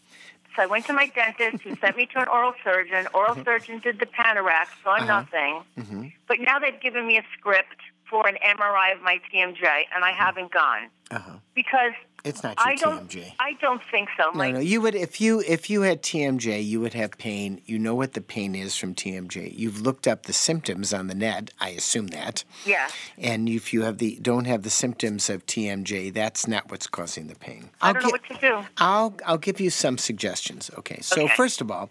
So 0.58 0.64
I 0.64 0.66
went 0.66 0.86
to 0.86 0.92
my 0.92 1.06
dentist, 1.06 1.62
who 1.62 1.76
sent 1.76 1.96
me 1.96 2.06
to 2.06 2.18
an 2.20 2.26
oral 2.26 2.52
surgeon. 2.64 3.06
Oral 3.14 3.36
surgeon 3.44 3.78
did 3.78 4.00
the 4.00 4.06
Panorex, 4.06 4.66
saw 4.82 4.96
nothing. 5.04 5.62
Mhm. 5.78 6.12
But 6.26 6.40
now 6.40 6.58
they've 6.58 6.80
given 6.80 7.06
me 7.06 7.16
a 7.16 7.22
script 7.38 7.76
for 8.10 8.26
an 8.26 8.36
MRI 8.42 8.90
of 8.90 9.00
my 9.00 9.20
TMJ, 9.30 9.86
and 9.94 10.04
I 10.04 10.10
haven't 10.10 10.50
gone 10.50 10.90
Uh-huh. 11.12 11.34
because 11.54 11.92
It's 12.28 12.42
not 12.42 12.58
your 12.58 12.68
I 12.68 12.74
don't. 12.76 13.08
TMJ. 13.08 13.32
I 13.40 13.52
don't 13.60 13.82
think 13.90 14.08
so. 14.16 14.24
No, 14.30 14.32
My, 14.38 14.50
no. 14.52 14.58
You 14.60 14.80
would 14.82 14.94
if 14.94 15.20
you 15.20 15.40
if 15.46 15.68
you 15.70 15.82
had 15.82 16.02
TMJ, 16.02 16.64
you 16.64 16.80
would 16.80 16.94
have 16.94 17.12
pain. 17.18 17.60
You 17.66 17.78
know 17.78 17.94
what 17.94 18.12
the 18.12 18.20
pain 18.20 18.54
is 18.54 18.76
from 18.76 18.94
TMJ. 18.94 19.58
You've 19.58 19.80
looked 19.80 20.06
up 20.06 20.24
the 20.24 20.32
symptoms 20.32 20.92
on 20.92 21.06
the 21.06 21.14
net. 21.14 21.50
I 21.60 21.70
assume 21.70 22.08
that. 22.08 22.44
Yeah. 22.66 22.88
And 23.16 23.48
if 23.48 23.72
you 23.72 23.82
have 23.82 23.98
the 23.98 24.18
don't 24.20 24.44
have 24.46 24.62
the 24.62 24.70
symptoms 24.70 25.30
of 25.30 25.46
TMJ, 25.46 26.12
that's 26.12 26.46
not 26.46 26.70
what's 26.70 26.86
causing 26.86 27.26
the 27.28 27.34
pain. 27.36 27.70
I 27.80 27.92
don't 27.92 28.02
know 28.02 28.08
gi- 28.08 28.12
what 28.12 28.24
to 28.26 28.34
do. 28.34 28.64
I'll 28.78 29.14
I'll 29.26 29.38
give 29.38 29.60
you 29.60 29.70
some 29.70 29.98
suggestions. 29.98 30.70
Okay. 30.78 31.00
So 31.00 31.22
Okay. 31.24 31.34
first 31.36 31.60
of 31.60 31.70
all, 31.70 31.90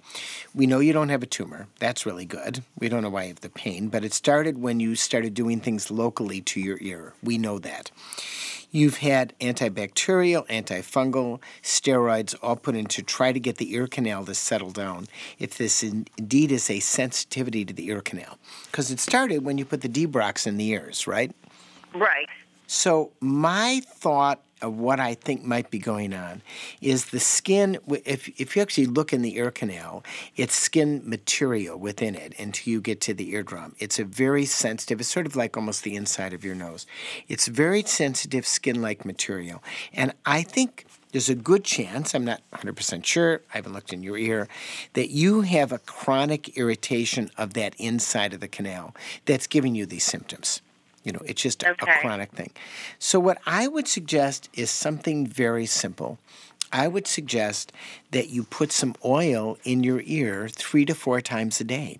we 0.53 0.67
know 0.67 0.79
you 0.79 0.93
don't 0.93 1.09
have 1.09 1.23
a 1.23 1.27
tumor. 1.27 1.67
That's 1.79 2.05
really 2.05 2.25
good. 2.25 2.63
We 2.79 2.89
don't 2.89 3.01
know 3.03 3.09
why 3.09 3.23
you 3.23 3.29
have 3.29 3.41
the 3.41 3.49
pain, 3.49 3.87
but 3.89 4.03
it 4.05 4.13
started 4.13 4.57
when 4.61 4.79
you 4.79 4.95
started 4.95 5.33
doing 5.33 5.59
things 5.59 5.89
locally 5.91 6.41
to 6.41 6.59
your 6.59 6.77
ear. 6.81 7.13
We 7.23 7.37
know 7.37 7.57
that. 7.59 7.89
You've 8.69 8.97
had 8.97 9.33
antibacterial, 9.39 10.45
antifungal, 10.47 11.39
steroids 11.63 12.35
all 12.41 12.57
put 12.57 12.75
in 12.75 12.85
to 12.87 13.01
try 13.01 13.31
to 13.31 13.39
get 13.39 13.57
the 13.57 13.73
ear 13.73 13.87
canal 13.87 14.25
to 14.25 14.35
settle 14.35 14.71
down. 14.71 15.07
If 15.39 15.57
this 15.57 15.83
in- 15.83 16.07
indeed 16.17 16.51
is 16.51 16.69
a 16.69 16.79
sensitivity 16.79 17.63
to 17.63 17.73
the 17.73 17.87
ear 17.87 18.01
canal, 18.01 18.37
because 18.65 18.91
it 18.91 18.99
started 18.99 19.45
when 19.45 19.57
you 19.57 19.63
put 19.63 19.81
the 19.81 19.89
Debrox 19.89 20.45
in 20.45 20.57
the 20.57 20.67
ears, 20.67 21.07
right? 21.07 21.31
Right. 21.93 22.27
So 22.67 23.13
my 23.21 23.81
thought 23.85 24.43
of 24.61 24.77
what 24.77 24.99
I 24.99 25.13
think 25.13 25.43
might 25.43 25.69
be 25.69 25.77
going 25.77 26.13
on 26.13 26.41
is 26.81 27.05
the 27.05 27.19
skin. 27.19 27.77
If 28.05 28.27
if 28.39 28.55
you 28.55 28.61
actually 28.61 28.87
look 28.87 29.13
in 29.13 29.21
the 29.21 29.37
ear 29.37 29.51
canal, 29.51 30.03
it's 30.35 30.55
skin 30.55 31.01
material 31.05 31.77
within 31.77 32.15
it 32.15 32.33
until 32.39 32.71
you 32.71 32.81
get 32.81 32.99
to 33.01 33.13
the 33.13 33.31
eardrum. 33.31 33.75
It's 33.79 33.99
a 33.99 34.03
very 34.03 34.45
sensitive. 34.45 34.99
It's 34.99 35.09
sort 35.09 35.27
of 35.27 35.35
like 35.35 35.55
almost 35.55 35.83
the 35.83 35.95
inside 35.95 36.33
of 36.33 36.43
your 36.43 36.55
nose. 36.55 36.85
It's 37.27 37.47
very 37.47 37.83
sensitive 37.83 38.45
skin-like 38.45 39.05
material, 39.05 39.63
and 39.93 40.13
I 40.25 40.43
think. 40.43 40.85
There's 41.13 41.29
a 41.29 41.35
good 41.35 41.63
chance, 41.63 42.13
I'm 42.13 42.25
not 42.25 42.41
100% 42.51 43.05
sure, 43.05 43.41
I 43.53 43.57
haven't 43.57 43.71
looked 43.71 43.93
in 43.93 44.03
your 44.03 44.17
ear, 44.17 44.49
that 44.91 45.09
you 45.09 45.41
have 45.41 45.71
a 45.71 45.79
chronic 45.79 46.57
irritation 46.57 47.31
of 47.37 47.53
that 47.53 47.73
inside 47.77 48.33
of 48.33 48.41
the 48.41 48.49
canal 48.49 48.93
that's 49.25 49.47
giving 49.47 49.73
you 49.73 49.85
these 49.85 50.03
symptoms. 50.03 50.61
You 51.07 51.13
know, 51.13 51.21
it's 51.25 51.41
just 51.41 51.63
a- 51.63 51.71
a 51.71 51.85
chronic 52.01 52.31
thing. 52.33 52.51
So, 52.99 53.17
what 53.17 53.37
I 53.45 53.65
would 53.69 53.87
suggest 53.87 54.49
is 54.53 54.69
something 54.69 55.25
very 55.25 55.65
simple. 55.65 56.19
I 56.73 56.89
would 56.89 57.07
suggest 57.07 57.71
that 58.11 58.27
you 58.27 58.43
put 58.43 58.73
some 58.73 58.93
oil 59.05 59.57
in 59.63 59.85
your 59.85 60.01
ear 60.03 60.49
three 60.49 60.83
to 60.83 60.93
four 60.93 61.21
times 61.21 61.61
a 61.61 61.63
day. 61.63 61.99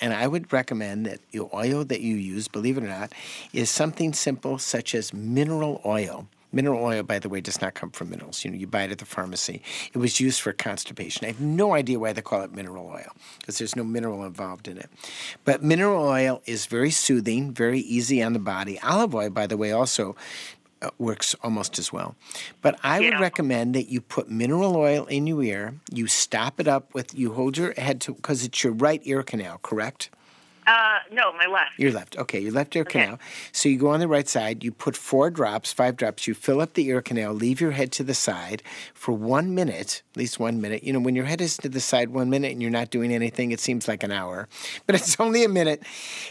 And 0.00 0.12
I 0.12 0.26
would 0.26 0.52
recommend 0.52 1.06
that 1.06 1.20
the 1.30 1.48
oil 1.54 1.84
that 1.84 2.00
you 2.00 2.16
use, 2.16 2.48
believe 2.48 2.76
it 2.76 2.82
or 2.82 2.88
not, 2.88 3.12
is 3.52 3.70
something 3.70 4.12
simple 4.12 4.58
such 4.58 4.96
as 4.96 5.14
mineral 5.14 5.80
oil. 5.86 6.26
Mineral 6.52 6.82
oil, 6.82 7.02
by 7.02 7.18
the 7.18 7.28
way, 7.28 7.40
does 7.40 7.60
not 7.60 7.74
come 7.74 7.90
from 7.90 8.10
minerals. 8.10 8.44
You 8.44 8.50
know, 8.50 8.56
you 8.56 8.66
buy 8.66 8.82
it 8.82 8.90
at 8.90 8.98
the 8.98 9.04
pharmacy. 9.04 9.62
It 9.92 9.98
was 9.98 10.20
used 10.20 10.40
for 10.40 10.52
constipation. 10.52 11.24
I 11.24 11.28
have 11.28 11.40
no 11.40 11.74
idea 11.74 11.98
why 11.98 12.12
they 12.12 12.22
call 12.22 12.42
it 12.42 12.54
mineral 12.54 12.86
oil 12.86 13.12
because 13.38 13.58
there's 13.58 13.76
no 13.76 13.84
mineral 13.84 14.24
involved 14.24 14.68
in 14.68 14.78
it. 14.78 14.90
But 15.44 15.62
mineral 15.62 16.04
oil 16.04 16.42
is 16.46 16.66
very 16.66 16.90
soothing, 16.90 17.52
very 17.52 17.80
easy 17.80 18.22
on 18.22 18.32
the 18.32 18.38
body. 18.38 18.80
Olive 18.80 19.14
oil, 19.14 19.30
by 19.30 19.46
the 19.46 19.56
way, 19.56 19.72
also 19.72 20.16
uh, 20.82 20.90
works 20.98 21.34
almost 21.42 21.78
as 21.78 21.92
well. 21.92 22.16
But 22.62 22.78
I 22.82 23.00
would 23.00 23.20
recommend 23.20 23.74
that 23.74 23.88
you 23.90 24.00
put 24.00 24.30
mineral 24.30 24.76
oil 24.76 25.04
in 25.06 25.26
your 25.26 25.42
ear. 25.42 25.74
You 25.92 26.06
stop 26.06 26.58
it 26.58 26.66
up 26.66 26.94
with, 26.94 27.14
you 27.14 27.34
hold 27.34 27.58
your 27.58 27.74
head 27.74 28.00
to, 28.02 28.14
because 28.14 28.44
it's 28.44 28.64
your 28.64 28.72
right 28.72 29.00
ear 29.04 29.22
canal, 29.22 29.58
correct? 29.62 30.10
Uh, 30.66 30.98
no, 31.12 31.32
my 31.32 31.46
left. 31.46 31.78
Your 31.78 31.90
left. 31.92 32.16
Okay, 32.18 32.38
your 32.40 32.52
left 32.52 32.76
ear 32.76 32.82
Okay. 32.82 33.00
canal. 33.04 33.18
So 33.52 33.68
you 33.68 33.78
go 33.78 33.88
on 33.88 34.00
the 34.00 34.06
right 34.08 34.28
side, 34.28 34.62
you 34.62 34.70
put 34.72 34.96
four 34.96 35.30
drops, 35.30 35.72
five 35.72 35.96
drops, 35.96 36.26
you 36.26 36.34
fill 36.34 36.60
up 36.60 36.74
the 36.74 36.86
ear 36.88 37.00
canal, 37.02 37.32
leave 37.32 37.60
your 37.60 37.72
head 37.72 37.90
to 37.92 38.04
the 38.04 38.14
side 38.14 38.62
for 38.94 39.12
one 39.12 39.54
minute, 39.54 40.02
at 40.12 40.16
least 40.16 40.38
one 40.38 40.60
minute. 40.60 40.84
You 40.84 40.92
know, 40.92 41.00
when 41.00 41.16
your 41.16 41.24
head 41.24 41.40
is 41.40 41.56
to 41.58 41.68
the 41.68 41.80
side 41.80 42.10
one 42.10 42.30
minute 42.30 42.52
and 42.52 42.60
you're 42.62 42.70
not 42.70 42.90
doing 42.90 43.12
anything, 43.12 43.50
it 43.50 43.60
seems 43.60 43.88
like 43.88 44.02
an 44.02 44.12
hour, 44.12 44.48
but 44.86 44.94
it's 44.94 45.18
only 45.18 45.44
a 45.44 45.48
minute. 45.48 45.82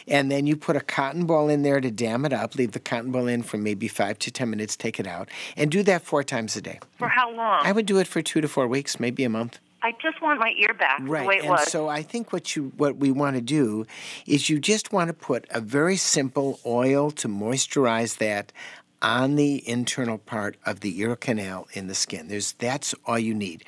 And 0.07 0.31
then 0.31 0.45
you 0.47 0.55
put 0.55 0.75
a 0.75 0.81
cotton 0.81 1.25
ball 1.25 1.49
in 1.49 1.63
there 1.63 1.81
to 1.81 1.91
dam 1.91 2.23
it 2.25 2.31
up, 2.33 2.55
leave 2.55 2.71
the 2.73 2.79
cotton 2.79 3.11
ball 3.11 3.27
in 3.27 3.43
for 3.43 3.57
maybe 3.57 3.87
five 3.87 4.19
to 4.19 4.31
10 4.31 4.49
minutes, 4.49 4.75
take 4.75 4.99
it 4.99 5.07
out, 5.07 5.27
and 5.57 5.69
do 5.71 5.83
that 5.83 6.03
four 6.03 6.23
times 6.23 6.55
a 6.55 6.61
day. 6.61 6.79
For 6.97 7.07
how 7.09 7.31
long? 7.31 7.61
I 7.65 7.71
would 7.71 7.85
do 7.85 7.97
it 7.97 8.07
for 8.07 8.21
two 8.21 8.41
to 8.41 8.47
four 8.47 8.67
weeks, 8.67 8.99
maybe 8.99 9.23
a 9.23 9.29
month. 9.29 9.59
I 9.81 9.93
just 10.01 10.21
want 10.21 10.39
my 10.39 10.53
ear 10.57 10.73
back 10.73 10.99
Right. 11.03 11.21
the 11.21 11.27
way 11.27 11.35
it 11.37 11.41
and 11.41 11.49
was. 11.51 11.71
so 11.71 11.87
I 11.87 12.01
think 12.03 12.33
what 12.33 12.55
you 12.55 12.71
what 12.77 12.97
we 12.97 13.11
want 13.11 13.35
to 13.35 13.41
do 13.41 13.85
is 14.25 14.49
you 14.49 14.59
just 14.59 14.91
want 14.91 15.07
to 15.07 15.13
put 15.13 15.45
a 15.51 15.61
very 15.61 15.95
simple 15.97 16.59
oil 16.65 17.11
to 17.11 17.27
moisturize 17.27 18.17
that 18.17 18.51
on 19.01 19.35
the 19.37 19.65
internal 19.67 20.17
part 20.17 20.57
of 20.65 20.81
the 20.81 20.99
ear 20.99 21.15
canal 21.15 21.65
in 21.71 21.87
the 21.87 21.95
skin. 21.95 22.27
There's 22.27 22.51
that's 22.53 22.93
all 23.05 23.17
you 23.17 23.33
need. 23.33 23.63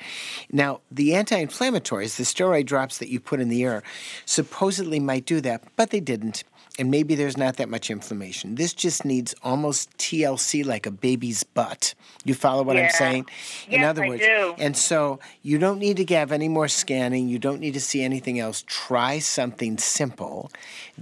Now, 0.50 0.82
the 0.90 1.14
anti-inflammatories, 1.14 2.16
the 2.16 2.24
steroid 2.24 2.66
drops 2.66 2.98
that 2.98 3.08
you 3.08 3.18
put 3.18 3.40
in 3.40 3.48
the 3.48 3.62
ear, 3.62 3.82
supposedly 4.26 5.00
might 5.00 5.24
do 5.24 5.40
that, 5.40 5.62
but 5.76 5.88
they 5.88 6.00
didn't. 6.00 6.44
And 6.78 6.90
maybe 6.90 7.14
there's 7.14 7.36
not 7.36 7.56
that 7.58 7.68
much 7.68 7.90
inflammation. 7.90 8.54
This 8.54 8.72
just 8.72 9.04
needs 9.04 9.34
almost 9.42 9.90
TLC 9.98 10.64
like 10.64 10.86
a 10.86 10.90
baby's 10.90 11.42
butt. 11.44 11.94
You 12.24 12.34
follow 12.34 12.62
what 12.62 12.76
I'm 12.76 12.84
Yeah. 12.84 12.92
saying? 12.92 13.26
in 13.68 13.84
other 13.84 14.04
I 14.04 14.08
words, 14.08 14.22
do. 14.22 14.54
and 14.58 14.74
so 14.76 15.18
you 15.42 15.58
don't 15.58 15.78
need 15.78 15.98
to 15.98 16.14
have 16.14 16.32
any 16.32 16.48
more 16.48 16.68
scanning. 16.68 17.28
You 17.28 17.38
don't 17.38 17.60
need 17.60 17.74
to 17.74 17.80
see 17.80 18.02
anything 18.02 18.38
else. 18.38 18.64
Try 18.66 19.18
something 19.18 19.76
simple. 19.78 20.50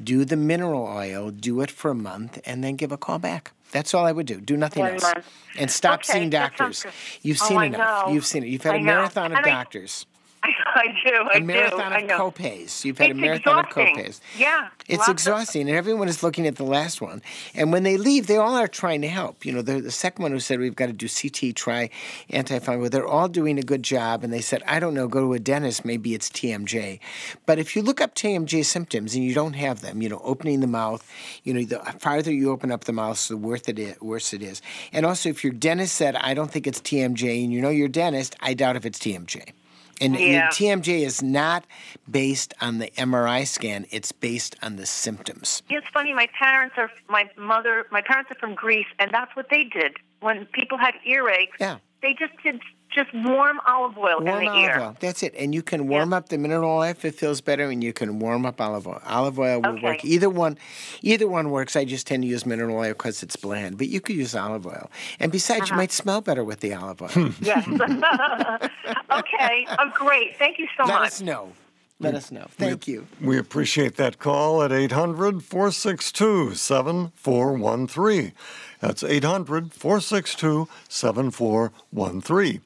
Do 0.02 0.24
the 0.24 0.36
mineral 0.36 0.82
oil, 0.86 1.30
do 1.30 1.60
it 1.60 1.70
for 1.70 1.92
a 1.92 1.94
month, 1.94 2.40
and 2.44 2.64
then 2.64 2.74
give 2.76 2.90
a 2.90 2.96
call 2.96 3.18
back. 3.20 3.52
That's 3.70 3.94
all 3.94 4.04
I 4.04 4.10
would 4.12 4.26
do. 4.26 4.40
Do 4.40 4.56
nothing 4.56 4.82
One 4.82 4.94
else. 4.94 5.02
month. 5.02 5.26
And 5.56 5.70
stop 5.70 6.00
Okay, 6.00 6.14
seeing 6.14 6.30
doctors. 6.30 6.84
You've 7.22 7.40
Oh, 7.42 7.46
seen 7.46 7.58
I 7.58 7.64
enough. 7.66 8.10
You've 8.12 8.26
seen 8.26 8.42
it. 8.42 8.48
You've 8.48 8.64
had 8.64 8.74
I 8.74 8.78
a 8.78 8.80
know. 8.80 8.84
marathon 8.86 9.32
of 9.36 9.44
doctors. 9.44 10.06
I 10.42 10.86
do. 11.04 11.10
I 11.34 11.38
a 11.38 11.40
marathon 11.40 12.06
do. 12.06 12.14
Of 12.14 12.34
copays. 12.34 12.84
You've 12.84 12.98
had 12.98 13.10
it's 13.10 13.18
a 13.18 13.20
marathon 13.20 13.64
exhausting. 13.66 13.98
of 13.98 14.06
copays. 14.06 14.20
Yeah. 14.38 14.68
It's 14.88 14.98
lots 14.98 15.08
of- 15.08 15.12
exhausting, 15.14 15.68
and 15.68 15.76
everyone 15.76 16.08
is 16.08 16.22
looking 16.22 16.46
at 16.46 16.56
the 16.56 16.64
last 16.64 17.00
one. 17.00 17.20
And 17.54 17.72
when 17.72 17.82
they 17.82 17.96
leave, 17.96 18.26
they 18.26 18.36
all 18.36 18.56
are 18.56 18.68
trying 18.68 19.02
to 19.02 19.08
help. 19.08 19.44
You 19.44 19.52
know, 19.52 19.62
the, 19.62 19.80
the 19.80 19.90
second 19.90 20.22
one 20.22 20.32
who 20.32 20.40
said 20.40 20.58
we've 20.58 20.74
got 20.74 20.86
to 20.86 20.92
do 20.92 21.08
CT, 21.08 21.54
try 21.54 21.90
antifungal. 22.30 22.90
They're 22.90 23.06
all 23.06 23.28
doing 23.28 23.58
a 23.58 23.62
good 23.62 23.82
job, 23.82 24.24
and 24.24 24.32
they 24.32 24.40
said, 24.40 24.62
I 24.66 24.80
don't 24.80 24.94
know, 24.94 25.08
go 25.08 25.20
to 25.20 25.32
a 25.34 25.38
dentist. 25.38 25.84
Maybe 25.84 26.14
it's 26.14 26.30
TMJ. 26.30 27.00
But 27.44 27.58
if 27.58 27.76
you 27.76 27.82
look 27.82 28.00
up 28.00 28.14
TMJ 28.14 28.64
symptoms 28.64 29.14
and 29.14 29.22
you 29.24 29.34
don't 29.34 29.54
have 29.54 29.82
them, 29.82 30.00
you 30.00 30.08
know, 30.08 30.20
opening 30.24 30.60
the 30.60 30.66
mouth, 30.66 31.06
you 31.44 31.52
know, 31.52 31.64
the 31.64 31.78
farther 31.98 32.32
you 32.32 32.50
open 32.50 32.72
up 32.72 32.84
the 32.84 32.92
mouth, 32.92 33.28
the 33.28 33.36
worse 33.36 33.68
it 33.68 33.78
is. 33.78 34.00
Worse 34.00 34.32
it 34.32 34.42
is. 34.42 34.62
And 34.92 35.04
also, 35.04 35.28
if 35.28 35.44
your 35.44 35.52
dentist 35.52 35.94
said, 35.94 36.16
I 36.16 36.32
don't 36.32 36.50
think 36.50 36.66
it's 36.66 36.80
TMJ, 36.80 37.44
and 37.44 37.52
you 37.52 37.60
know 37.60 37.68
your 37.68 37.88
dentist, 37.88 38.36
I 38.40 38.54
doubt 38.54 38.76
if 38.76 38.86
it's 38.86 38.98
TMJ. 38.98 39.52
And 40.00 40.18
Yeah. 40.18 40.48
TMJ 40.48 41.04
is 41.04 41.22
not 41.22 41.64
based 42.10 42.54
on 42.60 42.78
the 42.78 42.90
MRI 42.96 43.44
scan; 43.44 43.86
it's 43.90 44.12
based 44.12 44.56
on 44.62 44.76
the 44.76 44.86
symptoms. 44.86 45.62
It's 45.68 45.86
funny. 45.92 46.14
My 46.14 46.28
parents 46.38 46.74
are 46.78 46.90
my 47.08 47.28
mother. 47.36 47.86
My 47.90 48.00
parents 48.00 48.30
are 48.30 48.38
from 48.38 48.54
Greece, 48.54 48.86
and 48.98 49.10
that's 49.12 49.34
what 49.36 49.50
they 49.50 49.64
did 49.64 49.96
when 50.20 50.46
people 50.46 50.78
had 50.78 50.94
earaches. 51.06 51.48
Yeah. 51.58 51.78
They 52.02 52.14
just 52.14 52.32
did 52.42 52.60
just 52.92 53.12
warm 53.14 53.60
olive 53.66 53.96
oil 53.98 54.20
Warm 54.20 54.26
in 54.28 54.44
the 54.44 54.50
olive 54.50 54.62
ear. 54.64 54.78
oil. 54.80 54.96
That's 55.00 55.22
it. 55.22 55.34
And 55.38 55.54
you 55.54 55.62
can 55.62 55.86
warm 55.88 56.12
up 56.12 56.28
the 56.28 56.38
mineral 56.38 56.70
oil 56.70 56.82
if 56.90 57.04
it 57.04 57.14
feels 57.14 57.40
better, 57.40 57.64
and 57.70 57.82
you 57.84 57.92
can 57.92 58.18
warm 58.18 58.44
up 58.46 58.60
olive 58.60 58.86
oil. 58.86 59.00
Olive 59.06 59.38
oil 59.38 59.62
will 59.62 59.80
work. 59.82 60.04
Either 60.04 60.28
one, 60.28 60.58
either 61.02 61.28
one 61.28 61.50
works. 61.50 61.76
I 61.76 61.84
just 61.84 62.06
tend 62.06 62.22
to 62.24 62.28
use 62.28 62.44
mineral 62.44 62.76
oil 62.76 62.88
because 62.92 63.22
it's 63.22 63.36
bland, 63.36 63.78
but 63.78 63.88
you 63.88 64.00
could 64.00 64.16
use 64.16 64.34
olive 64.34 64.66
oil. 64.66 64.90
And 65.18 65.30
besides, 65.32 65.62
Uh-huh. 65.62 65.74
you 65.74 65.76
might 65.76 65.92
smell 65.92 66.20
better 66.20 66.42
with 66.44 66.60
the 66.60 66.74
olive 66.74 67.00
oil. 67.02 67.30
Yes. 67.40 67.66
okay. 69.10 69.66
Oh, 69.78 69.90
great. 69.94 70.36
Thank 70.36 70.58
you 70.58 70.66
so 70.76 70.84
Let 70.84 71.00
much. 71.00 71.06
us 71.08 71.20
know. 71.20 71.52
Let 72.00 72.14
us 72.14 72.32
know. 72.32 72.46
Thank 72.48 72.88
you. 72.88 73.06
We 73.20 73.36
appreciate 73.36 73.96
that 73.96 74.18
call 74.18 74.62
at 74.62 74.72
800 74.72 75.44
462 75.44 76.54
7413. 76.54 78.32
That's 78.80 79.04
800 79.04 79.72
462 79.74 80.66
7413. 80.88 82.62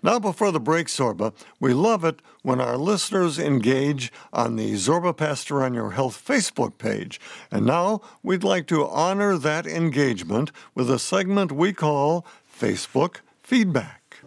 Now, 0.00 0.20
before 0.20 0.52
the 0.52 0.60
break, 0.60 0.86
Zorba, 0.86 1.32
we 1.58 1.74
love 1.74 2.04
it 2.04 2.22
when 2.42 2.60
our 2.60 2.76
listeners 2.76 3.36
engage 3.36 4.12
on 4.32 4.54
the 4.54 4.74
Zorba 4.74 5.16
Paster 5.16 5.64
on 5.64 5.74
Your 5.74 5.90
Health 5.90 6.22
Facebook 6.24 6.78
page. 6.78 7.20
And 7.50 7.66
now 7.66 8.00
we'd 8.22 8.44
like 8.44 8.68
to 8.68 8.86
honor 8.86 9.36
that 9.36 9.66
engagement 9.66 10.52
with 10.72 10.88
a 10.88 11.00
segment 11.00 11.50
we 11.50 11.72
call 11.72 12.24
Facebook 12.48 13.16
Feedback. 13.42 14.22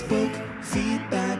Facebook 0.00 0.64
feedback. 0.64 1.38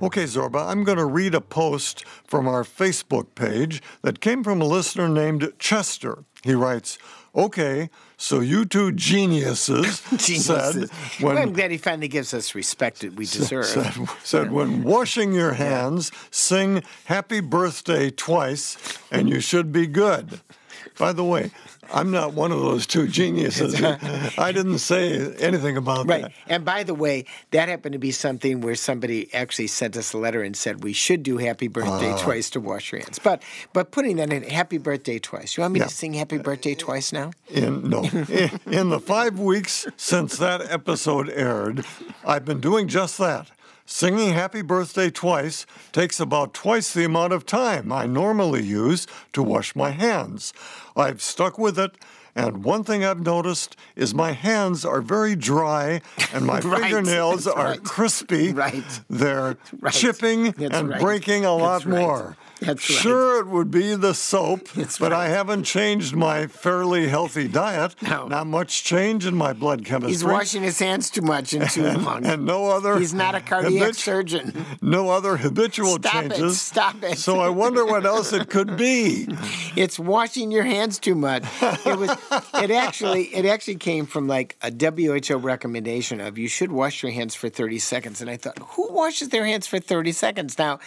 Okay, 0.00 0.24
Zorba, 0.24 0.66
I'm 0.66 0.82
going 0.84 0.96
to 0.98 1.04
read 1.04 1.34
a 1.34 1.40
post 1.40 2.04
from 2.24 2.48
our 2.48 2.62
Facebook 2.62 3.34
page 3.34 3.82
that 4.02 4.20
came 4.20 4.42
from 4.42 4.62
a 4.62 4.64
listener 4.64 5.08
named 5.08 5.52
Chester. 5.58 6.24
He 6.42 6.54
writes, 6.54 6.98
Okay, 7.34 7.90
so 8.16 8.40
you 8.40 8.64
two 8.64 8.92
geniuses, 8.92 10.00
Geniuses. 10.16 10.46
said 10.90 11.22
Well, 11.22 11.36
I'm 11.36 11.52
glad 11.52 11.70
he 11.70 11.76
finally 11.76 12.08
gives 12.08 12.32
us 12.32 12.54
respect 12.54 13.00
that 13.00 13.14
we 13.14 13.26
deserve. 13.26 13.66
said, 13.66 13.94
said 14.24 14.50
when 14.52 14.82
washing 14.82 15.34
your 15.34 15.52
hands, 15.52 16.10
sing 16.30 16.82
happy 17.04 17.40
birthday 17.40 18.08
twice 18.10 18.78
and 19.10 19.28
you 19.28 19.40
should 19.40 19.70
be 19.72 19.86
good. 19.86 20.40
By 20.96 21.12
the 21.12 21.24
way, 21.24 21.50
I'm 21.92 22.10
not 22.10 22.34
one 22.34 22.52
of 22.52 22.60
those 22.60 22.86
two 22.86 23.08
geniuses. 23.08 23.82
I 24.38 24.52
didn't 24.52 24.78
say 24.78 25.32
anything 25.36 25.76
about 25.76 26.06
that. 26.06 26.12
Right. 26.12 26.22
that. 26.22 26.32
And 26.46 26.64
by 26.64 26.82
the 26.82 26.94
way, 26.94 27.24
that 27.50 27.68
happened 27.68 27.94
to 27.94 27.98
be 27.98 28.10
something 28.12 28.60
where 28.60 28.74
somebody 28.74 29.32
actually 29.34 29.68
sent 29.68 29.96
us 29.96 30.12
a 30.12 30.18
letter 30.18 30.42
and 30.42 30.56
said 30.56 30.84
we 30.84 30.92
should 30.92 31.22
do 31.22 31.38
happy 31.38 31.68
birthday 31.68 32.12
Ah. 32.12 32.18
twice 32.18 32.50
to 32.50 32.60
wash 32.60 32.92
your 32.92 33.00
hands. 33.00 33.18
But 33.18 33.42
but 33.72 33.90
putting 33.90 34.16
that 34.16 34.32
in 34.32 34.42
happy 34.42 34.78
birthday 34.78 35.18
twice. 35.18 35.56
You 35.56 35.62
want 35.62 35.74
me 35.74 35.80
Yeah. 35.80 35.86
to 35.86 35.94
sing 35.94 36.12
happy 36.14 36.38
birthday 36.38 36.74
twice 36.74 37.12
now? 37.12 37.30
In 37.50 37.88
no, 37.88 38.02
in, 38.28 38.50
in 38.66 38.88
the 38.90 39.00
five 39.00 39.38
weeks 39.38 39.86
since 39.96 40.36
that 40.38 40.60
episode 40.70 41.30
aired, 41.30 41.84
I've 42.24 42.44
been 42.44 42.60
doing 42.60 42.88
just 42.88 43.16
that. 43.18 43.50
Singing 43.90 44.34
happy 44.34 44.60
birthday 44.60 45.08
twice 45.08 45.64
takes 45.92 46.20
about 46.20 46.52
twice 46.52 46.92
the 46.92 47.04
amount 47.06 47.32
of 47.32 47.46
time 47.46 47.90
I 47.90 48.04
normally 48.04 48.62
use 48.62 49.06
to 49.32 49.42
wash 49.42 49.74
my 49.74 49.92
hands. 49.92 50.52
I've 50.94 51.22
stuck 51.22 51.56
with 51.58 51.78
it, 51.78 51.92
and 52.36 52.64
one 52.64 52.84
thing 52.84 53.02
I've 53.02 53.22
noticed 53.24 53.76
is 53.96 54.12
my 54.14 54.32
hands 54.32 54.84
are 54.84 55.00
very 55.00 55.34
dry 55.34 56.02
and 56.34 56.44
my 56.44 56.60
Right, 56.64 56.82
fingernails 56.82 57.44
that's 57.44 57.56
are 57.56 57.68
right. 57.70 57.82
crispy. 57.82 58.52
Right. 58.52 58.84
They're 59.08 59.56
Right. 59.80 59.94
chipping 59.94 60.50
That's 60.50 60.76
and 60.76 60.90
breaking 61.00 61.46
a 61.46 61.54
lot 61.56 61.84
That's 61.84 61.86
more. 61.86 62.36
That's 62.60 62.88
right. 62.90 62.98
Sure, 62.98 63.40
it 63.40 63.46
would 63.46 63.70
be 63.70 63.94
the 63.94 64.14
soap, 64.14 64.68
That's 64.74 64.98
but 64.98 65.12
I 65.12 65.28
haven't 65.28 65.64
changed 65.64 66.14
my 66.16 66.46
fairly 66.46 67.08
healthy 67.08 67.48
diet. 67.48 67.94
No. 68.02 68.26
Not 68.28 68.46
much 68.46 68.82
change 68.84 69.26
in 69.26 69.34
my 69.34 69.52
blood 69.52 69.84
chemistry. 69.84 70.10
He's 70.12 70.24
washing 70.24 70.62
his 70.62 70.78
hands 70.78 71.10
too 71.10 71.22
much 71.22 71.52
and 71.52 71.68
too 71.70 71.84
long. 71.84 72.24
and 72.26 72.44
no 72.44 72.66
other. 72.66 72.98
He's 72.98 73.14
not 73.14 73.34
a 73.34 73.40
cardiac 73.40 73.80
habit- 73.80 73.96
surgeon. 73.96 74.64
No 74.82 75.10
other 75.10 75.36
habitual 75.36 75.96
Stop 75.98 76.14
it, 76.24 76.30
changes. 76.32 76.60
stop 76.60 77.02
it. 77.02 77.18
So 77.18 77.38
I 77.40 77.48
wonder 77.48 77.84
what 77.84 78.04
else 78.04 78.32
it 78.32 78.48
could 78.50 78.76
be. 78.76 79.28
It's 79.76 79.96
washing 79.98 80.50
your 80.50 80.64
hands 80.64 80.98
too 80.98 81.14
much. 81.14 81.44
It 81.62 81.96
was. 81.98 82.10
It 82.54 82.72
actually. 82.72 83.26
It 83.26 83.44
actually 83.46 83.76
came 83.76 84.06
from 84.06 84.26
like 84.26 84.56
a 84.60 84.72
WHO 84.72 85.36
recommendation 85.36 86.20
of 86.20 86.36
you 86.36 86.48
should 86.48 86.72
wash 86.72 87.02
your 87.04 87.12
hands 87.12 87.36
for 87.36 87.48
30 87.48 87.78
seconds. 87.78 88.20
And 88.20 88.28
I 88.28 88.36
thought, 88.36 88.58
who 88.58 88.92
washes 88.92 89.28
their 89.28 89.44
hands 89.44 89.68
for 89.68 89.78
30 89.78 90.10
seconds? 90.10 90.58
Now, 90.58 90.80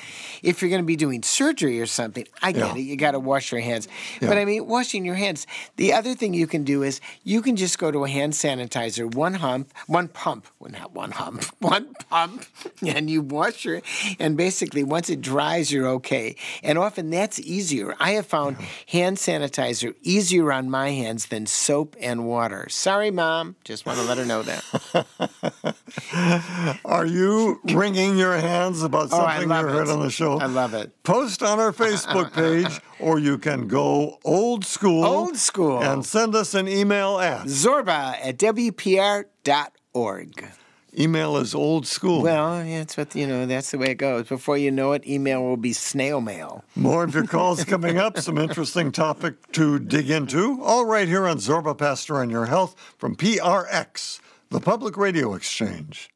if 0.43 0.61
you're 0.61 0.69
going 0.69 0.81
to 0.81 0.85
be 0.85 0.97
doing 0.97 1.23
surgery 1.23 1.60
or 1.69 1.85
something, 1.85 2.25
I 2.41 2.51
get 2.51 2.59
Yeah. 2.67 2.75
it. 2.75 2.81
You 2.81 2.95
got 2.95 3.11
to 3.11 3.19
wash 3.19 3.51
your 3.51 3.61
hands. 3.61 3.87
Yeah. 4.21 4.27
But 4.29 4.37
I 4.37 4.45
mean, 4.45 4.65
washing 4.67 5.05
your 5.05 5.15
hands. 5.15 5.45
The 5.77 5.93
other 5.93 6.15
thing 6.15 6.33
you 6.33 6.47
can 6.47 6.63
do 6.63 6.83
is 6.83 6.99
you 7.23 7.41
can 7.41 7.55
just 7.55 7.77
go 7.77 7.91
to 7.91 8.03
a 8.05 8.09
hand 8.09 8.33
sanitizer, 8.33 9.13
one 9.13 9.35
hump, 9.35 9.71
one 9.87 10.07
pump, 10.07 10.47
well, 10.59 10.71
not 10.71 10.93
one 10.93 11.11
hump, 11.11 11.43
one 11.59 11.93
pump, 12.09 12.45
and 12.85 13.09
you 13.09 13.21
wash 13.21 13.65
your. 13.65 13.81
And 14.19 14.35
basically, 14.37 14.83
once 14.83 15.09
it 15.09 15.21
dries, 15.21 15.71
you're 15.71 15.87
okay. 15.87 16.35
And 16.63 16.77
often 16.77 17.09
that's 17.09 17.39
easier. 17.39 17.95
I 17.99 18.11
have 18.11 18.25
found 18.25 18.57
hand 18.87 19.17
sanitizer 19.17 19.93
easier 20.01 20.51
on 20.51 20.69
my 20.69 20.89
hands 20.91 21.27
than 21.27 21.45
soap 21.45 21.95
and 21.99 22.25
water. 22.25 22.67
Sorry, 22.69 23.11
mom. 23.11 23.55
Just 23.63 23.85
want 23.85 23.99
to 23.99 24.05
let 24.05 24.17
her 24.17 24.25
know 24.25 24.43
that. 24.43 24.63
Are 26.85 27.05
you 27.05 27.59
wringing 27.73 28.17
your 28.17 28.35
hands 28.37 28.83
about 28.83 29.05
Oh, 29.11 29.17
something 29.19 29.49
love 29.49 29.65
you 29.65 29.71
heard 29.71 29.87
it. 29.87 29.91
on 29.91 29.99
the 30.01 30.09
show? 30.09 30.39
I 30.39 30.45
love 30.45 30.73
it. 30.73 30.91
Post 31.03 31.41
on 31.51 31.59
our 31.59 31.73
Facebook 31.73 32.33
page, 32.41 32.79
or 32.99 33.19
you 33.19 33.37
can 33.37 33.67
go 33.67 34.19
old 34.23 34.65
school. 34.65 35.03
Old 35.03 35.37
school. 35.37 35.83
And 35.83 36.05
send 36.05 36.33
us 36.35 36.53
an 36.53 36.67
email 36.67 37.19
at. 37.19 37.45
Zorba 37.45 38.15
at 38.21 38.37
WPR.org. 38.37 39.31
Email 40.97 41.37
is 41.37 41.55
old 41.55 41.87
school. 41.87 42.21
Well, 42.21 42.59
it's 42.59 42.97
what 42.97 43.15
you 43.15 43.25
know. 43.25 43.45
That's 43.45 43.71
the 43.71 43.77
way 43.77 43.91
it 43.91 43.95
goes. 43.95 44.27
Before 44.27 44.57
you 44.57 44.71
know 44.71 44.91
it, 44.91 45.07
email 45.07 45.41
will 45.41 45.55
be 45.55 45.71
snail 45.71 46.19
mail. 46.19 46.65
More 46.75 47.05
of 47.05 47.15
your 47.15 47.25
calls 47.25 47.63
coming 47.63 47.97
up. 47.97 48.19
Some 48.19 48.37
interesting 48.37 48.91
topic 48.91 49.53
to 49.53 49.79
dig 49.79 50.09
into. 50.09 50.61
All 50.61 50.85
right 50.85 51.07
here 51.07 51.27
on 51.27 51.37
Zorba 51.37 51.77
Paster 51.77 52.17
on 52.17 52.29
Your 52.29 52.47
Health 52.47 52.75
from 52.97 53.15
PRX, 53.15 54.19
the 54.49 54.59
Public 54.59 54.97
Radio 54.97 55.33
Exchange. 55.33 56.09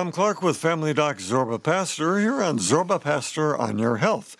Tom 0.00 0.12
Clark 0.12 0.40
with 0.40 0.56
Family 0.56 0.94
Doc 0.94 1.18
Zorba 1.18 1.62
Paster 1.62 2.18
here 2.18 2.42
on 2.42 2.56
Zorba 2.56 2.98
Paster 2.98 3.54
on 3.54 3.78
Your 3.78 3.98
Health. 3.98 4.34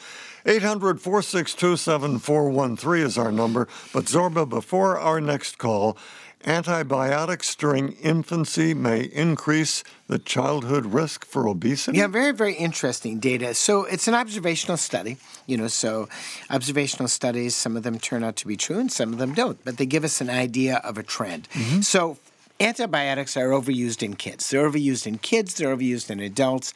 800 0.47 1.03
462 1.03 1.77
7413 1.77 3.05
is 3.05 3.19
our 3.19 3.31
number. 3.31 3.69
But 3.93 4.07
Zorba, 4.07 4.49
before 4.49 4.99
our 4.99 5.21
next 5.21 5.59
call, 5.59 5.99
antibiotics 6.47 7.55
during 7.55 7.93
infancy 7.93 8.73
may 8.73 9.03
increase 9.03 9.85
the 10.07 10.19
childhood 10.19 10.87
risk 10.87 11.27
for 11.27 11.47
obesity? 11.47 11.99
Yeah, 11.99 12.07
very, 12.07 12.33
very 12.33 12.55
interesting 12.55 13.19
data. 13.19 13.53
So 13.53 13.85
it's 13.85 14.09
an 14.09 14.15
observational 14.15 14.79
study, 14.79 15.19
you 15.47 15.59
know, 15.59 15.69
so 15.69 16.09
observational 16.49 17.09
studies, 17.09 17.55
some 17.55 17.77
of 17.77 17.83
them 17.83 17.99
turn 17.99 18.25
out 18.25 18.37
to 18.37 18.47
be 18.47 18.57
true 18.57 18.79
and 18.79 18.91
some 18.91 19.13
of 19.13 19.19
them 19.19 19.35
don't, 19.35 19.63
but 19.63 19.77
they 19.77 19.85
give 19.85 20.05
us 20.05 20.23
an 20.23 20.31
idea 20.31 20.77
of 20.77 20.97
a 20.97 21.03
trend. 21.03 21.51
Mm-hmm. 21.51 21.83
So 21.83 22.17
antibiotics 22.61 23.37
are 23.37 23.49
overused 23.49 24.03
in 24.03 24.15
kids. 24.15 24.51
They're 24.51 24.69
overused 24.69 25.07
in 25.07 25.19
kids, 25.19 25.55
they're 25.55 25.75
overused 25.75 26.11
in 26.11 26.21
adults 26.21 26.75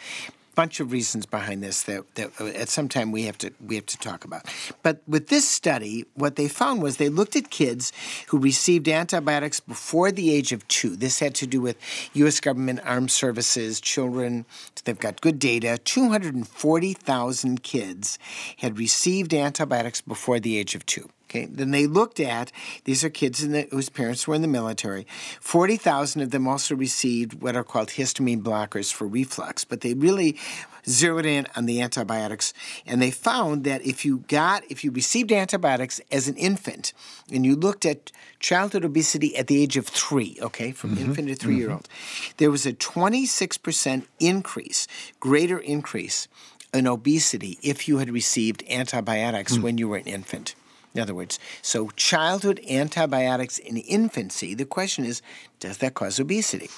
bunch 0.54 0.80
of 0.80 0.92
reasons 0.92 1.26
behind 1.26 1.62
this 1.62 1.82
that, 1.82 2.14
that 2.14 2.30
uh, 2.40 2.46
at 2.46 2.68
some 2.68 2.88
time 2.88 3.12
we 3.12 3.24
have 3.24 3.36
to 3.38 3.52
we 3.64 3.74
have 3.74 3.86
to 3.86 3.98
talk 3.98 4.24
about. 4.24 4.44
But 4.82 5.02
with 5.06 5.28
this 5.28 5.48
study, 5.48 6.04
what 6.14 6.36
they 6.36 6.48
found 6.48 6.82
was 6.82 6.96
they 6.96 7.08
looked 7.08 7.36
at 7.36 7.50
kids 7.50 7.92
who 8.28 8.38
received 8.38 8.88
antibiotics 8.88 9.60
before 9.60 10.12
the 10.12 10.32
age 10.32 10.52
of 10.52 10.66
two. 10.68 10.96
This 10.96 11.18
had 11.18 11.34
to 11.36 11.46
do 11.46 11.60
with 11.60 11.76
U.S. 12.14 12.40
government 12.40 12.80
armed 12.84 13.10
services, 13.10 13.80
children. 13.80 14.44
They've 14.84 14.98
got 14.98 15.20
good 15.20 15.38
data. 15.38 15.78
Two 15.78 16.08
hundred 16.08 16.34
and 16.34 16.46
forty 16.46 16.92
thousand 16.92 17.62
kids 17.62 18.18
had 18.58 18.78
received 18.78 19.34
antibiotics 19.34 20.00
before 20.00 20.40
the 20.40 20.58
age 20.58 20.74
of 20.74 20.86
two. 20.86 21.08
Okay. 21.34 21.46
Then 21.46 21.72
they 21.72 21.88
looked 21.88 22.20
at 22.20 22.52
these 22.84 23.02
are 23.02 23.10
kids 23.10 23.46
the, 23.46 23.66
whose 23.72 23.88
parents 23.88 24.28
were 24.28 24.36
in 24.36 24.42
the 24.42 24.48
military. 24.48 25.04
Forty 25.40 25.76
thousand 25.76 26.22
of 26.22 26.30
them 26.30 26.46
also 26.46 26.76
received 26.76 27.42
what 27.42 27.56
are 27.56 27.64
called 27.64 27.88
histamine 27.88 28.42
blockers 28.42 28.92
for 28.92 29.08
reflux, 29.08 29.64
but 29.64 29.80
they 29.80 29.94
really 29.94 30.38
zeroed 30.86 31.26
in 31.26 31.48
on 31.56 31.66
the 31.66 31.80
antibiotics, 31.80 32.54
and 32.86 33.02
they 33.02 33.10
found 33.10 33.64
that 33.64 33.84
if 33.84 34.04
you 34.04 34.18
got 34.28 34.62
if 34.70 34.84
you 34.84 34.92
received 34.92 35.32
antibiotics 35.32 36.00
as 36.12 36.28
an 36.28 36.36
infant, 36.36 36.92
and 37.32 37.44
you 37.44 37.56
looked 37.56 37.84
at 37.84 38.12
childhood 38.38 38.84
obesity 38.84 39.36
at 39.36 39.48
the 39.48 39.60
age 39.60 39.76
of 39.76 39.88
three, 39.88 40.38
okay, 40.40 40.70
from 40.70 40.90
mm-hmm. 40.90 41.06
infant 41.06 41.28
to 41.28 41.34
3 41.34 41.56
year 41.56 41.72
old, 41.72 41.88
mm-hmm. 41.88 42.32
there 42.36 42.50
was 42.50 42.64
a 42.64 42.72
twenty 42.72 43.26
six 43.26 43.58
percent 43.58 44.06
increase, 44.20 44.86
greater 45.18 45.58
increase 45.58 46.28
in 46.72 46.86
obesity 46.86 47.58
if 47.60 47.88
you 47.88 47.98
had 47.98 48.10
received 48.10 48.62
antibiotics 48.70 49.56
mm. 49.56 49.62
when 49.62 49.78
you 49.78 49.88
were 49.88 49.96
an 49.96 50.06
infant. 50.06 50.54
In 50.94 51.00
other 51.00 51.14
words, 51.14 51.40
so 51.60 51.90
childhood 51.96 52.60
antibiotics 52.70 53.58
in 53.58 53.76
infancy, 53.76 54.54
the 54.54 54.64
question 54.64 55.04
is 55.04 55.22
does 55.58 55.78
that 55.78 55.94
cause 55.94 56.20
obesity? 56.20 56.68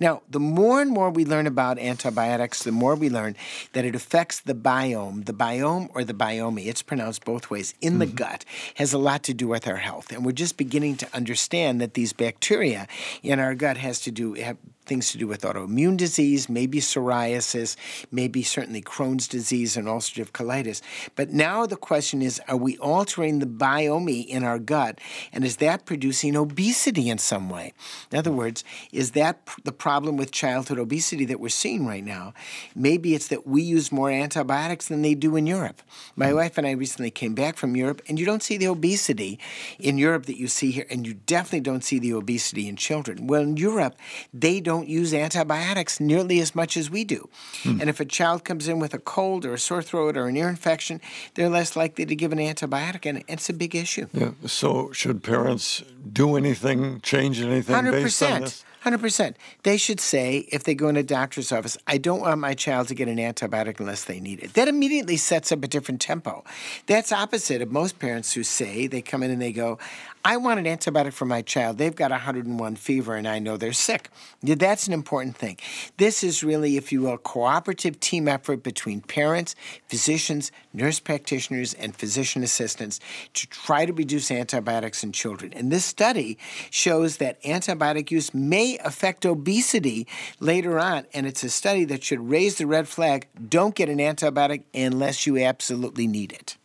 Now, 0.00 0.22
the 0.28 0.40
more 0.40 0.82
and 0.82 0.90
more 0.90 1.10
we 1.10 1.24
learn 1.24 1.46
about 1.46 1.78
antibiotics, 1.78 2.64
the 2.64 2.72
more 2.72 2.96
we 2.96 3.08
learn 3.08 3.36
that 3.72 3.84
it 3.84 3.94
affects 3.94 4.40
the 4.40 4.54
biome. 4.54 5.24
The 5.26 5.32
biome 5.32 5.88
or 5.94 6.02
the 6.02 6.12
biome, 6.12 6.66
it's 6.66 6.82
pronounced 6.82 7.24
both 7.24 7.50
ways, 7.50 7.72
in 7.80 7.92
mm-hmm. 7.92 7.98
the 8.00 8.06
gut, 8.06 8.44
has 8.74 8.92
a 8.92 8.98
lot 8.98 9.22
to 9.24 9.34
do 9.34 9.46
with 9.46 9.68
our 9.68 9.76
health. 9.76 10.10
And 10.10 10.24
we're 10.24 10.32
just 10.32 10.56
beginning 10.56 10.96
to 10.96 11.08
understand 11.14 11.80
that 11.80 11.94
these 11.94 12.12
bacteria 12.12 12.88
in 13.22 13.38
our 13.38 13.54
gut 13.54 13.76
has 13.76 14.00
to 14.00 14.10
do 14.10 14.34
have 14.34 14.56
things 14.84 15.12
to 15.12 15.18
do 15.18 15.26
with 15.26 15.42
autoimmune 15.42 15.96
disease, 15.96 16.48
maybe 16.48 16.78
psoriasis, 16.78 17.76
maybe 18.10 18.42
certainly 18.42 18.82
Crohn's 18.82 19.28
disease 19.28 19.76
and 19.76 19.86
ulcerative 19.86 20.30
colitis. 20.32 20.80
But 21.16 21.30
now 21.30 21.66
the 21.66 21.76
question 21.76 22.22
is 22.22 22.40
are 22.48 22.56
we 22.56 22.76
altering 22.78 23.38
the 23.38 23.46
biome 23.46 24.26
in 24.26 24.44
our 24.44 24.58
gut 24.58 25.00
and 25.32 25.44
is 25.44 25.56
that 25.56 25.86
producing 25.86 26.36
obesity 26.36 27.08
in 27.08 27.18
some 27.18 27.48
way? 27.48 27.72
In 28.10 28.18
other 28.18 28.32
words, 28.32 28.64
is 28.92 29.12
that 29.12 29.48
the 29.64 29.72
problem 29.72 30.16
with 30.16 30.32
childhood 30.32 30.78
obesity 30.78 31.24
that 31.26 31.40
we're 31.40 31.48
seeing 31.48 31.86
right 31.86 32.04
now? 32.04 32.34
Maybe 32.74 33.14
it's 33.14 33.28
that 33.28 33.46
we 33.46 33.62
use 33.62 33.92
more 33.92 34.10
antibiotics 34.10 34.88
than 34.88 35.02
they 35.02 35.14
do 35.14 35.36
in 35.36 35.46
Europe. 35.46 35.82
My 36.16 36.26
mm 36.26 36.42
wife 36.42 36.56
and 36.58 36.66
I 36.66 36.72
recently 36.72 37.10
came 37.10 37.34
back 37.34 37.56
from 37.56 37.76
Europe, 37.76 38.00
and 38.08 38.18
you 38.18 38.24
don't 38.24 38.42
see 38.42 38.56
the 38.56 38.66
obesity 38.66 39.38
in 39.78 39.98
Europe 39.98 40.26
that 40.26 40.38
you 40.38 40.48
see 40.48 40.70
here, 40.70 40.86
and 40.90 41.06
you 41.06 41.14
definitely 41.14 41.60
don't 41.60 41.84
see 41.84 41.98
the 41.98 42.14
obesity 42.14 42.68
in 42.68 42.76
children. 42.76 43.26
Well, 43.26 43.42
in 43.42 43.56
Europe, 43.56 43.96
they 44.32 44.58
don't 44.58 44.71
use 44.80 45.12
antibiotics 45.12 46.00
nearly 46.00 46.40
as 46.40 46.54
much 46.54 46.76
as 46.76 46.90
we 46.90 47.04
do. 47.04 47.28
Mm. 47.62 47.80
And 47.80 47.90
if 47.90 48.00
a 48.00 48.04
child 48.04 48.44
comes 48.44 48.68
in 48.68 48.78
with 48.78 48.94
a 48.94 48.98
cold 48.98 49.44
or 49.44 49.54
a 49.54 49.58
sore 49.58 49.82
throat 49.82 50.16
or 50.16 50.26
an 50.26 50.36
ear 50.36 50.48
infection, 50.48 51.00
they're 51.34 51.48
less 51.48 51.76
likely 51.76 52.06
to 52.06 52.16
give 52.16 52.32
an 52.32 52.38
antibiotic, 52.38 53.06
and 53.06 53.24
it's 53.28 53.48
a 53.48 53.52
big 53.52 53.74
issue. 53.74 54.06
Yeah. 54.12 54.30
So, 54.46 54.92
should 54.92 55.22
parents 55.22 55.82
do 56.12 56.36
anything, 56.36 57.00
change 57.00 57.40
anything 57.40 57.74
100%. 57.74 57.92
based 57.92 58.22
on 58.22 58.40
this? 58.42 58.64
Hundred 58.82 59.00
percent. 59.00 59.36
They 59.62 59.76
should 59.76 60.00
say 60.00 60.38
if 60.50 60.64
they 60.64 60.74
go 60.74 60.88
in 60.88 60.96
a 60.96 61.04
doctor's 61.04 61.52
office, 61.52 61.78
"I 61.86 61.98
don't 61.98 62.20
want 62.20 62.40
my 62.40 62.52
child 62.52 62.88
to 62.88 62.96
get 62.96 63.06
an 63.06 63.18
antibiotic 63.18 63.78
unless 63.78 64.02
they 64.02 64.18
need 64.18 64.40
it." 64.40 64.54
That 64.54 64.66
immediately 64.66 65.16
sets 65.16 65.52
up 65.52 65.62
a 65.62 65.68
different 65.68 66.00
tempo. 66.00 66.42
That's 66.86 67.12
opposite 67.12 67.62
of 67.62 67.70
most 67.70 68.00
parents 68.00 68.32
who 68.32 68.42
say 68.42 68.88
they 68.88 69.00
come 69.00 69.22
in 69.22 69.30
and 69.30 69.40
they 69.40 69.52
go, 69.52 69.78
I 70.24 70.36
want 70.36 70.60
an 70.60 70.66
antibiotic 70.66 71.14
for 71.14 71.24
my 71.24 71.42
child. 71.42 71.78
They've 71.78 71.94
got 71.94 72.12
101 72.12 72.76
fever 72.76 73.16
and 73.16 73.26
I 73.26 73.40
know 73.40 73.56
they're 73.56 73.72
sick. 73.72 74.08
That's 74.40 74.86
an 74.86 74.92
important 74.92 75.36
thing. 75.36 75.58
This 75.96 76.22
is 76.22 76.44
really, 76.44 76.76
if 76.76 76.92
you 76.92 77.02
will, 77.02 77.14
a 77.14 77.18
cooperative 77.18 77.98
team 77.98 78.28
effort 78.28 78.62
between 78.62 79.00
parents, 79.00 79.56
physicians, 79.88 80.52
nurse 80.72 81.00
practitioners, 81.00 81.74
and 81.74 81.96
physician 81.96 82.44
assistants 82.44 83.00
to 83.34 83.48
try 83.48 83.84
to 83.84 83.92
reduce 83.92 84.30
antibiotics 84.30 85.02
in 85.02 85.10
children. 85.10 85.52
And 85.54 85.72
this 85.72 85.84
study 85.84 86.38
shows 86.70 87.16
that 87.16 87.42
antibiotic 87.42 88.12
use 88.12 88.32
may 88.32 88.78
affect 88.78 89.26
obesity 89.26 90.06
later 90.38 90.78
on. 90.78 91.06
And 91.12 91.26
it's 91.26 91.42
a 91.42 91.50
study 91.50 91.84
that 91.86 92.04
should 92.04 92.30
raise 92.30 92.58
the 92.58 92.66
red 92.66 92.86
flag 92.86 93.26
don't 93.48 93.74
get 93.74 93.88
an 93.88 93.98
antibiotic 93.98 94.62
unless 94.72 95.26
you 95.26 95.38
absolutely 95.38 96.06
need 96.06 96.30
it. 96.30 96.56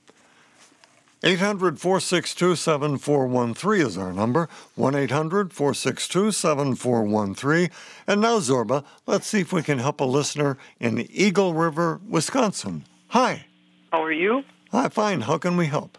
800 1.24 1.80
462 1.80 2.56
7413 2.56 3.88
is 3.88 3.98
our 3.98 4.14
number. 4.14 4.48
1 4.76 4.96
800 4.96 5.52
462 5.52 6.32
7413. 6.32 7.70
And 8.06 8.22
now, 8.22 8.38
Zorba, 8.38 8.84
let's 9.08 9.28
see 9.28 9.40
if 9.40 9.52
we 9.52 9.64
can 9.64 9.80
help 9.80 10.00
a 10.00 10.06
listener 10.06 10.58
in 10.80 11.08
Eagle 11.12 11.54
River, 11.54 12.00
Wisconsin. 12.08 12.86
Hi. 13.10 13.46
How 13.92 14.04
are 14.04 14.12
you? 14.12 14.44
Hi, 14.72 14.90
fine. 14.90 15.22
How 15.22 15.38
can 15.38 15.58
we 15.58 15.66
help? 15.66 15.98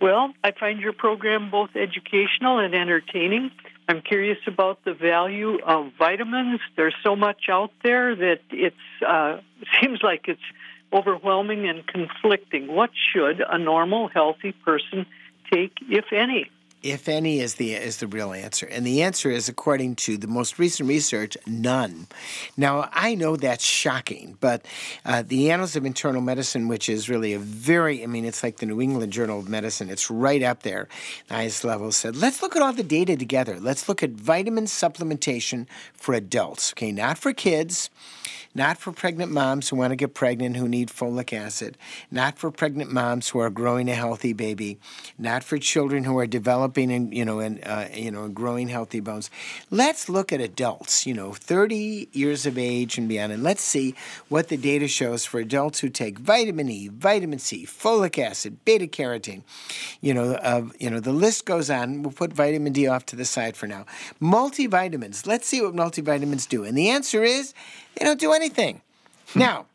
Well, 0.00 0.32
I 0.42 0.52
find 0.52 0.80
your 0.80 0.92
program 0.92 1.50
both 1.50 1.70
educational 1.74 2.58
and 2.58 2.74
entertaining. 2.74 3.50
I'm 3.88 4.00
curious 4.00 4.38
about 4.46 4.84
the 4.84 4.94
value 4.94 5.58
of 5.64 5.92
vitamins. 5.98 6.60
There's 6.76 6.94
so 7.02 7.16
much 7.16 7.48
out 7.48 7.72
there 7.82 8.14
that 8.14 8.40
it 8.50 8.74
uh, 9.06 9.38
seems 9.80 10.02
like 10.02 10.28
it's 10.28 10.40
overwhelming 10.92 11.68
and 11.68 11.86
conflicting. 11.86 12.74
What 12.74 12.90
should 13.12 13.42
a 13.48 13.58
normal, 13.58 14.08
healthy 14.08 14.52
person 14.52 15.06
take, 15.50 15.72
if 15.88 16.12
any? 16.12 16.50
If 16.80 17.08
any 17.08 17.40
is 17.40 17.56
the 17.56 17.74
is 17.74 17.96
the 17.96 18.06
real 18.06 18.32
answer, 18.32 18.64
and 18.64 18.86
the 18.86 19.02
answer 19.02 19.32
is, 19.32 19.48
according 19.48 19.96
to 19.96 20.16
the 20.16 20.28
most 20.28 20.60
recent 20.60 20.88
research, 20.88 21.36
none. 21.44 22.06
Now 22.56 22.88
I 22.92 23.16
know 23.16 23.34
that's 23.34 23.64
shocking, 23.64 24.38
but 24.40 24.64
uh, 25.04 25.24
the 25.26 25.50
Annals 25.50 25.74
of 25.74 25.84
Internal 25.84 26.20
Medicine, 26.20 26.68
which 26.68 26.88
is 26.88 27.08
really 27.08 27.32
a 27.32 27.38
very, 27.40 28.04
I 28.04 28.06
mean, 28.06 28.24
it's 28.24 28.44
like 28.44 28.58
the 28.58 28.66
New 28.66 28.80
England 28.80 29.12
Journal 29.12 29.40
of 29.40 29.48
Medicine. 29.48 29.90
It's 29.90 30.08
right 30.08 30.42
up 30.42 30.62
there, 30.62 30.86
highest 31.28 31.64
level. 31.64 31.90
Said, 31.90 32.14
let's 32.14 32.42
look 32.42 32.54
at 32.54 32.62
all 32.62 32.72
the 32.72 32.84
data 32.84 33.16
together. 33.16 33.58
Let's 33.58 33.88
look 33.88 34.04
at 34.04 34.10
vitamin 34.10 34.66
supplementation 34.66 35.66
for 35.94 36.14
adults. 36.14 36.72
Okay, 36.74 36.92
not 36.92 37.18
for 37.18 37.32
kids 37.32 37.90
not 38.54 38.78
for 38.78 38.92
pregnant 38.92 39.30
moms 39.30 39.68
who 39.68 39.76
want 39.76 39.90
to 39.90 39.96
get 39.96 40.14
pregnant 40.14 40.56
who 40.56 40.68
need 40.68 40.88
folic 40.88 41.32
acid, 41.32 41.76
not 42.10 42.38
for 42.38 42.50
pregnant 42.50 42.90
moms 42.90 43.28
who 43.28 43.38
are 43.38 43.50
growing 43.50 43.88
a 43.88 43.94
healthy 43.94 44.32
baby, 44.32 44.78
not 45.18 45.44
for 45.44 45.58
children 45.58 46.04
who 46.04 46.18
are 46.18 46.26
developing 46.26 46.90
and 46.92 47.14
you 47.14 47.24
know 47.24 47.40
and 47.40 47.60
uh, 47.64 47.86
you 47.92 48.10
know 48.10 48.28
growing 48.28 48.68
healthy 48.68 49.00
bones. 49.00 49.30
Let's 49.70 50.08
look 50.08 50.32
at 50.32 50.40
adults, 50.40 51.06
you 51.06 51.14
know, 51.14 51.32
30 51.32 52.08
years 52.12 52.46
of 52.46 52.58
age 52.58 52.98
and 52.98 53.08
beyond, 53.08 53.32
and 53.32 53.42
let's 53.42 53.62
see 53.62 53.94
what 54.28 54.48
the 54.48 54.56
data 54.56 54.88
shows 54.88 55.24
for 55.24 55.40
adults 55.40 55.80
who 55.80 55.88
take 55.88 56.18
vitamin 56.18 56.68
E, 56.68 56.88
vitamin 56.88 57.38
C, 57.38 57.64
folic 57.64 58.18
acid, 58.18 58.64
beta 58.64 58.86
carotene. 58.86 59.42
You 60.00 60.14
know, 60.14 60.32
uh, 60.34 60.66
you 60.78 60.90
know 60.90 61.00
the 61.00 61.12
list 61.12 61.44
goes 61.44 61.70
on. 61.70 62.02
We'll 62.02 62.12
put 62.12 62.32
vitamin 62.32 62.72
D 62.72 62.86
off 62.86 63.06
to 63.06 63.16
the 63.16 63.24
side 63.24 63.56
for 63.56 63.66
now. 63.66 63.86
Multivitamins. 64.20 65.26
Let's 65.26 65.46
see 65.46 65.60
what 65.60 65.74
multivitamins 65.74 66.48
do, 66.48 66.64
and 66.64 66.76
the 66.76 66.88
answer 66.88 67.22
is 67.22 67.54
they 67.98 68.04
don't 68.04 68.20
do 68.20 68.32
anything. 68.32 68.82
Hmm. 69.32 69.38
now, 69.40 69.66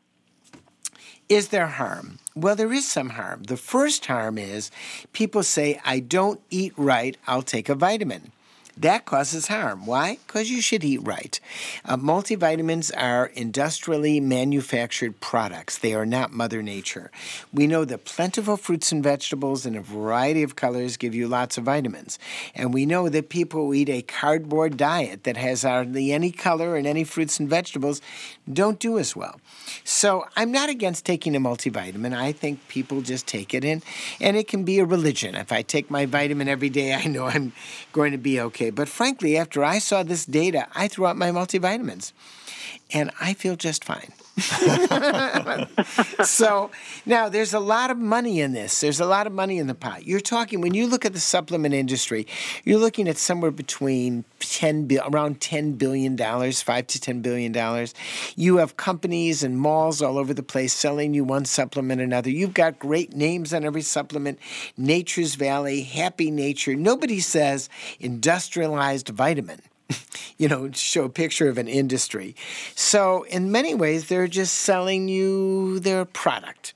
is 1.29 1.49
there 1.49 1.67
harm? 1.67 2.19
Well, 2.35 2.55
there 2.55 2.73
is 2.73 2.87
some 2.87 3.11
harm. 3.11 3.43
The 3.43 3.57
first 3.57 4.05
harm 4.05 4.37
is 4.37 4.71
people 5.13 5.43
say, 5.43 5.79
I 5.85 5.99
don't 5.99 6.41
eat 6.49 6.73
right, 6.75 7.17
I'll 7.27 7.43
take 7.43 7.69
a 7.69 7.75
vitamin. 7.75 8.31
That 8.75 9.05
causes 9.05 9.47
harm. 9.47 9.85
Why? 9.85 10.17
Because 10.25 10.49
you 10.49 10.59
should 10.59 10.83
eat 10.83 11.05
right. 11.05 11.39
Uh, 11.85 11.95
multivitamins 11.95 12.91
are 12.97 13.27
industrially 13.27 14.19
manufactured 14.19 15.19
products, 15.19 15.77
they 15.77 15.93
are 15.93 16.05
not 16.05 16.33
Mother 16.33 16.63
Nature. 16.63 17.11
We 17.53 17.67
know 17.67 17.85
that 17.85 18.05
plentiful 18.05 18.57
fruits 18.57 18.91
and 18.91 19.03
vegetables 19.03 19.65
in 19.67 19.75
a 19.75 19.81
variety 19.81 20.41
of 20.41 20.55
colors 20.55 20.97
give 20.97 21.13
you 21.13 21.27
lots 21.27 21.57
of 21.57 21.65
vitamins. 21.65 22.17
And 22.55 22.73
we 22.73 22.85
know 22.87 23.09
that 23.09 23.29
people 23.29 23.67
who 23.67 23.73
eat 23.75 23.89
a 23.89 24.01
cardboard 24.01 24.75
diet 24.75 25.23
that 25.23 25.37
has 25.37 25.61
hardly 25.61 26.11
any 26.11 26.31
color 26.31 26.75
and 26.75 26.87
any 26.87 27.03
fruits 27.03 27.39
and 27.39 27.47
vegetables 27.47 28.01
don't 28.51 28.79
do 28.79 28.97
as 28.97 29.15
well. 29.15 29.39
So 29.83 30.25
I'm 30.35 30.51
not 30.51 30.69
against 30.69 31.05
taking 31.05 31.35
a 31.35 31.39
multivitamin. 31.39 32.15
I 32.15 32.31
think 32.31 32.67
people 32.67 33.01
just 33.01 33.27
take 33.27 33.53
it 33.53 33.63
in, 33.63 33.81
and 34.19 34.35
it 34.35 34.47
can 34.47 34.63
be 34.63 34.79
a 34.79 34.85
religion. 34.85 35.35
If 35.35 35.51
I 35.51 35.61
take 35.61 35.89
my 35.91 36.05
vitamin 36.05 36.47
every 36.47 36.69
day, 36.69 36.93
I 36.93 37.05
know 37.05 37.25
I'm 37.25 37.53
going 37.91 38.11
to 38.11 38.17
be 38.17 38.39
okay 38.41 38.62
okay. 38.63 38.69
But 38.71 38.89
frankly, 38.89 39.37
after 39.37 39.63
I 39.63 39.79
saw 39.79 40.03
this 40.03 40.25
data, 40.25 40.67
I 40.75 40.87
threw 40.87 41.05
out 41.05 41.17
my 41.17 41.31
multivitamins, 41.31 42.13
and 42.91 43.11
I 43.19 43.33
feel 43.33 43.55
just 43.55 43.83
fine. 43.83 44.13
so 46.23 46.71
now 47.05 47.29
there's 47.29 47.53
a 47.53 47.59
lot 47.59 47.91
of 47.91 47.99
money 47.99 48.41
in 48.41 48.53
this. 48.53 48.81
There's 48.81 48.99
a 48.99 49.05
lot 49.05 49.27
of 49.27 49.33
money 49.33 49.59
in 49.59 49.67
the 49.67 49.75
pot. 49.75 50.07
You're 50.07 50.19
talking 50.19 50.59
when 50.59 50.73
you 50.73 50.87
look 50.87 51.05
at 51.05 51.13
the 51.13 51.19
supplement 51.19 51.75
industry, 51.75 52.25
you're 52.63 52.79
looking 52.79 53.07
at 53.07 53.17
somewhere 53.17 53.51
between 53.51 54.25
ten 54.39 54.89
around 55.05 55.39
ten 55.39 55.73
billion 55.73 56.15
dollars, 56.15 56.63
five 56.63 56.87
to 56.87 56.99
ten 56.99 57.21
billion 57.21 57.51
dollars. 57.51 57.93
You 58.35 58.57
have 58.57 58.75
companies 58.75 59.43
and 59.43 59.59
malls 59.59 60.01
all 60.01 60.17
over 60.17 60.33
the 60.33 60.41
place 60.41 60.73
selling 60.73 61.13
you 61.13 61.23
one 61.23 61.45
supplement 61.45 62.01
or 62.01 62.05
another. 62.05 62.31
You've 62.31 62.55
got 62.55 62.79
great 62.79 63.13
names 63.13 63.53
on 63.53 63.63
every 63.63 63.83
supplement. 63.83 64.39
Nature's 64.77 65.35
Valley, 65.35 65.83
Happy 65.83 66.31
Nature. 66.31 66.75
Nobody 66.75 67.19
says 67.19 67.69
industrialized 67.99 69.09
vitamin 69.09 69.61
you 70.37 70.47
know, 70.47 70.71
show 70.71 71.05
a 71.05 71.09
picture 71.09 71.47
of 71.49 71.57
an 71.57 71.67
industry. 71.67 72.35
So, 72.75 73.23
in 73.23 73.51
many 73.51 73.75
ways, 73.75 74.07
they're 74.07 74.27
just 74.27 74.53
selling 74.55 75.07
you 75.07 75.79
their 75.79 76.05
product. 76.05 76.72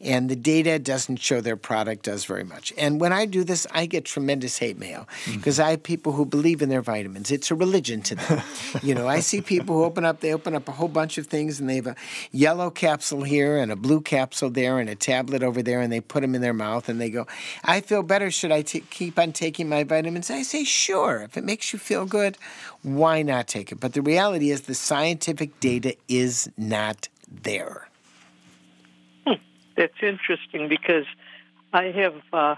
And 0.00 0.30
the 0.30 0.36
data 0.36 0.78
doesn't 0.78 1.18
show 1.18 1.40
their 1.40 1.56
product 1.56 2.04
does 2.04 2.24
very 2.24 2.44
much. 2.44 2.72
And 2.78 3.00
when 3.00 3.12
I 3.12 3.26
do 3.26 3.44
this, 3.44 3.66
I 3.70 3.84
get 3.84 4.06
tremendous 4.06 4.56
hate 4.56 4.78
mail 4.78 5.06
because 5.30 5.58
mm-hmm. 5.58 5.66
I 5.66 5.70
have 5.72 5.82
people 5.82 6.12
who 6.12 6.24
believe 6.24 6.62
in 6.62 6.70
their 6.70 6.80
vitamins. 6.80 7.30
It's 7.30 7.50
a 7.50 7.54
religion 7.54 8.00
to 8.02 8.14
them. 8.14 8.42
you 8.82 8.94
know, 8.94 9.08
I 9.08 9.20
see 9.20 9.42
people 9.42 9.76
who 9.76 9.84
open 9.84 10.06
up, 10.06 10.20
they 10.20 10.32
open 10.32 10.54
up 10.54 10.68
a 10.68 10.72
whole 10.72 10.88
bunch 10.88 11.18
of 11.18 11.26
things 11.26 11.60
and 11.60 11.68
they 11.68 11.76
have 11.76 11.86
a 11.86 11.96
yellow 12.32 12.70
capsule 12.70 13.22
here 13.24 13.58
and 13.58 13.70
a 13.70 13.76
blue 13.76 14.00
capsule 14.00 14.48
there 14.48 14.78
and 14.78 14.88
a 14.88 14.94
tablet 14.94 15.42
over 15.42 15.62
there 15.62 15.80
and 15.80 15.92
they 15.92 16.00
put 16.00 16.22
them 16.22 16.34
in 16.34 16.40
their 16.40 16.54
mouth 16.54 16.88
and 16.88 17.00
they 17.00 17.10
go, 17.10 17.26
I 17.62 17.82
feel 17.82 18.02
better. 18.02 18.30
Should 18.30 18.52
I 18.52 18.62
t- 18.62 18.80
keep 18.80 19.18
on 19.18 19.32
taking 19.32 19.68
my 19.68 19.84
vitamins? 19.84 20.30
I 20.30 20.42
say, 20.42 20.64
sure. 20.64 21.22
If 21.22 21.36
it 21.36 21.44
makes 21.44 21.72
you 21.74 21.78
feel 21.78 22.06
good, 22.06 22.38
why 22.82 23.20
not 23.20 23.48
take 23.48 23.70
it? 23.70 23.80
But 23.80 23.92
the 23.92 24.02
reality 24.02 24.50
is 24.50 24.62
the 24.62 24.74
scientific 24.74 25.60
data 25.60 25.94
is 26.08 26.50
not 26.56 27.08
there. 27.30 27.89
That's 29.80 30.02
interesting 30.02 30.68
because 30.68 31.06
I 31.72 31.84
have 31.84 32.20
uh, 32.34 32.56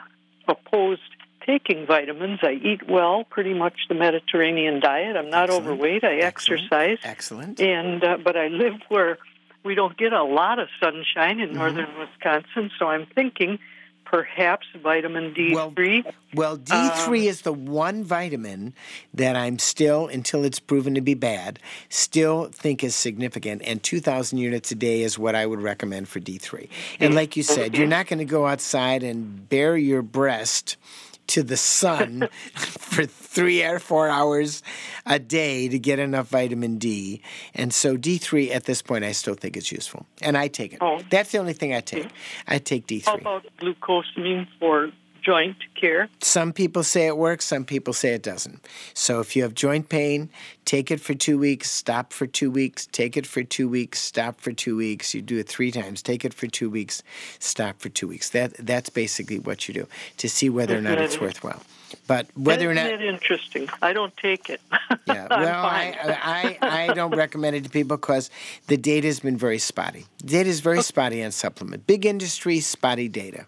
opposed 0.48 1.02
taking 1.46 1.86
vitamins. 1.86 2.40
I 2.42 2.54
eat 2.54 2.88
well, 2.88 3.22
pretty 3.22 3.54
much 3.54 3.74
the 3.88 3.94
Mediterranean 3.94 4.80
diet. 4.80 5.16
I'm 5.16 5.30
not 5.30 5.44
Excellent. 5.44 5.66
overweight. 5.68 6.02
I 6.02 6.16
Excellent. 6.16 6.62
exercise. 6.62 6.98
Excellent. 7.04 7.60
And 7.60 8.02
uh, 8.02 8.18
but 8.24 8.36
I 8.36 8.48
live 8.48 8.74
where 8.88 9.18
we 9.62 9.76
don't 9.76 9.96
get 9.96 10.12
a 10.12 10.24
lot 10.24 10.58
of 10.58 10.66
sunshine 10.80 11.38
in 11.38 11.50
mm-hmm. 11.50 11.58
northern 11.58 11.96
Wisconsin, 11.96 12.72
so 12.76 12.88
I'm 12.88 13.06
thinking 13.06 13.60
perhaps 14.12 14.66
vitamin 14.82 15.34
D3. 15.34 15.54
Well, 15.54 15.72
well 16.34 16.58
D3 16.58 17.06
um, 17.06 17.14
is 17.14 17.42
the 17.42 17.52
one 17.52 18.04
vitamin 18.04 18.74
that 19.14 19.36
I'm 19.36 19.58
still, 19.58 20.06
until 20.06 20.44
it's 20.44 20.60
proven 20.60 20.94
to 20.94 21.00
be 21.00 21.14
bad, 21.14 21.58
still 21.88 22.50
think 22.52 22.84
is 22.84 22.94
significant. 22.94 23.62
And 23.64 23.82
2,000 23.82 24.38
units 24.38 24.70
a 24.70 24.74
day 24.74 25.00
is 25.00 25.18
what 25.18 25.34
I 25.34 25.46
would 25.46 25.62
recommend 25.62 26.08
for 26.08 26.20
D3. 26.20 26.68
And 27.00 27.14
like 27.14 27.36
you 27.36 27.42
said, 27.42 27.76
you're 27.76 27.86
not 27.86 28.06
going 28.06 28.18
to 28.18 28.26
go 28.26 28.46
outside 28.46 29.02
and 29.02 29.48
bare 29.48 29.78
your 29.78 30.02
breast 30.02 30.76
to 31.28 31.42
the 31.42 31.56
sun 31.56 32.28
for 32.54 33.06
three 33.06 33.62
or 33.62 33.78
four 33.78 34.08
hours 34.08 34.62
a 35.06 35.18
day 35.18 35.68
to 35.68 35.78
get 35.78 35.98
enough 35.98 36.28
vitamin 36.28 36.78
D. 36.78 37.22
And 37.54 37.72
so 37.72 37.96
D3 37.96 38.54
at 38.54 38.64
this 38.64 38.82
point, 38.82 39.04
I 39.04 39.12
still 39.12 39.34
think 39.34 39.56
it's 39.56 39.72
useful. 39.72 40.06
And 40.20 40.36
I 40.36 40.48
take 40.48 40.74
it. 40.74 40.78
Oh. 40.80 41.00
That's 41.10 41.32
the 41.32 41.38
only 41.38 41.52
thing 41.52 41.74
I 41.74 41.80
take. 41.80 42.08
I 42.46 42.58
take 42.58 42.86
D3. 42.86 43.04
How 43.04 43.16
about 43.16 43.46
glucosamine 43.58 44.46
for 44.58 44.92
joint 45.22 45.56
care? 45.74 46.08
Some 46.20 46.52
people 46.52 46.82
say 46.82 47.06
it 47.06 47.16
works, 47.16 47.44
some 47.44 47.64
people 47.64 47.92
say 47.92 48.14
it 48.14 48.22
doesn't. 48.22 48.66
So 48.94 49.20
if 49.20 49.34
you 49.36 49.42
have 49.42 49.54
joint 49.54 49.88
pain, 49.88 50.28
take 50.64 50.90
it 50.90 51.00
for 51.00 51.14
two 51.14 51.38
weeks, 51.38 51.70
stop 51.70 52.12
for 52.12 52.26
two 52.26 52.50
weeks, 52.50 52.86
take 52.86 53.16
it 53.16 53.26
for 53.26 53.42
two 53.42 53.68
weeks, 53.68 54.00
stop 54.00 54.40
for 54.40 54.52
two 54.52 54.76
weeks. 54.76 55.14
You 55.14 55.22
do 55.22 55.38
it 55.38 55.48
three 55.48 55.70
times, 55.70 56.02
take 56.02 56.24
it 56.24 56.34
for 56.34 56.46
two 56.46 56.68
weeks, 56.68 57.02
stop 57.38 57.80
for 57.80 57.88
two 57.88 58.08
weeks. 58.08 58.30
That 58.30 58.54
that's 58.58 58.90
basically 58.90 59.38
what 59.38 59.68
you 59.68 59.74
do 59.74 59.88
to 60.18 60.28
see 60.28 60.50
whether 60.50 60.76
or 60.76 60.80
not 60.80 60.98
it's 60.98 61.20
worthwhile. 61.20 61.62
But 62.06 62.26
whether 62.34 62.70
or 62.70 62.74
not 62.74 62.86
it 62.86 63.02
interesting, 63.02 63.68
I 63.80 63.92
don't 63.92 64.16
take 64.16 64.48
it. 64.48 64.60
yeah, 65.06 65.26
well, 65.30 65.64
I, 65.64 66.58
I, 66.62 66.88
I 66.88 66.94
don't 66.94 67.14
recommend 67.14 67.56
it 67.56 67.64
to 67.64 67.70
people 67.70 67.96
because 67.96 68.30
the 68.66 68.76
data 68.76 69.06
has 69.06 69.20
been 69.20 69.36
very 69.36 69.58
spotty. 69.58 70.06
data 70.24 70.48
is 70.48 70.60
very 70.60 70.82
spotty 70.82 71.22
on 71.22 71.32
supplement. 71.32 71.86
Big 71.86 72.06
industry, 72.06 72.60
spotty 72.60 73.08
data. 73.08 73.46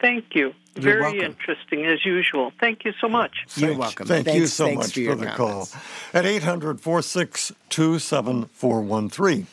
Thank 0.00 0.34
you. 0.34 0.54
You're 0.74 0.82
Very 0.82 1.00
welcome. 1.00 1.20
interesting 1.20 1.86
as 1.86 2.04
usual. 2.04 2.52
Thank 2.60 2.84
you 2.84 2.92
so 3.00 3.08
much. 3.08 3.46
You're 3.56 3.74
welcome. 3.74 4.06
Thank 4.06 4.26
thanks, 4.26 4.40
you 4.40 4.46
so 4.46 4.72
much 4.72 4.92
for, 4.92 5.04
for 5.04 5.14
the 5.14 5.26
comments. 5.26 5.72
call. 5.72 5.80
At 6.12 6.26
800 6.26 6.80
462 6.80 7.98
7413. 7.98 9.46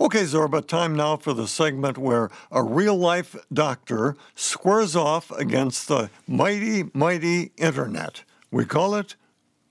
Okay, 0.00 0.22
Zorba, 0.22 0.66
time 0.66 0.94
now 0.94 1.16
for 1.16 1.32
the 1.32 1.46
segment 1.46 1.98
where 1.98 2.28
a 2.50 2.62
real 2.62 2.96
life 2.96 3.36
doctor 3.52 4.16
squares 4.34 4.96
off 4.96 5.30
against 5.32 5.88
the 5.88 6.10
mighty, 6.26 6.90
mighty 6.92 7.52
internet. 7.56 8.24
We 8.50 8.64
call 8.64 8.94
it 8.94 9.14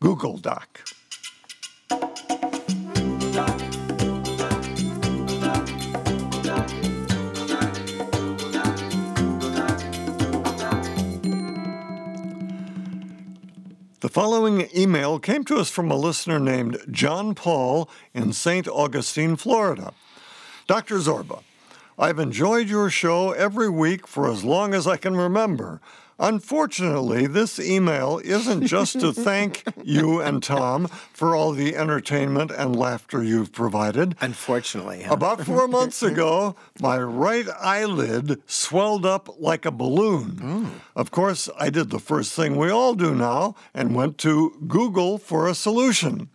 Google 0.01 0.37
Doc. 0.37 0.81
Following 14.14 14.70
email 14.78 15.18
came 15.18 15.43
to 15.43 15.57
us 15.57 15.72
from 15.72 15.89
a 15.89 15.95
listener 15.95 16.39
named 16.39 16.78
John 16.91 17.34
Paul 17.34 17.89
in 18.14 18.32
St. 18.32 18.68
Augustine, 18.68 19.36
Florida. 19.36 19.91
Dr. 20.68 20.97
Zorba, 20.97 21.41
I've 21.97 22.20
enjoyed 22.20 22.70
your 22.70 22.91
show 22.91 23.32
every 23.32 23.70
week 23.70 24.05
for 24.05 24.30
as 24.30 24.43
long 24.43 24.76
as 24.76 24.86
I 24.86 24.97
can 24.97 25.18
remember. 25.18 25.82
Unfortunately, 26.20 27.28
this 27.28 27.59
email 27.59 28.22
isn't 28.24 28.68
just 28.68 28.99
to 28.99 29.11
thank 29.11 29.64
you 29.84 30.22
and 30.22 30.43
Tom 30.43 30.88
for 30.88 31.36
all 31.36 31.51
the 31.51 31.76
entertainment 31.76 32.51
and 32.51 32.76
laughter 32.76 33.24
you've 33.24 33.51
provided. 33.51 34.16
Unfortunately. 34.22 35.03
Huh? 35.03 35.14
About 35.14 35.41
four 35.41 35.68
months 35.68 36.03
ago, 36.11 36.55
my 36.80 36.99
right 36.99 37.47
eyelid 37.59 38.41
swelled 38.45 39.05
up 39.05 39.30
like 39.39 39.66
a 39.66 39.72
balloon. 39.72 40.32
Mm. 40.32 40.70
Of 40.95 41.11
course, 41.11 41.49
I 41.59 41.70
did 41.70 41.89
the 41.89 41.99
first 41.99 42.34
thing 42.34 42.55
we 42.55 42.70
all 42.70 42.93
do 42.93 43.16
now 43.16 43.55
and 43.74 43.95
went 43.95 44.18
to 44.20 44.55
Google 44.68 45.18
for 45.18 45.47
a 45.47 45.55
solution. 45.55 46.30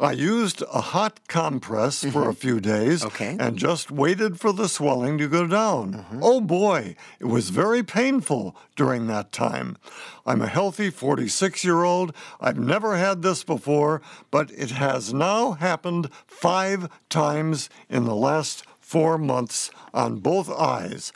I 0.00 0.12
used 0.12 0.62
a 0.72 0.80
hot 0.80 1.26
compress 1.26 2.04
mm-hmm. 2.04 2.10
for 2.10 2.28
a 2.28 2.34
few 2.34 2.60
days 2.60 3.04
okay. 3.04 3.36
and 3.40 3.58
just 3.58 3.90
waited 3.90 4.38
for 4.38 4.52
the 4.52 4.68
swelling 4.68 5.18
to 5.18 5.26
go 5.26 5.44
down. 5.44 5.94
Mm-hmm. 5.94 6.20
Oh 6.22 6.40
boy, 6.40 6.94
it 7.18 7.24
was 7.24 7.50
very 7.50 7.82
painful 7.82 8.56
during 8.76 9.08
that 9.08 9.32
time. 9.32 9.76
I'm 10.24 10.40
a 10.40 10.46
healthy 10.46 10.90
46 10.90 11.64
year 11.64 11.82
old. 11.82 12.14
I've 12.40 12.58
never 12.58 12.96
had 12.96 13.22
this 13.22 13.42
before, 13.42 14.00
but 14.30 14.52
it 14.52 14.70
has 14.70 15.12
now 15.12 15.52
happened 15.52 16.10
five 16.28 16.88
times 17.08 17.68
in 17.90 18.04
the 18.04 18.14
last 18.14 18.64
four 18.78 19.18
months 19.18 19.70
on 19.92 20.20
both 20.20 20.48
eyes. 20.48 21.12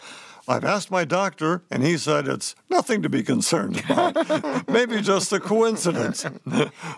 I've 0.49 0.65
asked 0.65 0.91
my 0.91 1.05
doctor, 1.05 1.63
and 1.71 1.85
he 1.85 1.97
said 1.97 2.27
it's 2.27 2.57
nothing 2.69 3.03
to 3.03 3.09
be 3.09 3.23
concerned 3.23 3.83
about. 3.85 4.69
Maybe 4.69 5.01
just 5.01 5.33
a 5.33 5.39
coincidence. 5.39 6.27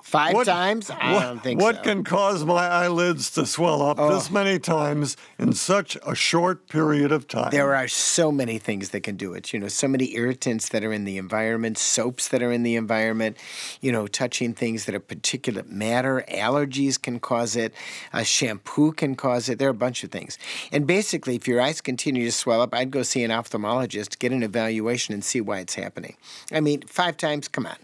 Five 0.02 0.34
what, 0.34 0.46
times? 0.46 0.90
I 0.90 1.12
what, 1.12 1.20
don't 1.20 1.42
think 1.42 1.60
what 1.60 1.76
so. 1.76 1.82
can 1.82 2.04
cause 2.04 2.44
my 2.44 2.66
eyelids 2.66 3.30
to 3.32 3.44
swell 3.44 3.82
up 3.82 3.98
oh. 4.00 4.14
this 4.14 4.30
many 4.30 4.58
times 4.58 5.18
in 5.38 5.52
such 5.52 5.98
a 6.06 6.14
short 6.14 6.68
period 6.68 7.12
of 7.12 7.28
time? 7.28 7.50
There 7.50 7.74
are 7.74 7.86
so 7.86 8.32
many 8.32 8.58
things 8.58 8.90
that 8.90 9.02
can 9.02 9.16
do 9.16 9.34
it. 9.34 9.52
You 9.52 9.60
know, 9.60 9.68
so 9.68 9.88
many 9.88 10.14
irritants 10.14 10.70
that 10.70 10.82
are 10.82 10.92
in 10.92 11.04
the 11.04 11.18
environment, 11.18 11.76
soaps 11.76 12.28
that 12.28 12.42
are 12.42 12.52
in 12.52 12.62
the 12.62 12.76
environment, 12.76 13.36
you 13.82 13.92
know, 13.92 14.06
touching 14.06 14.54
things 14.54 14.86
that 14.86 14.94
are 14.94 15.00
particulate 15.00 15.68
matter, 15.68 16.24
allergies 16.30 17.00
can 17.00 17.20
cause 17.20 17.56
it, 17.56 17.74
a 18.12 18.24
shampoo 18.24 18.92
can 18.92 19.14
cause 19.16 19.50
it. 19.50 19.58
There 19.58 19.68
are 19.68 19.72
a 19.72 19.74
bunch 19.74 20.02
of 20.02 20.10
things. 20.10 20.38
And 20.72 20.86
basically, 20.86 21.36
if 21.36 21.46
your 21.46 21.60
eyes 21.60 21.82
continue 21.82 22.24
to 22.24 22.32
swell 22.32 22.62
up, 22.62 22.74
I'd 22.74 22.90
go 22.90 23.02
see 23.02 23.22
an 23.22 23.33
ophthalmologist, 23.34 24.18
get 24.18 24.32
an 24.32 24.42
evaluation, 24.42 25.14
and 25.14 25.24
see 25.24 25.40
why 25.40 25.58
it's 25.58 25.74
happening. 25.74 26.16
I 26.52 26.60
mean, 26.60 26.82
five 26.82 27.16
times, 27.16 27.48
come 27.48 27.66
on, 27.66 27.76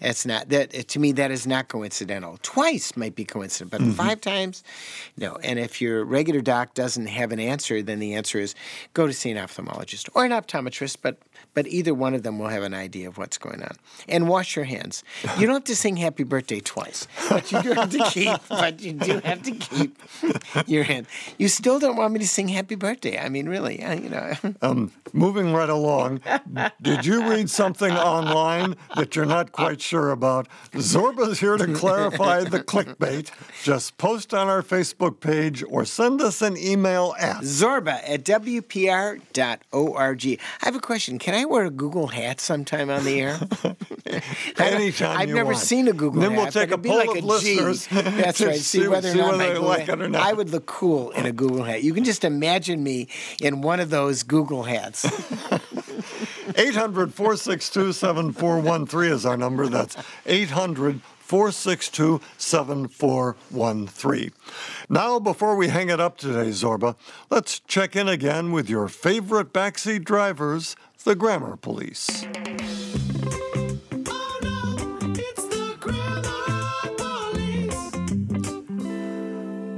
it's 0.00 0.26
not 0.26 0.48
that 0.50 0.88
to 0.88 0.98
me 0.98 1.12
that 1.12 1.30
is 1.30 1.46
not 1.46 1.68
coincidental. 1.68 2.38
Twice 2.42 2.96
might 2.96 3.14
be 3.14 3.24
coincidental, 3.24 3.78
but 3.78 3.84
mm-hmm. 3.84 3.92
five 3.92 4.20
times, 4.20 4.64
no. 5.16 5.36
And 5.36 5.58
if 5.58 5.80
your 5.80 6.04
regular 6.04 6.40
doc 6.40 6.74
doesn't 6.74 7.06
have 7.06 7.32
an 7.32 7.40
answer, 7.40 7.82
then 7.82 7.98
the 7.98 8.14
answer 8.14 8.38
is 8.38 8.54
go 8.94 9.06
to 9.06 9.12
see 9.12 9.30
an 9.30 9.38
ophthalmologist 9.38 10.08
or 10.14 10.24
an 10.24 10.32
optometrist, 10.32 10.98
but 11.02 11.18
but 11.56 11.66
either 11.68 11.94
one 11.94 12.12
of 12.12 12.22
them 12.22 12.38
will 12.38 12.48
have 12.48 12.62
an 12.62 12.74
idea 12.74 13.08
of 13.08 13.16
what's 13.16 13.38
going 13.38 13.62
on. 13.62 13.76
And 14.06 14.28
wash 14.28 14.56
your 14.56 14.66
hands. 14.66 15.02
You 15.38 15.46
don't 15.46 15.54
have 15.54 15.64
to 15.64 15.74
sing 15.74 15.96
happy 15.96 16.22
birthday 16.22 16.60
twice, 16.60 17.08
but 17.30 17.50
you 17.50 17.62
do 17.62 17.72
have 17.72 17.88
to 17.90 18.04
keep, 18.10 18.38
but 18.50 18.82
you 18.82 18.92
do 18.92 19.20
have 19.20 19.42
to 19.42 19.52
keep 19.52 19.98
your 20.66 20.84
hand. 20.84 21.06
You 21.38 21.48
still 21.48 21.78
don't 21.78 21.96
want 21.96 22.12
me 22.12 22.18
to 22.18 22.28
sing 22.28 22.48
happy 22.48 22.74
birthday. 22.74 23.18
I 23.18 23.30
mean, 23.30 23.48
really, 23.48 23.80
you 23.80 24.10
know. 24.10 24.34
Um, 24.60 24.92
moving 25.14 25.54
right 25.54 25.68
along, 25.68 26.20
did 26.82 27.06
you 27.06 27.26
read 27.26 27.48
something 27.48 27.92
online 27.92 28.76
that 28.94 29.16
you're 29.16 29.24
not 29.24 29.52
quite 29.52 29.80
sure 29.80 30.10
about? 30.10 30.48
Zorba's 30.72 31.40
here 31.40 31.56
to 31.56 31.72
clarify 31.72 32.44
the 32.44 32.60
clickbait. 32.60 33.30
Just 33.62 33.96
post 33.96 34.34
on 34.34 34.48
our 34.48 34.62
Facebook 34.62 35.20
page 35.20 35.64
or 35.68 35.86
send 35.86 36.20
us 36.20 36.42
an 36.42 36.58
email 36.58 37.14
at 37.18 37.36
Zorba 37.38 38.00
at 38.06 38.24
WPR.org. 38.24 39.26
I 40.26 40.38
have 40.66 40.76
a 40.76 40.80
question. 40.80 41.18
Can 41.18 41.34
I 41.34 41.45
wear 41.46 41.64
a 41.64 41.70
Google 41.70 42.08
hat 42.08 42.40
sometime 42.40 42.90
on 42.90 43.04
the 43.04 43.20
air? 43.20 43.38
anytime 44.58 45.18
I've 45.18 45.28
never 45.28 45.46
want. 45.52 45.58
seen 45.58 45.88
a 45.88 45.92
Google 45.92 46.20
Then 46.22 46.32
hat. 46.32 46.38
we'll 46.38 46.52
take 46.52 46.70
a 46.70 46.78
poll 46.78 46.96
like 46.96 47.08
of 47.10 47.16
a 47.16 47.20
G. 47.20 47.26
listeners 47.26 47.86
That's 47.90 48.40
right. 48.40 48.56
See, 48.56 48.80
see- 48.82 48.88
whether 48.88 49.10
or 49.10 49.14
not 49.14 49.26
whether 49.32 49.38
my 49.38 49.46
they 49.46 49.52
Google 49.54 49.68
like 49.68 49.88
it 49.88 50.02
or 50.02 50.08
not. 50.08 50.22
I 50.22 50.32
would 50.32 50.50
look 50.50 50.66
cool 50.66 51.10
in 51.12 51.26
a 51.26 51.32
Google 51.32 51.64
hat. 51.64 51.82
You 51.82 51.94
can 51.94 52.04
just 52.04 52.24
imagine 52.24 52.82
me 52.82 53.08
in 53.40 53.60
one 53.62 53.80
of 53.80 53.90
those 53.90 54.22
Google 54.22 54.64
hats. 54.64 55.04
800 56.56 57.12
462 57.12 57.92
7413 57.92 59.12
is 59.12 59.26
our 59.26 59.36
number. 59.36 59.66
That's 59.66 59.96
800 60.24 61.00
462 61.18 62.20
7413. 62.38 64.30
Now, 64.88 65.18
before 65.18 65.56
we 65.56 65.68
hang 65.68 65.90
it 65.90 66.00
up 66.00 66.16
today, 66.16 66.50
Zorba, 66.50 66.94
let's 67.30 67.58
check 67.60 67.96
in 67.96 68.08
again 68.08 68.52
with 68.52 68.70
your 68.70 68.86
favorite 68.88 69.52
backseat 69.52 70.04
drivers, 70.04 70.76
the 71.06 71.14
Grammar 71.14 71.56
Police. 71.56 72.26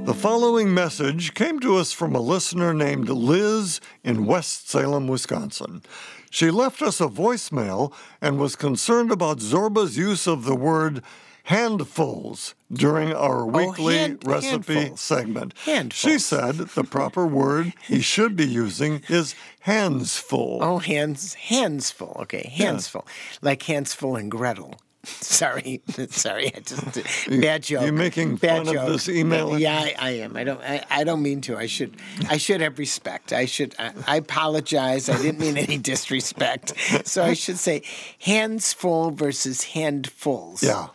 The 0.05 0.15
following 0.15 0.73
message 0.73 1.35
came 1.35 1.59
to 1.59 1.77
us 1.77 1.91
from 1.91 2.15
a 2.15 2.19
listener 2.19 2.73
named 2.73 3.09
Liz 3.09 3.79
in 4.03 4.25
West 4.25 4.71
Salem, 4.71 5.07
Wisconsin. 5.07 5.83
She 6.31 6.49
left 6.49 6.81
us 6.81 6.99
a 6.99 7.05
voicemail 7.05 7.93
and 8.19 8.39
was 8.39 8.55
concerned 8.55 9.11
about 9.11 9.37
Zorba's 9.37 9.99
use 9.99 10.25
of 10.25 10.45
the 10.45 10.55
word 10.55 11.03
handfuls 11.49 12.53
during 12.71 13.11
our 13.11 13.41
oh, 13.41 13.45
weekly 13.45 13.95
Oh, 13.95 13.97
hand- 13.97 14.21
recipe 14.23 14.91
segment. 14.95 15.53
Handfuls. 15.65 16.13
She 16.13 16.19
said 16.19 16.55
the 16.55 16.83
proper 16.83 17.25
word 17.25 17.73
he 17.81 18.01
should 18.01 18.35
be 18.35 18.45
using 18.45 19.01
is 19.09 19.33
handsful. 19.61 20.59
Oh, 20.61 20.77
hands, 20.77 21.33
handsful. 21.33 22.17
Okay, 22.21 22.51
hands 22.55 22.87
full, 22.87 23.07
like 23.41 23.63
hands 23.63 23.93
full 23.95 24.15
and 24.15 24.29
Gretel. 24.29 24.75
Sorry, 25.03 25.81
sorry. 26.09 26.51
I 26.53 26.59
just 26.59 27.29
bad 27.41 27.63
joke. 27.63 27.85
you 27.85 27.93
making 27.93 28.35
bad 28.35 28.67
fun 28.67 28.77
of 28.77 28.91
this 28.91 29.07
email? 29.07 29.57
Yeah, 29.57 29.79
I, 29.79 29.95
I 29.97 30.09
am. 30.11 30.35
I 30.35 30.43
don't. 30.43 30.61
I, 30.61 30.85
I 30.89 31.03
don't 31.05 31.23
mean 31.23 31.39
to. 31.41 31.57
I 31.57 31.67
should. 31.67 31.95
I 32.29 32.35
should 32.37 32.59
have 32.59 32.77
respect. 32.77 33.31
I 33.31 33.45
should. 33.45 33.73
I, 33.79 33.93
I 34.05 34.15
apologize. 34.17 35.07
I 35.07 35.15
didn't 35.19 35.39
mean 35.39 35.57
any 35.57 35.77
disrespect. 35.77 36.73
So 37.05 37.23
I 37.23 37.33
should 37.33 37.57
say, 37.57 37.81
hands 38.19 38.73
full 38.73 39.11
versus 39.11 39.63
handfuls. 39.63 40.61
Yeah. 40.61 40.89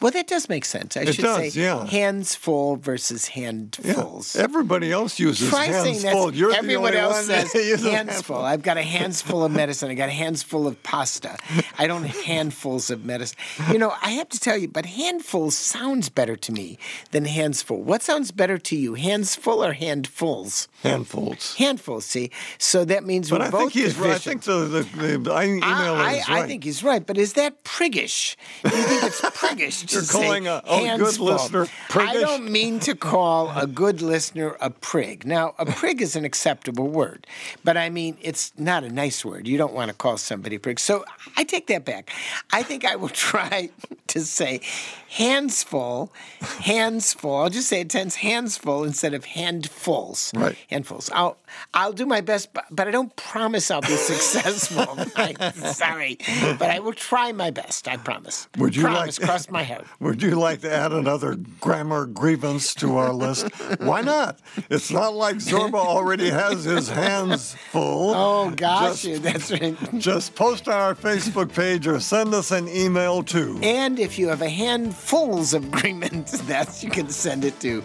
Well, 0.00 0.10
that 0.12 0.26
does 0.26 0.48
make 0.48 0.64
sense. 0.64 0.96
I 0.96 1.02
It 1.02 1.14
should 1.14 1.22
does, 1.24 1.54
say 1.54 1.60
yeah. 1.60 1.86
hands 1.86 2.34
full 2.34 2.76
versus 2.76 3.28
Yeah. 3.34 3.42
handfuls. 3.42 4.36
Everybody 4.36 4.92
else 4.92 5.18
uses 5.18 5.48
Try 5.48 5.66
hands 5.66 6.04
full. 6.04 6.34
You're 6.34 6.50
the 6.52 6.58
everyone 6.58 6.88
only 6.88 6.98
else 7.00 7.26
says 7.26 7.54
uses 7.54 7.84
hands 7.86 8.20
full. 8.22 8.36
I've 8.44 8.62
got 8.62 8.76
a 8.76 8.82
hands 8.82 9.22
full 9.22 9.44
of 9.44 9.52
medicine. 9.62 9.90
I 9.90 9.94
got 9.94 10.08
a 10.08 10.12
hands 10.12 10.42
full 10.42 10.66
of 10.66 10.82
pasta. 10.82 11.36
I 11.78 11.86
don't 11.86 12.04
have 12.04 12.24
handfuls 12.24 12.90
of 12.90 13.04
medicine. 13.04 13.38
You 13.72 13.78
know, 13.78 13.94
I 14.02 14.10
have 14.12 14.28
to 14.30 14.40
tell 14.40 14.56
you, 14.58 14.68
but 14.68 14.84
handfuls 14.86 15.56
sounds 15.56 16.08
better 16.08 16.36
to 16.36 16.52
me 16.52 16.78
than 17.12 17.24
hands 17.24 17.62
full. 17.62 17.82
What 17.82 18.02
sounds 18.02 18.30
better 18.30 18.58
to 18.58 18.76
you, 18.76 18.94
hands 18.94 19.34
full 19.36 19.64
or 19.64 19.72
handfuls? 19.72 20.68
Handfuls. 20.82 21.54
Handfuls. 21.56 22.04
See, 22.04 22.30
so 22.58 22.84
that 22.84 23.04
means 23.04 23.30
But 23.30 23.40
we're 23.40 23.46
I 23.46 23.50
both 23.50 23.60
think 23.72 23.84
he's 23.84 23.96
right. 23.96 24.12
I 24.12 24.18
think 24.18 24.42
the, 24.42 24.58
the, 24.64 24.82
the 25.18 25.32
I- 25.32 25.46
emailer 25.46 25.96
I, 25.96 26.12
is 26.16 26.24
I, 26.28 26.32
right. 26.34 26.44
I 26.44 26.46
think 26.46 26.64
he's 26.64 26.82
right, 26.84 27.04
but 27.06 27.16
is 27.16 27.32
that 27.34 27.64
priggish? 27.64 28.36
Do 28.64 28.76
you 28.76 28.82
think 28.82 29.02
it's 29.04 29.20
priggish 29.40 29.83
You're 29.92 30.02
calling 30.02 30.46
a- 30.46 30.62
a 30.66 30.96
good 30.98 31.14
full? 31.14 31.26
listener 31.26 31.66
I 31.94 32.14
don't 32.14 32.50
mean 32.50 32.80
to 32.80 32.94
call 32.94 33.50
a 33.56 33.66
good 33.66 34.00
listener 34.02 34.56
a 34.60 34.70
prig. 34.70 35.26
Now, 35.26 35.54
a 35.58 35.66
prig 35.66 36.00
is 36.02 36.16
an 36.16 36.24
acceptable 36.24 36.88
word, 36.88 37.26
but 37.62 37.76
I 37.76 37.90
mean 37.90 38.16
it's 38.20 38.52
not 38.56 38.84
a 38.84 38.90
nice 38.90 39.24
word. 39.24 39.46
You 39.46 39.58
don't 39.58 39.72
want 39.74 39.90
to 39.90 39.94
call 39.96 40.16
somebody 40.18 40.56
a 40.56 40.60
prig. 40.60 40.78
So 40.80 41.04
I 41.36 41.44
take 41.44 41.66
that 41.68 41.84
back. 41.84 42.10
I 42.52 42.62
think 42.62 42.84
I 42.84 42.96
will 42.96 43.08
try 43.30 43.70
to 44.08 44.20
say 44.20 44.60
hands 45.08 45.62
full, 45.62 46.12
hands 46.60 47.12
full. 47.14 47.36
I'll 47.36 47.50
just 47.50 47.68
say 47.68 47.80
it 47.80 47.90
tends 47.90 48.16
hands 48.16 48.56
full 48.56 48.84
instead 48.84 49.14
of 49.14 49.24
handfuls. 49.24 50.32
Right. 50.34 50.56
Handfuls. 50.70 51.10
I'll 51.12 51.36
I'll 51.72 51.92
do 51.92 52.04
my 52.04 52.20
best, 52.20 52.52
but, 52.52 52.64
but 52.70 52.88
I 52.88 52.90
don't 52.90 53.14
promise 53.16 53.70
I'll 53.70 53.80
be 53.80 53.86
successful. 53.96 54.86
I'm 55.16 55.52
sorry, 55.52 56.18
but 56.58 56.70
I 56.70 56.80
will 56.80 56.92
try 56.92 57.30
my 57.32 57.50
best. 57.50 57.86
I 57.88 57.96
promise. 57.96 58.48
Would 58.58 58.74
you 58.74 58.82
promise? 58.82 59.18
like- 59.20 59.28
Cross 59.28 59.50
my 59.50 59.62
Would 60.00 60.22
you 60.22 60.32
like 60.36 60.60
to 60.62 60.72
add 60.72 60.92
another 60.92 61.36
grammar 61.60 62.06
grievance 62.06 62.74
to 62.76 62.96
our 62.96 63.12
list? 63.12 63.46
Why 63.80 64.00
not? 64.00 64.38
It's 64.70 64.90
not 64.90 65.14
like 65.14 65.36
Zorba 65.36 65.74
already 65.74 66.30
has 66.30 66.64
his 66.64 66.88
hands 66.88 67.54
full. 67.70 68.14
Oh 68.24 68.50
gosh, 68.50 69.02
Just, 69.02 69.22
that's 69.22 69.50
right. 69.52 69.76
just 69.98 70.34
post 70.34 70.68
on 70.68 70.74
our 70.74 70.94
Facebook 70.94 71.52
page 71.54 71.86
or 71.86 72.00
send 72.00 72.34
us 72.34 72.50
an 72.50 72.68
email 72.68 73.22
too. 73.22 73.58
And 73.62 73.98
if 73.98 74.18
you 74.18 74.28
have 74.28 74.42
a 74.42 74.48
handfuls 74.48 75.52
of 75.54 75.64
agreements, 75.64 76.40
that's 76.42 76.82
you 76.84 76.90
can 76.90 77.08
send 77.10 77.44
it 77.44 77.58
to 77.60 77.82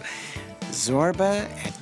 Zorba 0.72 1.44
at 1.66 1.74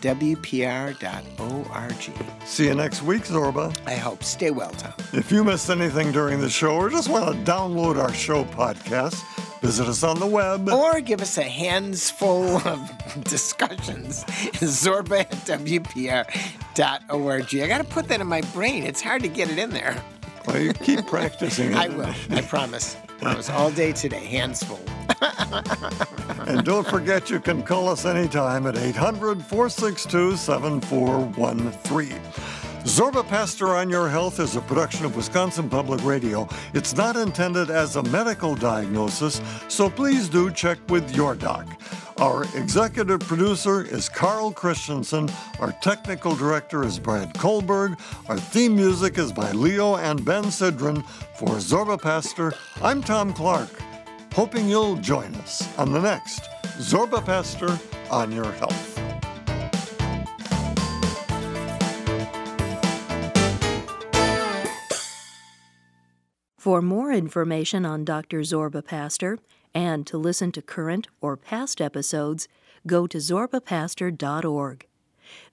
WPR.org. 0.97 2.45
See 2.45 2.65
you 2.67 2.73
next 2.75 3.03
week, 3.03 3.23
Zorba. 3.23 3.75
I 3.85 3.95
hope. 3.95 4.23
Stay 4.23 4.51
well, 4.51 4.71
Tom. 4.71 4.93
If 5.13 5.31
you 5.31 5.43
missed 5.43 5.69
anything 5.69 6.11
during 6.11 6.39
the 6.39 6.49
show 6.49 6.75
or 6.75 6.89
just 6.89 7.09
want 7.09 7.25
to 7.25 7.51
download 7.51 8.01
our 8.01 8.13
show 8.13 8.45
podcast, 8.45 9.21
visit 9.61 9.87
us 9.87 10.03
on 10.03 10.19
the 10.19 10.27
web. 10.27 10.69
Or 10.69 10.99
give 11.01 11.21
us 11.21 11.37
a 11.37 11.43
hands 11.43 12.09
full 12.09 12.57
of 12.57 12.91
discussions. 13.23 14.23
Zorba 14.25 15.21
at 15.21 15.31
WPR.org. 15.31 17.55
I 17.55 17.67
got 17.67 17.77
to 17.79 17.83
put 17.83 18.07
that 18.07 18.21
in 18.21 18.27
my 18.27 18.41
brain. 18.53 18.83
It's 18.83 19.01
hard 19.01 19.21
to 19.23 19.29
get 19.29 19.49
it 19.49 19.57
in 19.57 19.71
there. 19.71 20.01
Well, 20.45 20.59
you 20.59 20.73
keep 20.73 21.05
practicing. 21.15 21.75
I 21.75 21.89
will. 21.89 22.13
I 22.29 22.41
promise. 22.41 22.95
Promise. 23.19 23.49
All 23.49 23.71
day 23.71 23.91
today, 23.91 24.23
hands 24.25 24.63
full. 24.63 24.79
And 26.47 26.63
don't 26.63 26.87
forget 26.87 27.29
you 27.29 27.41
can 27.41 27.61
call 27.61 27.89
us 27.89 28.05
anytime 28.05 28.67
at 28.67 28.77
800 28.77 29.43
462 29.43 30.37
7413. 30.37 32.13
Zorba 32.87 33.27
Paster 33.27 33.67
on 33.75 33.89
Your 33.89 34.07
Health 34.07 34.39
is 34.39 34.55
a 34.55 34.61
production 34.61 35.05
of 35.05 35.15
Wisconsin 35.15 35.69
Public 35.69 36.03
Radio. 36.05 36.47
It's 36.73 36.95
not 36.95 37.17
intended 37.17 37.69
as 37.69 37.97
a 37.97 38.03
medical 38.03 38.55
diagnosis, 38.55 39.41
so 39.67 39.89
please 39.89 40.29
do 40.29 40.49
check 40.49 40.79
with 40.89 41.13
your 41.13 41.35
doc. 41.35 41.67
Our 42.17 42.43
executive 42.55 43.19
producer 43.19 43.81
is 43.81 44.07
Carl 44.07 44.51
Christensen. 44.51 45.29
Our 45.59 45.73
technical 45.81 46.33
director 46.33 46.83
is 46.85 46.97
Brad 46.97 47.33
Kohlberg. 47.33 47.99
Our 48.29 48.39
theme 48.39 48.75
music 48.75 49.17
is 49.17 49.33
by 49.33 49.51
Leo 49.51 49.97
and 49.97 50.23
Ben 50.23 50.45
Sidran. 50.45 51.05
For 51.37 51.57
Zorba 51.57 52.01
Paster, 52.01 52.53
I'm 52.81 53.03
Tom 53.03 53.33
Clark 53.33 53.69
hoping 54.37 54.69
you'll 54.69 54.95
join 54.97 55.33
us 55.35 55.67
on 55.79 55.91
the 55.91 55.99
next 55.99 56.47
Zorba 56.77 57.25
Paster 57.25 57.75
on 58.11 58.31
Your 58.31 58.51
Health. 58.53 59.26
For 66.57 66.81
more 66.81 67.11
information 67.11 67.85
on 67.85 68.03
Dr. 68.03 68.39
Zorba 68.41 68.83
Paster 68.83 69.37
and 69.75 70.07
to 70.07 70.17
listen 70.17 70.51
to 70.53 70.61
current 70.61 71.07
or 71.21 71.37
past 71.37 71.79
episodes, 71.79 72.47
go 72.87 73.05
to 73.05 73.19
zorbapaster.org. 73.19 74.87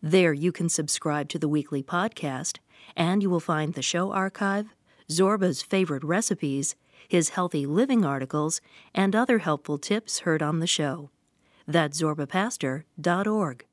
There 0.02 0.32
you 0.32 0.50
can 0.50 0.70
subscribe 0.70 1.28
to 1.28 1.38
the 1.38 1.48
weekly 1.48 1.82
podcast, 1.82 2.58
and 2.96 3.22
you 3.22 3.28
will 3.28 3.40
find 3.40 3.74
the 3.74 3.82
show 3.82 4.12
archive, 4.12 4.68
Zorba's 5.10 5.60
favorite 5.60 6.04
recipes, 6.04 6.74
his 7.06 7.30
healthy 7.30 7.66
living 7.66 8.06
articles, 8.06 8.62
and 8.94 9.14
other 9.14 9.38
helpful 9.38 9.76
tips 9.76 10.20
heard 10.20 10.42
on 10.42 10.60
the 10.60 10.66
show. 10.66 11.10
That's 11.66 12.00
zorbapaster.org. 12.00 13.66